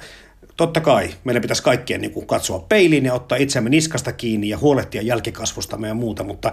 totta 0.57 0.81
kai 0.81 1.11
meidän 1.25 1.43
pitäisi 1.43 1.63
kaikkien 1.63 2.01
niin 2.01 2.13
kuin 2.13 2.27
katsoa 2.27 2.65
peiliin 2.69 3.05
ja 3.05 3.15
ottaa 3.15 3.39
itseämme 3.39 3.71
niskasta 3.71 4.13
kiinni 4.13 4.49
ja 4.49 4.59
huolehtia 4.59 5.03
jälkikasvusta 5.03 5.79
ja 5.87 5.95
muuta, 5.95 6.25
mutta 6.25 6.53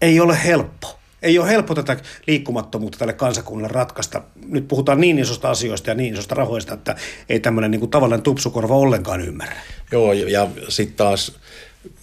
ei 0.00 0.20
ole 0.20 0.38
helppo. 0.44 0.96
Ei 1.22 1.38
ole 1.38 1.48
helppo 1.48 1.74
tätä 1.74 1.96
liikkumattomuutta 2.26 2.98
tälle 2.98 3.12
kansakunnalle 3.12 3.72
ratkaista. 3.72 4.22
Nyt 4.46 4.68
puhutaan 4.68 5.00
niin 5.00 5.18
isosta 5.18 5.50
asioista 5.50 5.90
ja 5.90 5.94
niin 5.94 6.14
isosta 6.14 6.34
rahoista, 6.34 6.74
että 6.74 6.96
ei 7.28 7.40
tämmöinen 7.40 7.70
niin 7.70 7.80
kuin 7.80 7.90
tavallinen 7.90 8.22
tupsukorva 8.22 8.76
ollenkaan 8.76 9.20
ymmärrä. 9.20 9.56
Joo, 9.92 10.12
ja, 10.12 10.30
ja 10.30 10.48
sitten 10.68 10.96
taas 10.96 11.32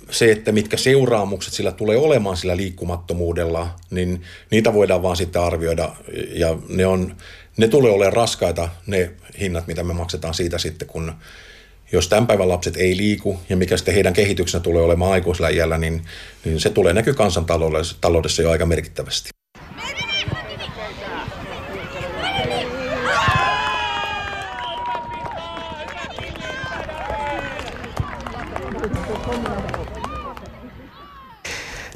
se, 0.10 0.32
että 0.32 0.52
mitkä 0.52 0.78
seuraamukset 0.78 1.54
sillä 1.54 1.72
tulee 1.72 1.98
olemaan 1.98 2.38
sillä 2.38 2.58
liikkumattomuudella, 2.58 3.70
niin 3.90 4.22
niitä 4.52 4.74
voidaan 4.74 5.04
vaan 5.04 5.16
sitten 5.16 5.42
arvioida. 5.42 5.96
Ja 6.34 6.58
ne, 6.70 6.86
on, 6.86 7.16
ne 7.58 7.68
tulee 7.68 7.92
olemaan 7.92 8.14
raskaita, 8.14 8.70
ne 8.88 9.12
hinnat, 9.40 9.68
mitä 9.68 9.84
me 9.84 9.94
maksetaan 9.94 10.34
siitä 10.34 10.58
sitten, 10.58 10.88
kun 10.88 11.14
jos 11.92 12.08
tämän 12.08 12.28
päivän 12.28 12.50
lapset 12.50 12.78
ei 12.78 12.98
liiku 12.98 13.40
ja 13.50 13.58
mikä 13.58 13.78
sitten 13.78 13.94
heidän 13.94 14.14
kehityksenä 14.14 14.62
tulee 14.62 14.84
olemaan 14.84 15.12
aikuisella 15.12 15.50
iällä, 15.50 15.78
niin, 15.78 16.06
niin 16.46 16.60
se 16.60 16.70
tulee 16.70 16.94
näkyy 16.94 17.14
kansantaloudessa 17.14 18.42
jo 18.42 18.50
aika 18.50 18.66
merkittävästi. 18.66 19.37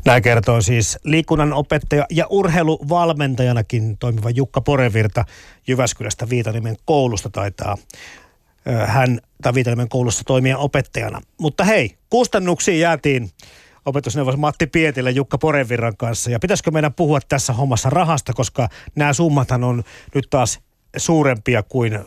Näin 0.05 0.23
kertoo 0.23 0.61
siis 0.61 0.99
liikunnan 1.03 1.53
opettaja 1.53 2.05
ja 2.09 2.27
urheiluvalmentajanakin 2.29 3.97
toimiva 3.97 4.29
Jukka 4.29 4.61
Porevirta 4.61 5.25
Jyväskylästä 5.67 6.29
Viitaniemen 6.29 6.75
koulusta 6.85 7.29
taitaa 7.29 7.77
hän 8.85 9.19
tai 9.41 9.53
Viitaniemen 9.53 9.89
koulussa 9.89 10.23
toimia 10.23 10.57
opettajana. 10.57 11.21
Mutta 11.37 11.63
hei, 11.63 11.97
kustannuksiin 12.09 12.79
jäätiin 12.79 13.31
opetusneuvos 13.85 14.37
Matti 14.37 14.67
Pietilä 14.67 15.09
Jukka 15.09 15.37
Porevirran 15.37 15.97
kanssa. 15.97 16.31
Ja 16.31 16.39
pitäisikö 16.39 16.71
meidän 16.71 16.93
puhua 16.93 17.19
tässä 17.29 17.53
hommassa 17.53 17.89
rahasta, 17.89 18.33
koska 18.33 18.69
nämä 18.95 19.13
summathan 19.13 19.63
on 19.63 19.83
nyt 20.15 20.27
taas 20.29 20.59
suurempia 20.97 21.63
kuin 21.63 21.99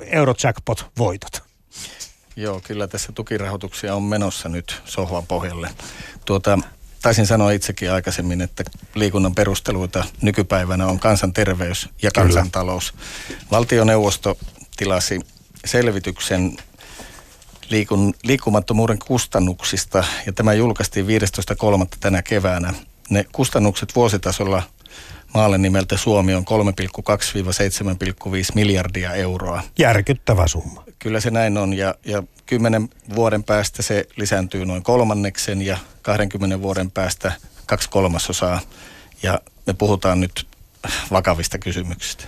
Eurojackpot-voitot. 0.00 1.42
Joo, 2.36 2.60
kyllä 2.64 2.86
tässä 2.86 3.12
tukirahoituksia 3.12 3.94
on 3.94 4.02
menossa 4.02 4.48
nyt 4.48 4.82
sohvan 4.84 5.26
pohjalle. 5.26 5.70
Tuota, 6.24 6.58
taisin 7.02 7.26
sanoa 7.26 7.50
itsekin 7.52 7.92
aikaisemmin, 7.92 8.40
että 8.40 8.64
liikunnan 8.94 9.34
perusteluita 9.34 10.04
nykypäivänä 10.22 10.86
on 10.86 10.98
kansanterveys 10.98 11.88
ja 12.02 12.10
kansantalous. 12.14 12.94
Valtioneuvosto 13.50 14.38
tilasi 14.76 15.20
selvityksen 15.64 16.56
liikun, 17.70 18.14
liikkumattomuuden 18.22 18.98
kustannuksista 18.98 20.04
ja 20.26 20.32
tämä 20.32 20.54
julkaistiin 20.54 21.06
15.3. 21.06 21.86
tänä 22.00 22.22
keväänä. 22.22 22.74
Ne 23.10 23.26
kustannukset 23.32 23.96
vuositasolla 23.96 24.62
maalle 25.34 25.58
nimeltä 25.58 25.96
Suomi 25.96 26.34
on 26.34 26.44
3,2-7,5 26.44 26.54
miljardia 28.54 29.14
euroa. 29.14 29.62
Järkyttävä 29.78 30.46
summa. 30.46 30.84
Kyllä 30.98 31.20
se 31.20 31.30
näin 31.30 31.58
on 31.58 31.74
ja, 31.74 31.94
ja 32.04 32.22
10 32.46 32.88
vuoden 33.14 33.44
päästä 33.44 33.82
se 33.82 34.06
lisääntyy 34.16 34.66
noin 34.66 34.82
kolmanneksen 34.82 35.62
ja 35.62 35.78
20 36.02 36.62
vuoden 36.62 36.90
päästä 36.90 37.32
kaksi 37.66 37.90
kolmasosaa. 37.90 38.60
Ja 39.22 39.40
me 39.66 39.72
puhutaan 39.72 40.20
nyt 40.20 40.46
vakavista 41.10 41.58
kysymyksistä. 41.58 42.24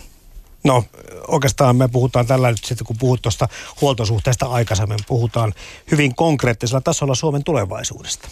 No 0.64 0.84
oikeastaan 1.28 1.76
me 1.76 1.88
puhutaan 1.88 2.26
tällä 2.26 2.50
nyt 2.50 2.64
sitten, 2.64 2.86
kun 2.86 2.98
puhut 2.98 3.22
tuosta 3.22 3.48
huoltosuhteesta 3.80 4.46
aikaisemmin, 4.46 4.98
puhutaan 5.07 5.55
hyvin 5.90 6.14
konkreettisella 6.14 6.80
tasolla 6.80 7.14
Suomen 7.14 7.44
tulevaisuudesta. 7.44 8.28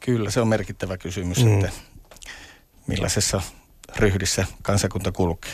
Kyllä, 0.00 0.30
se 0.30 0.40
on 0.40 0.48
merkittävä 0.48 0.98
kysymys, 0.98 1.44
mm. 1.44 1.54
että 1.54 1.70
millaisessa 2.86 3.42
ryhdissä 3.96 4.46
kansakunta 4.62 5.12
kulkee. 5.12 5.52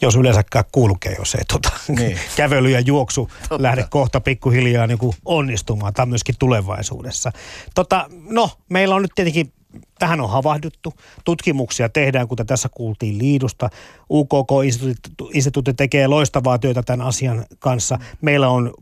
Jos 0.00 0.16
yleensäkään 0.16 0.64
kulkee, 0.72 1.14
jos 1.18 1.34
ei 1.34 1.44
tota, 1.52 1.70
niin. 1.98 2.18
kävely 2.36 2.70
ja 2.70 2.80
juoksu 2.80 3.30
Totta. 3.48 3.62
lähde 3.62 3.86
kohta 3.90 4.20
pikkuhiljaa 4.20 4.86
niin 4.86 4.98
kuin 4.98 5.16
onnistumaan. 5.24 5.94
tai 5.94 6.06
myöskin 6.06 6.34
tulevaisuudessa. 6.38 7.32
Tota, 7.74 8.06
no, 8.30 8.50
meillä 8.68 8.94
on 8.94 9.02
nyt 9.02 9.12
tietenkin 9.14 9.52
Tähän 9.98 10.20
on 10.20 10.30
havahduttu. 10.30 10.94
Tutkimuksia 11.24 11.88
tehdään, 11.88 12.28
kuten 12.28 12.46
tässä 12.46 12.68
kuultiin 12.68 13.18
Liidusta. 13.18 13.70
UKK-instituutti 14.10 15.74
tekee 15.74 16.06
loistavaa 16.06 16.58
työtä 16.58 16.82
tämän 16.82 17.06
asian 17.06 17.44
kanssa. 17.58 17.98
Meillä 18.20 18.48
on 18.48 18.74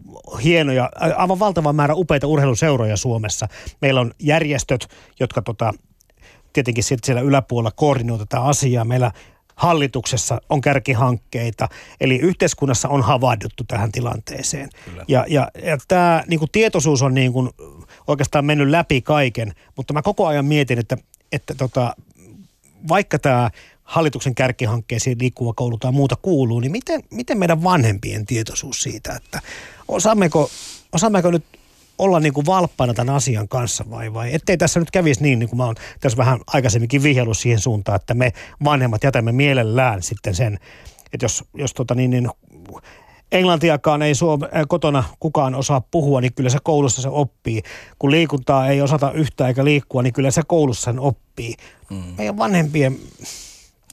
hienoja, 0.44 0.90
aivan 1.16 1.38
valtava 1.38 1.72
määrä 1.72 1.94
upeita 1.94 2.26
urheiluseuroja 2.26 2.96
Suomessa. 2.96 3.48
Meillä 3.80 4.00
on 4.00 4.12
järjestöt, 4.18 4.88
jotka 5.20 5.42
tota, 5.42 5.72
tietenkin 6.52 6.84
siellä 6.84 7.22
yläpuolella 7.22 7.72
koordinoivat 7.76 8.28
tätä 8.28 8.42
asiaa. 8.42 8.84
Meillä 8.84 9.12
hallituksessa 9.56 10.40
on 10.48 10.60
kärkihankkeita, 10.60 11.68
eli 12.00 12.16
yhteiskunnassa 12.16 12.88
on 12.88 13.02
havahduttu 13.02 13.64
tähän 13.68 13.92
tilanteeseen. 13.92 14.68
Kyllä. 14.84 15.04
Ja, 15.08 15.24
ja, 15.28 15.50
ja 15.64 15.78
tämä 15.88 16.24
niin 16.26 16.38
kuin 16.38 16.50
tietoisuus 16.52 17.02
on 17.02 17.14
niin 17.14 17.32
kuin 17.32 17.50
oikeastaan 18.06 18.44
mennyt 18.44 18.68
läpi 18.68 19.02
kaiken, 19.02 19.52
mutta 19.76 19.92
mä 19.92 20.02
koko 20.02 20.26
ajan 20.26 20.44
mietin, 20.44 20.78
että, 20.78 20.96
että 21.32 21.54
tota, 21.54 21.96
vaikka 22.88 23.18
tämä 23.18 23.50
hallituksen 23.82 24.34
kärkihankkeisiin 24.34 25.18
liikkuva 25.20 25.52
koulu 25.52 25.78
tai 25.78 25.92
muuta 25.92 26.16
kuuluu, 26.16 26.60
niin 26.60 26.72
miten, 26.72 27.02
miten 27.10 27.38
meidän 27.38 27.62
vanhempien 27.62 28.26
tietoisuus 28.26 28.82
siitä, 28.82 29.12
että 29.16 29.40
osaammeko, 29.88 30.50
osaammeko 30.92 31.30
nyt 31.30 31.44
olla 31.98 32.20
niin 32.20 32.32
kuin 32.32 32.46
valppaana 32.46 32.94
tämän 32.94 33.14
asian 33.14 33.48
kanssa 33.48 33.84
vai, 33.90 34.14
vai 34.14 34.34
ettei 34.34 34.56
tässä 34.56 34.80
nyt 34.80 34.90
kävisi 34.90 35.22
niin, 35.22 35.38
niin 35.38 35.48
kuin 35.48 35.56
mä 35.56 35.64
oon 35.64 35.74
tässä 36.00 36.18
vähän 36.18 36.40
aikaisemminkin 36.46 37.02
vihjellut 37.02 37.38
siihen 37.38 37.60
suuntaan, 37.60 37.96
että 37.96 38.14
me 38.14 38.32
vanhemmat 38.64 39.04
jätämme 39.04 39.32
mielellään 39.32 40.02
sitten 40.02 40.34
sen, 40.34 40.58
että 41.12 41.24
jos, 41.24 41.44
jos 41.54 41.74
tota 41.74 41.94
niin, 41.94 42.10
niin 42.10 42.30
englantiakaan 43.32 44.02
ei 44.02 44.14
Suome, 44.14 44.48
äh, 44.56 44.62
kotona 44.68 45.04
kukaan 45.20 45.54
osaa 45.54 45.80
puhua, 45.80 46.20
niin 46.20 46.34
kyllä 46.34 46.50
se 46.50 46.58
koulussa 46.62 47.02
se 47.02 47.08
oppii. 47.08 47.62
Kun 47.98 48.10
liikuntaa 48.10 48.68
ei 48.68 48.82
osata 48.82 49.12
yhtä 49.12 49.48
eikä 49.48 49.64
liikkua, 49.64 50.02
niin 50.02 50.12
kyllä 50.12 50.30
se 50.30 50.42
koulussa 50.46 50.84
sen 50.84 51.00
oppii. 51.00 51.54
Mm. 51.90 52.02
Meidän 52.18 52.38
vanhempien 52.38 52.98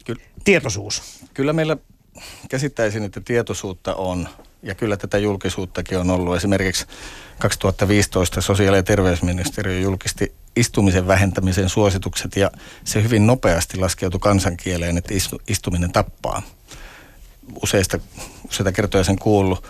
Ky- 0.06 0.22
tietoisuus. 0.44 1.02
Kyllä 1.34 1.54
meillä 1.54 1.78
käsittäisin, 2.50 3.04
että 3.04 3.22
tietoisuutta 3.22 3.96
on 3.96 4.28
ja 4.64 4.76
kyllä 4.76 4.98
tätä 4.98 5.18
julkisuuttakin 5.18 5.98
on 5.98 6.10
ollut. 6.10 6.36
Esimerkiksi 6.36 6.86
2015 7.40 8.42
sosiaali- 8.42 8.78
ja 8.78 8.84
terveysministeriö 8.84 9.80
julkisti 9.80 10.34
istumisen 10.56 11.08
vähentämisen 11.08 11.70
suositukset 11.70 12.36
ja 12.36 12.52
se 12.84 13.04
hyvin 13.04 13.28
nopeasti 13.28 13.78
laskeutui 13.78 14.20
kansankieleen, 14.20 14.98
että 14.98 15.14
istuminen 15.48 15.92
tappaa. 15.92 16.42
Useista, 17.64 18.00
useita 18.50 18.72
kertoja 18.72 19.04
sen 19.04 19.20
kuullut. 19.20 19.64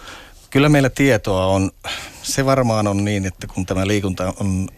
Kyllä 0.50 0.70
meillä 0.70 0.90
tietoa 0.90 1.46
on. 1.46 1.72
Se 2.22 2.46
varmaan 2.46 2.88
on 2.88 3.06
niin, 3.06 3.26
että 3.26 3.48
kun 3.48 3.66
tämä 3.66 3.88
liikunta 3.88 4.34
on 4.40 4.70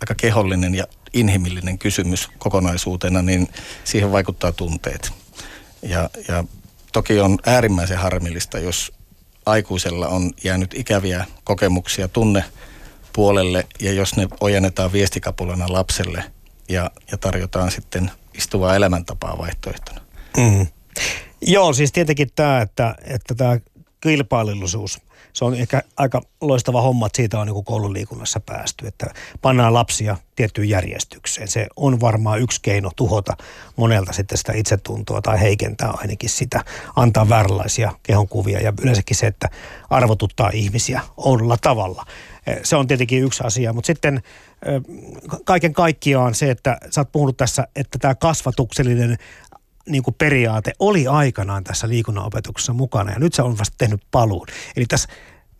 aika 0.00 0.14
kehollinen 0.14 0.74
ja 0.74 0.86
inhimillinen 1.12 1.78
kysymys 1.78 2.28
kokonaisuutena, 2.38 3.22
niin 3.22 3.48
siihen 3.84 4.12
vaikuttaa 4.12 4.52
tunteet. 4.52 5.12
Ja, 5.82 6.10
ja 6.28 6.44
toki 6.92 7.20
on 7.20 7.38
äärimmäisen 7.46 7.98
harmillista, 7.98 8.58
jos 8.58 8.92
aikuisella 9.46 10.08
on 10.08 10.30
jäänyt 10.44 10.74
ikäviä 10.74 11.24
kokemuksia 11.44 12.08
tunne 12.08 12.44
puolelle 13.12 13.66
ja 13.80 13.92
jos 13.92 14.16
ne 14.16 14.28
ojennetaan 14.40 14.92
viestikapulana 14.92 15.66
lapselle 15.68 16.24
ja, 16.68 16.90
ja 17.12 17.18
tarjotaan 17.18 17.70
sitten 17.70 18.10
istuvaa 18.34 18.76
elämäntapaa 18.76 19.38
vaihtoehtona. 19.38 20.00
Mm. 20.36 20.66
Joo, 21.42 21.72
siis 21.72 21.92
tietenkin 21.92 22.28
tämä, 22.34 22.60
että, 22.60 22.94
että 23.04 23.34
tämä 23.34 23.58
kilpailullisuus– 24.00 25.00
se 25.34 25.44
on 25.44 25.54
ehkä 25.54 25.82
aika 25.96 26.22
loistava 26.40 26.82
homma, 26.82 27.06
että 27.06 27.16
siitä 27.16 27.40
on 27.40 27.46
niin 27.46 27.64
koululiikunnassa 27.64 28.40
päästy, 28.40 28.86
että 28.86 29.06
pannaan 29.42 29.74
lapsia 29.74 30.16
tiettyyn 30.36 30.68
järjestykseen. 30.68 31.48
Se 31.48 31.66
on 31.76 32.00
varmaan 32.00 32.40
yksi 32.40 32.60
keino 32.62 32.90
tuhota 32.96 33.36
monelta 33.76 34.12
sitten 34.12 34.38
sitä 34.38 34.52
itsetuntoa 34.52 35.22
tai 35.22 35.40
heikentää 35.40 35.90
ainakin 35.90 36.30
sitä, 36.30 36.64
antaa 36.96 37.28
vääränlaisia 37.28 37.92
kehonkuvia 38.02 38.60
ja 38.60 38.72
yleensäkin 38.82 39.16
se, 39.16 39.26
että 39.26 39.48
arvotuttaa 39.90 40.50
ihmisiä 40.52 41.00
oudolla 41.16 41.56
tavalla. 41.60 42.04
E, 42.46 42.54
se 42.62 42.76
on 42.76 42.86
tietenkin 42.86 43.22
yksi 43.22 43.44
asia, 43.44 43.72
mutta 43.72 43.86
sitten 43.86 44.22
e, 44.62 44.70
kaiken 45.44 45.72
kaikkiaan 45.72 46.34
se, 46.34 46.50
että 46.50 46.78
sä 46.90 47.00
oot 47.00 47.12
puhunut 47.12 47.36
tässä, 47.36 47.68
että 47.76 47.98
tämä 47.98 48.14
kasvatuksellinen 48.14 49.18
niin 49.88 50.02
kuin 50.02 50.14
periaate 50.14 50.72
oli 50.78 51.06
aikanaan 51.06 51.64
tässä 51.64 51.88
liikunnanopetuksessa 51.88 52.72
mukana 52.72 53.12
ja 53.12 53.18
nyt 53.18 53.34
se 53.34 53.42
on 53.42 53.58
vasta 53.58 53.74
tehnyt 53.78 54.02
paluun. 54.10 54.46
Eli 54.76 54.86
tässä 54.86 55.08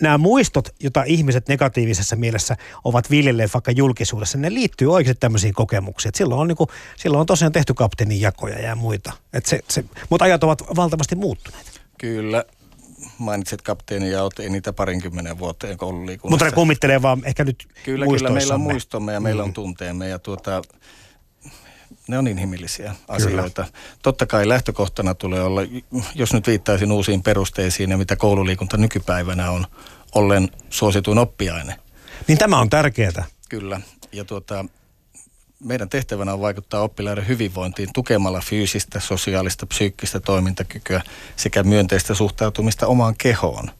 nämä 0.02 0.18
muistot, 0.18 0.68
joita 0.80 1.02
ihmiset 1.02 1.48
negatiivisessa 1.48 2.16
mielessä 2.16 2.56
ovat 2.84 3.10
viljelleet 3.10 3.54
vaikka 3.54 3.70
julkisuudessa, 3.70 4.38
ne 4.38 4.54
liittyy 4.54 4.92
oikeasti 4.92 5.20
tämmöisiin 5.20 5.54
kokemuksiin. 5.54 6.08
Et 6.08 6.14
silloin, 6.14 6.40
on 6.40 6.48
niin 6.48 6.56
kuin, 6.56 6.68
silloin 6.96 7.20
on 7.20 7.26
tosiaan 7.26 7.52
tehty 7.52 7.74
kapteenin 7.74 8.20
jakoja 8.20 8.58
ja 8.58 8.76
muita. 8.76 9.12
Et 9.32 9.46
se, 9.46 9.60
se, 9.68 9.84
mutta 10.10 10.24
ajat 10.24 10.44
ovat 10.44 10.62
valtavasti 10.76 11.14
muuttuneet. 11.14 11.80
Kyllä. 11.98 12.44
mainitset 13.18 13.62
kapteeni 13.62 14.10
ja 14.10 14.20
ei 14.38 14.50
niitä 14.50 14.72
parinkymmenen 14.72 15.38
vuoteen 15.38 15.76
koululiikunnassa. 15.76 16.30
Mutta 16.30 16.44
ne 16.44 16.52
kummittelee 16.52 17.02
vaan 17.02 17.22
ehkä 17.24 17.44
nyt 17.44 17.68
Kyllä, 17.84 18.06
kyllä 18.06 18.30
meillä 18.30 18.54
on 18.54 18.60
muistomme 18.60 19.12
ja 19.12 19.20
meillä 19.20 19.42
on 19.42 19.48
mm. 19.48 19.54
tunteemme 19.54 20.08
ja 20.08 20.18
tuota, 20.18 20.62
ne 22.08 22.18
on 22.18 22.26
inhimillisiä 22.26 22.94
asioita. 23.08 23.62
Kyllä. 23.62 23.78
Totta 24.02 24.26
kai 24.26 24.48
lähtökohtana 24.48 25.14
tulee 25.14 25.42
olla, 25.42 25.60
jos 26.14 26.32
nyt 26.32 26.46
viittaisin 26.46 26.92
uusiin 26.92 27.22
perusteisiin 27.22 27.90
ja 27.90 27.96
mitä 27.96 28.16
koululiikunta 28.16 28.76
nykypäivänä 28.76 29.50
on, 29.50 29.66
ollen 30.14 30.48
suosituin 30.70 31.18
oppiaine. 31.18 31.76
Niin 32.28 32.38
tämä 32.38 32.58
on 32.58 32.70
tärkeää. 32.70 33.24
Kyllä. 33.48 33.80
Ja 34.12 34.24
tuota, 34.24 34.64
meidän 35.60 35.88
tehtävänä 35.88 36.32
on 36.32 36.40
vaikuttaa 36.40 36.82
oppilaiden 36.82 37.28
hyvinvointiin 37.28 37.88
tukemalla 37.94 38.40
fyysistä, 38.40 39.00
sosiaalista, 39.00 39.66
psyykkistä 39.66 40.20
toimintakykyä 40.20 41.02
sekä 41.36 41.62
myönteistä 41.62 42.14
suhtautumista 42.14 42.86
omaan 42.86 43.14
kehoon. 43.18 43.70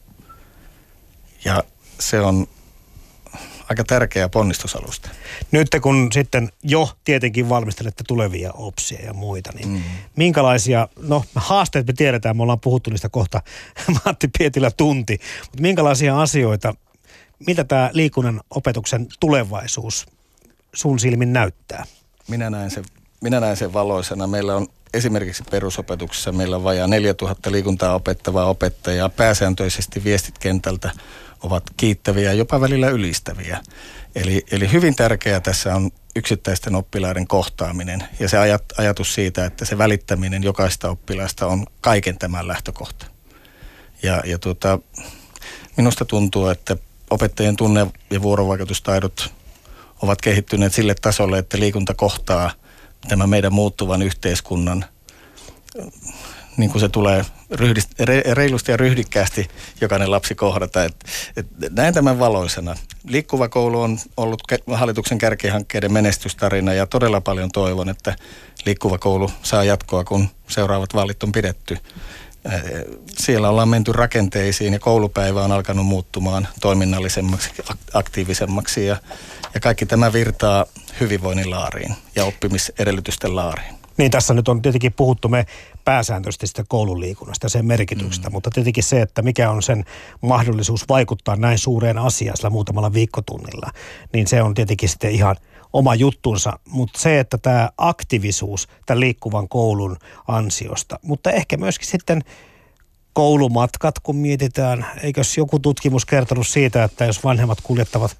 Ja 1.45 1.63
se 1.99 2.21
on 2.21 2.47
aika 3.69 3.83
tärkeä 3.83 4.29
ponnistusalusta. 4.29 5.09
Nyt 5.51 5.67
kun 5.81 6.09
sitten 6.13 6.49
jo 6.63 6.89
tietenkin 7.03 7.49
valmistelette 7.49 8.03
tulevia 8.07 8.51
opsia 8.53 9.05
ja 9.05 9.13
muita, 9.13 9.51
niin 9.51 9.67
mm. 9.67 9.81
minkälaisia, 10.15 10.87
no 11.01 11.23
haasteet 11.35 11.87
me 11.87 11.93
tiedetään, 11.93 12.37
me 12.37 12.43
ollaan 12.43 12.59
puhuttu 12.59 12.89
niistä 12.89 13.09
kohta 13.09 13.41
Matti 14.05 14.29
Pietilä 14.37 14.71
tunti, 14.71 15.19
mutta 15.41 15.61
minkälaisia 15.61 16.21
asioita, 16.21 16.73
miltä 17.47 17.63
tämä 17.63 17.89
liikunnan 17.93 18.41
opetuksen 18.49 19.07
tulevaisuus 19.19 20.05
sun 20.73 20.99
silmin 20.99 21.33
näyttää? 21.33 21.85
Minä 22.27 22.49
näen 22.49 22.71
sen, 22.71 22.85
minä 23.21 23.39
näen 23.39 23.57
sen 23.57 23.73
valoisena. 23.73 24.27
Meillä 24.27 24.55
on 24.55 24.67
esimerkiksi 24.93 25.43
perusopetuksessa 25.51 26.31
meillä 26.31 26.55
on 26.55 26.63
vajaa 26.63 26.87
4000 26.87 27.51
liikuntaa 27.51 27.95
opettavaa 27.95 28.45
opettajaa. 28.45 29.09
Pääsääntöisesti 29.09 30.03
viestit 30.03 30.39
kentältä 30.39 30.91
ovat 31.45 31.63
kiittäviä, 31.77 32.33
jopa 32.33 32.61
välillä 32.61 32.89
ylistäviä. 32.89 33.61
Eli, 34.15 34.45
eli 34.51 34.71
hyvin 34.71 34.95
tärkeää 34.95 35.39
tässä 35.39 35.75
on 35.75 35.91
yksittäisten 36.15 36.75
oppilaiden 36.75 37.27
kohtaaminen 37.27 38.03
ja 38.19 38.29
se 38.29 38.37
ajat, 38.37 38.63
ajatus 38.77 39.13
siitä, 39.13 39.45
että 39.45 39.65
se 39.65 39.77
välittäminen 39.77 40.43
jokaista 40.43 40.89
oppilaista 40.89 41.47
on 41.47 41.65
kaiken 41.81 42.17
tämän 42.17 42.47
lähtökohta. 42.47 43.05
Ja, 44.03 44.21
ja 44.25 44.39
tuota, 44.39 44.79
minusta 45.77 46.05
tuntuu, 46.05 46.47
että 46.47 46.77
opettajien 47.09 47.55
tunne- 47.55 47.87
ja 48.09 48.21
vuorovaikutustaidot 48.21 49.33
ovat 50.01 50.21
kehittyneet 50.21 50.73
sille 50.73 50.95
tasolle, 51.01 51.37
että 51.37 51.59
liikunta 51.59 51.93
kohtaa 51.93 52.51
tämän 53.07 53.29
meidän 53.29 53.53
muuttuvan 53.53 54.01
yhteiskunnan 54.01 54.85
niin 56.57 56.69
kuin 56.69 56.79
se 56.79 56.89
tulee 56.89 57.25
ryhdist, 57.51 57.99
re, 57.99 58.23
reilusti 58.31 58.71
ja 58.71 58.77
ryhdikkäästi 58.77 59.47
jokainen 59.81 60.11
lapsi 60.11 60.35
kohdata. 60.35 60.83
Et, 60.83 60.95
et 61.37 61.47
näen 61.71 61.93
tämän 61.93 62.19
valoisena. 62.19 62.75
Liikkuva 63.07 63.49
koulu 63.49 63.81
on 63.81 63.99
ollut 64.17 64.41
hallituksen 64.73 65.17
kärkihankkeiden 65.17 65.93
menestystarina 65.93 66.73
ja 66.73 66.85
todella 66.85 67.21
paljon 67.21 67.51
toivon, 67.51 67.89
että 67.89 68.15
liikkuva 68.65 68.97
koulu 68.97 69.31
saa 69.43 69.63
jatkoa, 69.63 70.03
kun 70.03 70.29
seuraavat 70.47 70.93
vaalit 70.93 71.23
on 71.23 71.31
pidetty. 71.31 71.77
Siellä 73.17 73.49
ollaan 73.49 73.69
menty 73.69 73.91
rakenteisiin 73.91 74.73
ja 74.73 74.79
koulupäivä 74.79 75.43
on 75.43 75.51
alkanut 75.51 75.85
muuttumaan 75.85 76.47
toiminnallisemmaksi, 76.61 77.49
aktiivisemmaksi 77.93 78.85
ja, 78.85 78.97
ja 79.53 79.59
kaikki 79.59 79.85
tämä 79.85 80.13
virtaa 80.13 80.65
hyvinvoinnin 80.99 81.49
laariin 81.49 81.95
ja 82.15 82.25
oppimisedellytysten 82.25 83.35
laariin. 83.35 83.75
Niin 83.97 84.11
tässä 84.11 84.33
nyt 84.33 84.47
on 84.47 84.61
tietenkin 84.61 84.93
puhuttu 84.93 85.27
me 85.27 85.45
pääsääntöisesti 85.85 86.47
sitä 86.47 86.63
koululiikunnasta 86.67 87.45
ja 87.45 87.49
sen 87.49 87.65
merkityksestä, 87.65 88.29
mm. 88.29 88.33
mutta 88.33 88.49
tietenkin 88.49 88.83
se, 88.83 89.01
että 89.01 89.21
mikä 89.21 89.49
on 89.49 89.63
sen 89.63 89.85
mahdollisuus 90.21 90.89
vaikuttaa 90.89 91.35
näin 91.35 91.57
suureen 91.57 91.97
asiaan 91.97 92.37
sillä 92.37 92.49
muutamalla 92.49 92.93
viikkotunnilla, 92.93 93.71
niin 94.13 94.27
se 94.27 94.41
on 94.41 94.53
tietenkin 94.53 94.89
sitten 94.89 95.11
ihan 95.11 95.35
oma 95.73 95.95
juttunsa, 95.95 96.59
mutta 96.69 96.99
se, 96.99 97.19
että 97.19 97.37
tämä 97.37 97.69
aktiivisuus 97.77 98.67
tämän 98.85 98.99
liikkuvan 98.99 99.49
koulun 99.49 99.97
ansiosta, 100.27 100.99
mutta 101.01 101.31
ehkä 101.31 101.57
myöskin 101.57 101.87
sitten 101.87 102.21
koulumatkat, 103.13 103.99
kun 103.99 104.15
mietitään, 104.15 104.85
eikös 105.03 105.37
joku 105.37 105.59
tutkimus 105.59 106.05
kertonut 106.05 106.47
siitä, 106.47 106.83
että 106.83 107.05
jos 107.05 107.23
vanhemmat 107.23 107.61
kuljettavat 107.63 108.17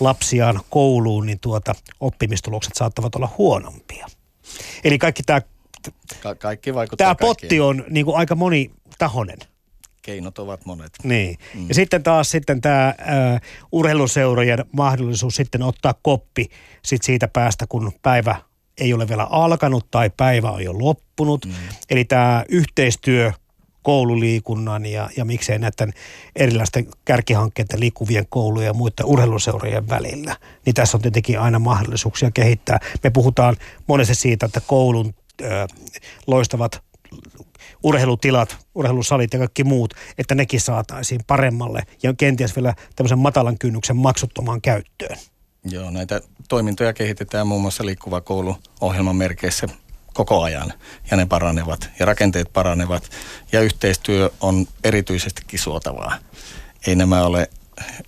lapsiaan 0.00 0.60
kouluun, 0.70 1.26
niin 1.26 1.38
tuota, 1.40 1.74
oppimistulokset 2.00 2.74
saattavat 2.74 3.14
olla 3.14 3.28
huonompia. 3.38 4.06
Eli 4.84 4.98
kaikki 4.98 5.22
tämä 5.22 5.40
Ka- 6.22 6.34
kaikki 6.34 6.74
vaikuttaa 6.74 7.14
Tämä 7.14 7.28
potti 7.28 7.60
on 7.60 7.84
niin 7.90 8.06
kuin 8.06 8.16
aika 8.16 8.34
monitahoinen. 8.34 9.38
Keinot 10.02 10.38
ovat 10.38 10.66
monet. 10.66 10.92
Niin. 11.02 11.38
Mm. 11.54 11.68
Ja 11.68 11.74
sitten 11.74 12.02
taas 12.02 12.30
sitten 12.30 12.60
tämä 12.60 12.94
urheiluseurojen 13.72 14.64
mahdollisuus 14.72 15.36
sitten 15.36 15.62
ottaa 15.62 15.94
koppi 16.02 16.46
sit 16.84 17.02
siitä 17.02 17.28
päästä, 17.28 17.66
kun 17.68 17.92
päivä 18.02 18.36
ei 18.80 18.92
ole 18.92 19.08
vielä 19.08 19.24
alkanut 19.24 19.90
tai 19.90 20.10
päivä 20.16 20.50
on 20.50 20.64
jo 20.64 20.78
loppunut. 20.78 21.44
Mm. 21.44 21.52
Eli 21.90 22.04
tämä 22.04 22.44
yhteistyö 22.48 23.32
koululiikunnan 23.82 24.86
ja, 24.86 25.10
ja 25.16 25.24
miksei 25.24 25.58
näiden 25.58 25.92
erilaisten 26.36 26.86
kärkihankkeiden 27.04 27.80
liikkuvien 27.80 28.26
koulujen 28.28 28.66
ja 28.66 28.74
muiden 28.74 29.06
urheiluseurojen 29.06 29.88
välillä. 29.88 30.36
Niin 30.66 30.74
tässä 30.74 30.96
on 30.96 31.02
tietenkin 31.02 31.40
aina 31.40 31.58
mahdollisuuksia 31.58 32.30
kehittää. 32.30 32.78
Me 33.04 33.10
puhutaan 33.10 33.56
monesti 33.86 34.14
siitä, 34.14 34.46
että 34.46 34.60
koulun 34.60 35.14
loistavat 36.26 36.82
urheilutilat, 37.82 38.56
urheilusalit 38.74 39.32
ja 39.32 39.38
kaikki 39.38 39.64
muut, 39.64 39.94
että 40.18 40.34
nekin 40.34 40.60
saataisiin 40.60 41.20
paremmalle 41.26 41.82
ja 42.02 42.14
kenties 42.14 42.56
vielä 42.56 42.74
tämmöisen 42.96 43.18
matalan 43.18 43.58
kynnyksen 43.58 43.96
maksuttomaan 43.96 44.60
käyttöön. 44.60 45.18
Joo, 45.64 45.90
näitä 45.90 46.20
toimintoja 46.48 46.92
kehitetään 46.92 47.46
muun 47.46 47.62
muassa 47.62 47.86
liikkuva 47.86 48.20
koulu 48.20 48.56
ohjelman 48.80 49.16
merkeissä 49.16 49.66
koko 50.14 50.42
ajan 50.42 50.72
ja 51.10 51.16
ne 51.16 51.26
paranevat 51.26 51.90
ja 51.98 52.06
rakenteet 52.06 52.52
paranevat 52.52 53.10
ja 53.52 53.60
yhteistyö 53.60 54.30
on 54.40 54.66
erityisesti 54.84 55.58
suotavaa. 55.58 56.18
Ei 56.86 56.96
nämä 56.96 57.24
ole 57.24 57.50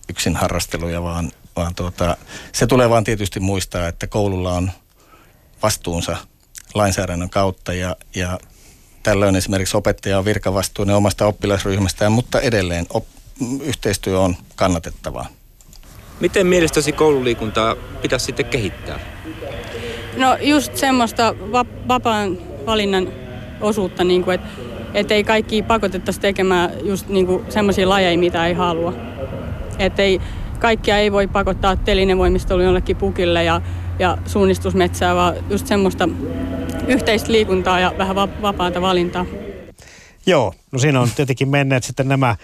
yksin 0.08 0.36
harrasteluja, 0.36 1.02
vaan, 1.02 1.32
vaan 1.56 1.74
tuota, 1.74 2.16
se 2.52 2.66
tulee 2.66 2.90
vaan 2.90 3.04
tietysti 3.04 3.40
muistaa, 3.40 3.88
että 3.88 4.06
koululla 4.06 4.52
on 4.52 4.70
vastuunsa 5.62 6.16
lainsäädännön 6.74 7.30
kautta 7.30 7.72
ja, 7.72 7.96
ja 8.14 8.38
tällöin 9.02 9.36
esimerkiksi 9.36 9.76
opettaja 9.76 10.18
on 10.18 10.24
virkavastuinen 10.24 10.96
omasta 10.96 11.26
oppilasryhmästään, 11.26 12.12
mutta 12.12 12.40
edelleen 12.40 12.86
op- 12.90 13.06
yhteistyö 13.62 14.20
on 14.20 14.36
kannatettavaa. 14.56 15.26
Miten 16.20 16.46
mielestäsi 16.46 16.92
koululiikuntaa 16.92 17.76
pitäisi 18.02 18.26
sitten 18.26 18.46
kehittää? 18.46 19.00
No 20.16 20.36
just 20.40 20.76
semmoista 20.76 21.34
va- 21.52 21.64
vapaan 21.88 22.38
valinnan 22.66 23.08
osuutta, 23.60 24.04
niin 24.04 24.24
kuin, 24.24 24.34
että 24.34 24.48
et 24.94 25.10
ei 25.10 25.24
kaikki 25.24 25.62
pakotettaisi 25.62 26.20
tekemään 26.20 26.70
just 26.84 27.08
niin 27.08 27.26
semmoisia 27.48 27.88
lajeja, 27.88 28.18
mitä 28.18 28.46
ei 28.46 28.54
halua. 28.54 28.92
Että 29.78 30.02
ei, 30.02 30.20
kaikkia 30.58 30.98
ei 30.98 31.12
voi 31.12 31.26
pakottaa 31.26 31.76
telinevoimistolle 31.76 32.64
jollekin 32.64 32.96
pukille 32.96 33.44
ja, 33.44 33.60
ja 34.00 34.18
suunnistusmetsää, 34.26 35.14
vaan 35.14 35.34
just 35.50 35.66
semmoista 35.66 36.08
yhteistä 36.86 37.32
liikuntaa 37.32 37.80
ja 37.80 37.94
vähän 37.98 38.16
vapaata 38.16 38.80
valintaa. 38.80 39.26
Joo, 40.26 40.54
no 40.72 40.78
siinä 40.78 41.00
on 41.00 41.10
tietenkin 41.16 41.48
menneet 41.48 41.84
sitten 41.84 42.08
nämä 42.08 42.36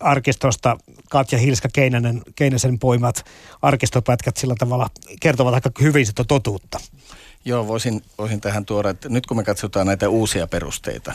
arkistosta 0.00 0.76
Katja 1.10 1.38
Hilska 1.38 1.68
Keinänen, 1.72 2.22
Keinäsen 2.36 2.78
poimat 2.78 3.24
arkistopätkät 3.62 4.36
sillä 4.36 4.54
tavalla 4.58 4.88
kertovat 5.20 5.54
aika 5.54 5.70
hyvin 5.80 6.06
sitä 6.06 6.24
totuutta. 6.24 6.80
Joo, 7.44 7.66
voisin, 7.66 8.02
voisin 8.18 8.40
tähän 8.40 8.64
tuoda, 8.64 8.90
että 8.90 9.08
nyt 9.08 9.26
kun 9.26 9.36
me 9.36 9.44
katsotaan 9.44 9.86
näitä 9.86 10.08
uusia 10.08 10.46
perusteita, 10.46 11.12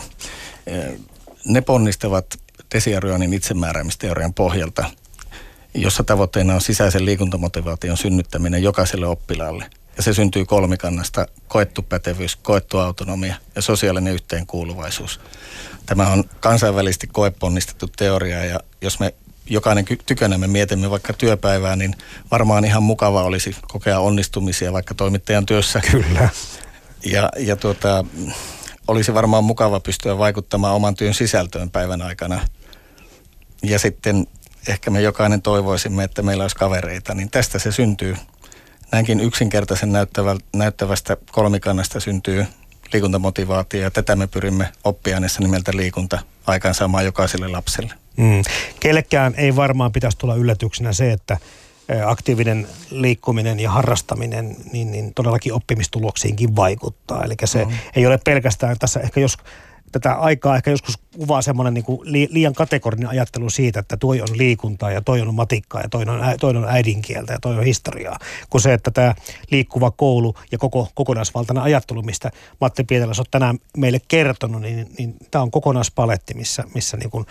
ne 1.45 1.61
ponnistavat 1.61 2.25
Desiaryanin 2.73 3.33
itsemääräämisteorian 3.33 4.33
pohjalta, 4.33 4.85
jossa 5.73 6.03
tavoitteena 6.03 6.53
on 6.53 6.61
sisäisen 6.61 7.05
liikuntamotivaation 7.05 7.97
synnyttäminen 7.97 8.63
jokaiselle 8.63 9.07
oppilaalle– 9.07 9.65
ja 9.99 10.03
se 10.03 10.13
syntyy 10.13 10.45
kolmikannasta 10.45 11.25
koettu 11.47 11.81
pätevyys, 11.81 12.35
koettu 12.35 12.77
autonomia 12.77 13.35
ja 13.55 13.61
sosiaalinen 13.61 14.13
yhteenkuuluvaisuus. 14.13 15.19
Tämä 15.85 16.07
on 16.07 16.23
kansainvälisesti 16.39 17.07
koeponnistettu 17.07 17.87
teoria 17.87 18.45
ja 18.45 18.59
jos 18.81 18.99
me 18.99 19.13
jokainen 19.45 19.85
tykönämme 20.05 20.47
mietimme 20.47 20.89
vaikka 20.89 21.13
työpäivää, 21.13 21.75
niin 21.75 21.95
varmaan 22.31 22.65
ihan 22.65 22.83
mukava 22.83 23.23
olisi 23.23 23.55
kokea 23.67 23.99
onnistumisia 23.99 24.73
vaikka 24.73 24.93
toimittajan 24.93 25.45
työssä. 25.45 25.81
Kyllä. 25.91 26.29
Ja, 27.05 27.29
ja 27.37 27.55
tuota, 27.55 28.05
olisi 28.87 29.13
varmaan 29.13 29.43
mukava 29.43 29.79
pystyä 29.79 30.17
vaikuttamaan 30.17 30.75
oman 30.75 30.95
työn 30.95 31.13
sisältöön 31.13 31.69
päivän 31.69 32.01
aikana. 32.01 32.41
Ja 33.63 33.79
sitten 33.79 34.27
ehkä 34.67 34.91
me 34.91 35.01
jokainen 35.01 35.41
toivoisimme, 35.41 36.03
että 36.03 36.21
meillä 36.21 36.43
olisi 36.43 36.55
kavereita, 36.55 37.13
niin 37.13 37.29
tästä 37.29 37.59
se 37.59 37.71
syntyy 37.71 38.15
näinkin 38.91 39.19
yksinkertaisen 39.19 39.91
näyttävä, 39.91 40.35
näyttävästä 40.55 41.17
kolmikannasta 41.31 41.99
syntyy 41.99 42.45
liikuntamotivaatio 42.93 43.81
ja 43.81 43.91
tätä 43.91 44.15
me 44.15 44.27
pyrimme 44.27 44.69
oppiaineessa 44.83 45.41
nimeltä 45.41 45.71
liikunta 45.75 46.19
aikaansaamaan 46.47 47.05
jokaiselle 47.05 47.47
lapselle. 47.47 47.93
Mm. 48.17 48.41
Kellekään 48.79 49.33
ei 49.37 49.55
varmaan 49.55 49.91
pitäisi 49.91 50.17
tulla 50.17 50.35
yllätyksenä 50.35 50.93
se, 50.93 51.11
että 51.11 51.37
aktiivinen 52.05 52.67
liikkuminen 52.91 53.59
ja 53.59 53.71
harrastaminen 53.71 54.55
niin, 54.71 54.91
niin 54.91 55.13
todellakin 55.13 55.53
oppimistuloksiinkin 55.53 56.55
vaikuttaa. 56.55 57.23
Eli 57.23 57.35
se 57.45 57.65
mm. 57.65 57.71
ei 57.95 58.05
ole 58.05 58.19
pelkästään 58.25 58.79
tässä 58.79 58.99
ehkä 58.99 59.19
jos 59.19 59.37
tätä 59.91 60.13
aikaa 60.13 60.55
ehkä 60.55 60.71
joskus 60.71 60.97
kuvaa 61.17 61.41
semmoinen 61.41 61.73
niin 61.73 61.83
kuin 61.83 61.99
liian 62.31 62.53
kategorinen 62.53 63.09
ajattelu 63.09 63.49
siitä, 63.49 63.79
että 63.79 63.97
toi 63.97 64.21
on 64.21 64.27
liikuntaa 64.33 64.91
ja 64.91 65.01
toi 65.01 65.21
on 65.21 65.35
matikkaa 65.35 65.81
ja 65.81 65.89
toi 65.89 66.03
on, 66.07 66.21
toi 66.39 66.57
on 66.57 66.65
äidinkieltä 66.69 67.33
ja 67.33 67.39
toi 67.41 67.57
on 67.57 67.63
historiaa. 67.63 68.17
Kun 68.49 68.61
se, 68.61 68.73
että 68.73 68.91
tämä 68.91 69.15
liikkuva 69.51 69.91
koulu 69.91 70.35
ja 70.51 70.57
koko 70.57 70.87
kokonaisvaltainen 70.95 71.63
ajattelu, 71.63 72.01
mistä 72.01 72.31
Matti 72.61 72.83
Pieteläs 72.83 73.19
on 73.19 73.25
tänään 73.31 73.57
meille 73.77 73.99
kertonut, 74.07 74.61
niin, 74.61 74.87
niin 74.97 75.15
tämä 75.31 75.41
on 75.41 75.51
kokonaispaletti, 75.51 76.33
missä, 76.33 76.63
missä 76.73 76.97
niin 76.97 77.09
kuin 77.09 77.25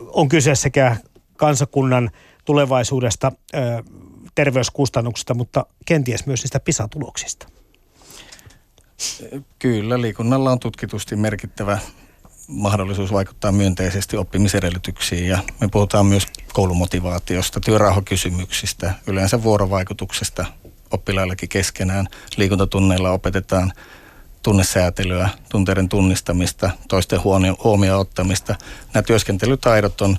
on 0.00 0.28
kyse 0.28 0.54
sekä 0.54 0.96
kansakunnan 1.36 2.10
tulevaisuudesta, 2.44 3.32
terveyskustannuksista, 4.34 5.34
mutta 5.34 5.66
kenties 5.86 6.26
myös 6.26 6.42
niistä 6.42 6.60
PISA-tuloksista. 6.60 7.57
Kyllä, 9.58 10.00
liikunnalla 10.00 10.52
on 10.52 10.60
tutkitusti 10.60 11.16
merkittävä 11.16 11.78
mahdollisuus 12.48 13.12
vaikuttaa 13.12 13.52
myönteisesti 13.52 14.16
oppimisedellytyksiin 14.16 15.28
ja 15.28 15.38
me 15.60 15.68
puhutaan 15.72 16.06
myös 16.06 16.26
koulumotivaatiosta, 16.52 17.60
työrauhakysymyksistä, 17.60 18.94
yleensä 19.06 19.42
vuorovaikutuksesta 19.42 20.46
oppilaillekin 20.90 21.48
keskenään. 21.48 22.08
Liikuntatunneilla 22.36 23.10
opetetaan 23.10 23.72
tunnesäätelyä, 24.42 25.28
tunteiden 25.48 25.88
tunnistamista, 25.88 26.70
toisten 26.88 27.20
huomioon 27.64 28.00
ottamista. 28.00 28.54
Nämä 28.94 29.02
työskentelytaidot 29.02 30.00
on 30.00 30.16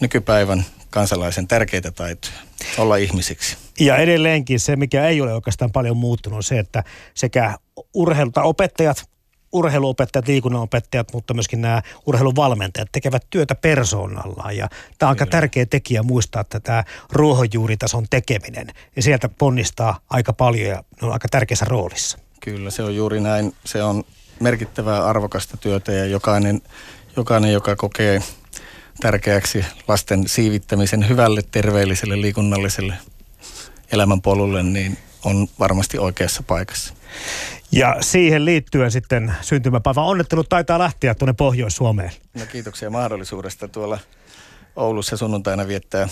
nykypäivän 0.00 0.64
kansalaisen 0.92 1.48
tärkeitä 1.48 1.90
taitoja, 1.90 2.34
olla 2.78 2.96
ihmisiksi. 2.96 3.56
Ja 3.80 3.96
edelleenkin 3.96 4.60
se, 4.60 4.76
mikä 4.76 5.06
ei 5.06 5.20
ole 5.20 5.34
oikeastaan 5.34 5.72
paljon 5.72 5.96
muuttunut, 5.96 6.36
on 6.36 6.42
se, 6.42 6.58
että 6.58 6.84
sekä 7.14 7.58
urheilta 7.94 8.42
opettajat, 8.42 9.04
urheiluopettajat, 9.52 10.28
liikunnanopettajat, 10.28 11.12
mutta 11.12 11.34
myöskin 11.34 11.60
nämä 11.60 11.82
urheiluvalmentajat 12.06 12.88
tekevät 12.92 13.26
työtä 13.30 13.54
persoonallaan. 13.54 14.56
Ja 14.56 14.68
tämä 14.98 15.08
on 15.08 15.12
aika 15.12 15.26
tärkeä 15.26 15.66
tekijä 15.66 16.02
muistaa, 16.02 16.40
että 16.40 16.60
tämä 16.60 16.84
ruohonjuuritason 17.12 18.06
tekeminen, 18.10 18.66
ja 18.96 19.02
sieltä 19.02 19.28
ponnistaa 19.28 20.00
aika 20.10 20.32
paljon 20.32 20.68
ja 20.68 20.76
ne 20.76 21.06
on 21.06 21.12
aika 21.12 21.28
tärkeässä 21.28 21.64
roolissa. 21.64 22.18
Kyllä, 22.40 22.70
se 22.70 22.82
on 22.82 22.96
juuri 22.96 23.20
näin. 23.20 23.54
Se 23.64 23.82
on 23.82 24.04
merkittävää 24.40 25.06
arvokasta 25.06 25.56
työtä 25.56 25.92
ja 25.92 26.06
jokainen, 26.06 26.62
jokainen 27.16 27.52
joka 27.52 27.76
kokee 27.76 28.22
tärkeäksi 29.00 29.64
lasten 29.88 30.28
siivittämisen 30.28 31.08
hyvälle, 31.08 31.42
terveelliselle, 31.50 32.20
liikunnalliselle 32.20 32.94
elämänpolulle, 33.92 34.62
niin 34.62 34.98
on 35.24 35.48
varmasti 35.58 35.98
oikeassa 35.98 36.42
paikassa. 36.42 36.94
Ja 37.72 37.96
siihen 38.00 38.44
liittyen 38.44 38.90
sitten 38.90 39.34
syntymäpäivän 39.40 40.04
onnettelut 40.04 40.48
taitaa 40.48 40.78
lähteä 40.78 41.14
tuonne 41.14 41.32
Pohjois-Suomeen. 41.32 42.10
No 42.34 42.46
kiitoksia 42.52 42.90
mahdollisuudesta 42.90 43.68
tuolla 43.68 43.98
Oulussa 44.76 45.16
sunnuntaina 45.16 45.68
viettää 45.68 46.08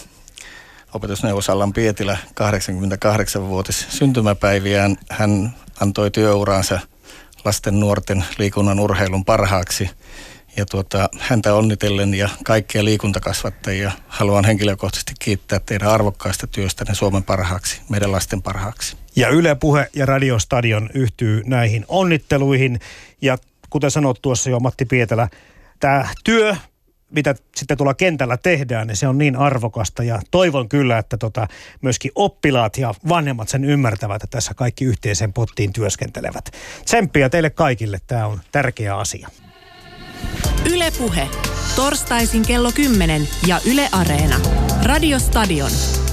opetusneuvos 0.94 1.50
Allan 1.50 1.72
Pietilä 1.72 2.18
88-vuotis 2.40 3.86
syntymäpäiviään. 3.88 4.96
Hän 5.10 5.54
antoi 5.80 6.10
työuraansa 6.10 6.80
lasten, 7.44 7.80
nuorten, 7.80 8.24
liikunnan, 8.38 8.80
urheilun 8.80 9.24
parhaaksi– 9.24 9.90
ja 10.56 10.66
tuota, 10.66 11.08
häntä 11.18 11.54
onnitellen 11.54 12.14
ja 12.14 12.28
kaikkia 12.44 12.84
liikuntakasvattajia 12.84 13.92
haluan 14.08 14.44
henkilökohtaisesti 14.44 15.12
kiittää 15.18 15.60
teidän 15.66 15.88
arvokkaista 15.88 16.46
työstänne 16.46 16.94
Suomen 16.94 17.24
parhaaksi, 17.24 17.80
meidän 17.88 18.12
lasten 18.12 18.42
parhaaksi. 18.42 18.96
Ja 19.16 19.28
Yle 19.28 19.54
Puhe 19.54 19.90
ja 19.94 20.06
Radiostadion 20.06 20.90
yhtyy 20.94 21.42
näihin 21.46 21.84
onnitteluihin. 21.88 22.80
Ja 23.22 23.38
kuten 23.70 23.90
sanot 23.90 24.22
tuossa 24.22 24.50
jo 24.50 24.60
Matti 24.60 24.84
Pietelä, 24.84 25.28
tämä 25.80 26.08
työ, 26.24 26.56
mitä 27.10 27.34
sitten 27.56 27.76
tuolla 27.76 27.94
kentällä 27.94 28.36
tehdään, 28.36 28.86
niin 28.86 28.96
se 28.96 29.08
on 29.08 29.18
niin 29.18 29.36
arvokasta 29.36 30.02
ja 30.02 30.20
toivon 30.30 30.68
kyllä, 30.68 30.98
että 30.98 31.16
tota, 31.16 31.48
myöskin 31.80 32.12
oppilaat 32.14 32.78
ja 32.78 32.94
vanhemmat 33.08 33.48
sen 33.48 33.64
ymmärtävät, 33.64 34.24
että 34.24 34.36
tässä 34.36 34.54
kaikki 34.54 34.84
yhteiseen 34.84 35.32
pottiin 35.32 35.72
työskentelevät. 35.72 36.44
Tsemppiä 36.84 37.28
teille 37.28 37.50
kaikille, 37.50 37.98
tämä 38.06 38.26
on 38.26 38.40
tärkeä 38.52 38.96
asia. 38.96 39.28
Ylepuhe. 40.64 41.28
Torstaisin 41.76 42.42
kello 42.46 42.72
10 42.74 43.28
ja 43.46 43.60
Yle 43.72 43.88
Areena. 43.92 44.36
Radiostadion. 44.82 45.70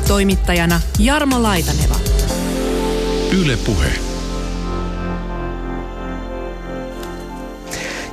Toimittajana 0.07 0.81
Jarmo 0.99 1.43
Laitaneva. 1.43 1.95
Ylepuhe. 3.41 3.91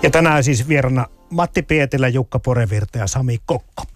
Ja 0.02 0.10
tänään 0.10 0.44
siis 0.44 0.68
vierana 0.68 1.06
Matti 1.30 1.62
Pietilä, 1.62 2.08
Jukka 2.08 2.38
Porevirta 2.38 2.98
ja 2.98 3.06
Sami 3.06 3.38
Kokko. 3.46 3.93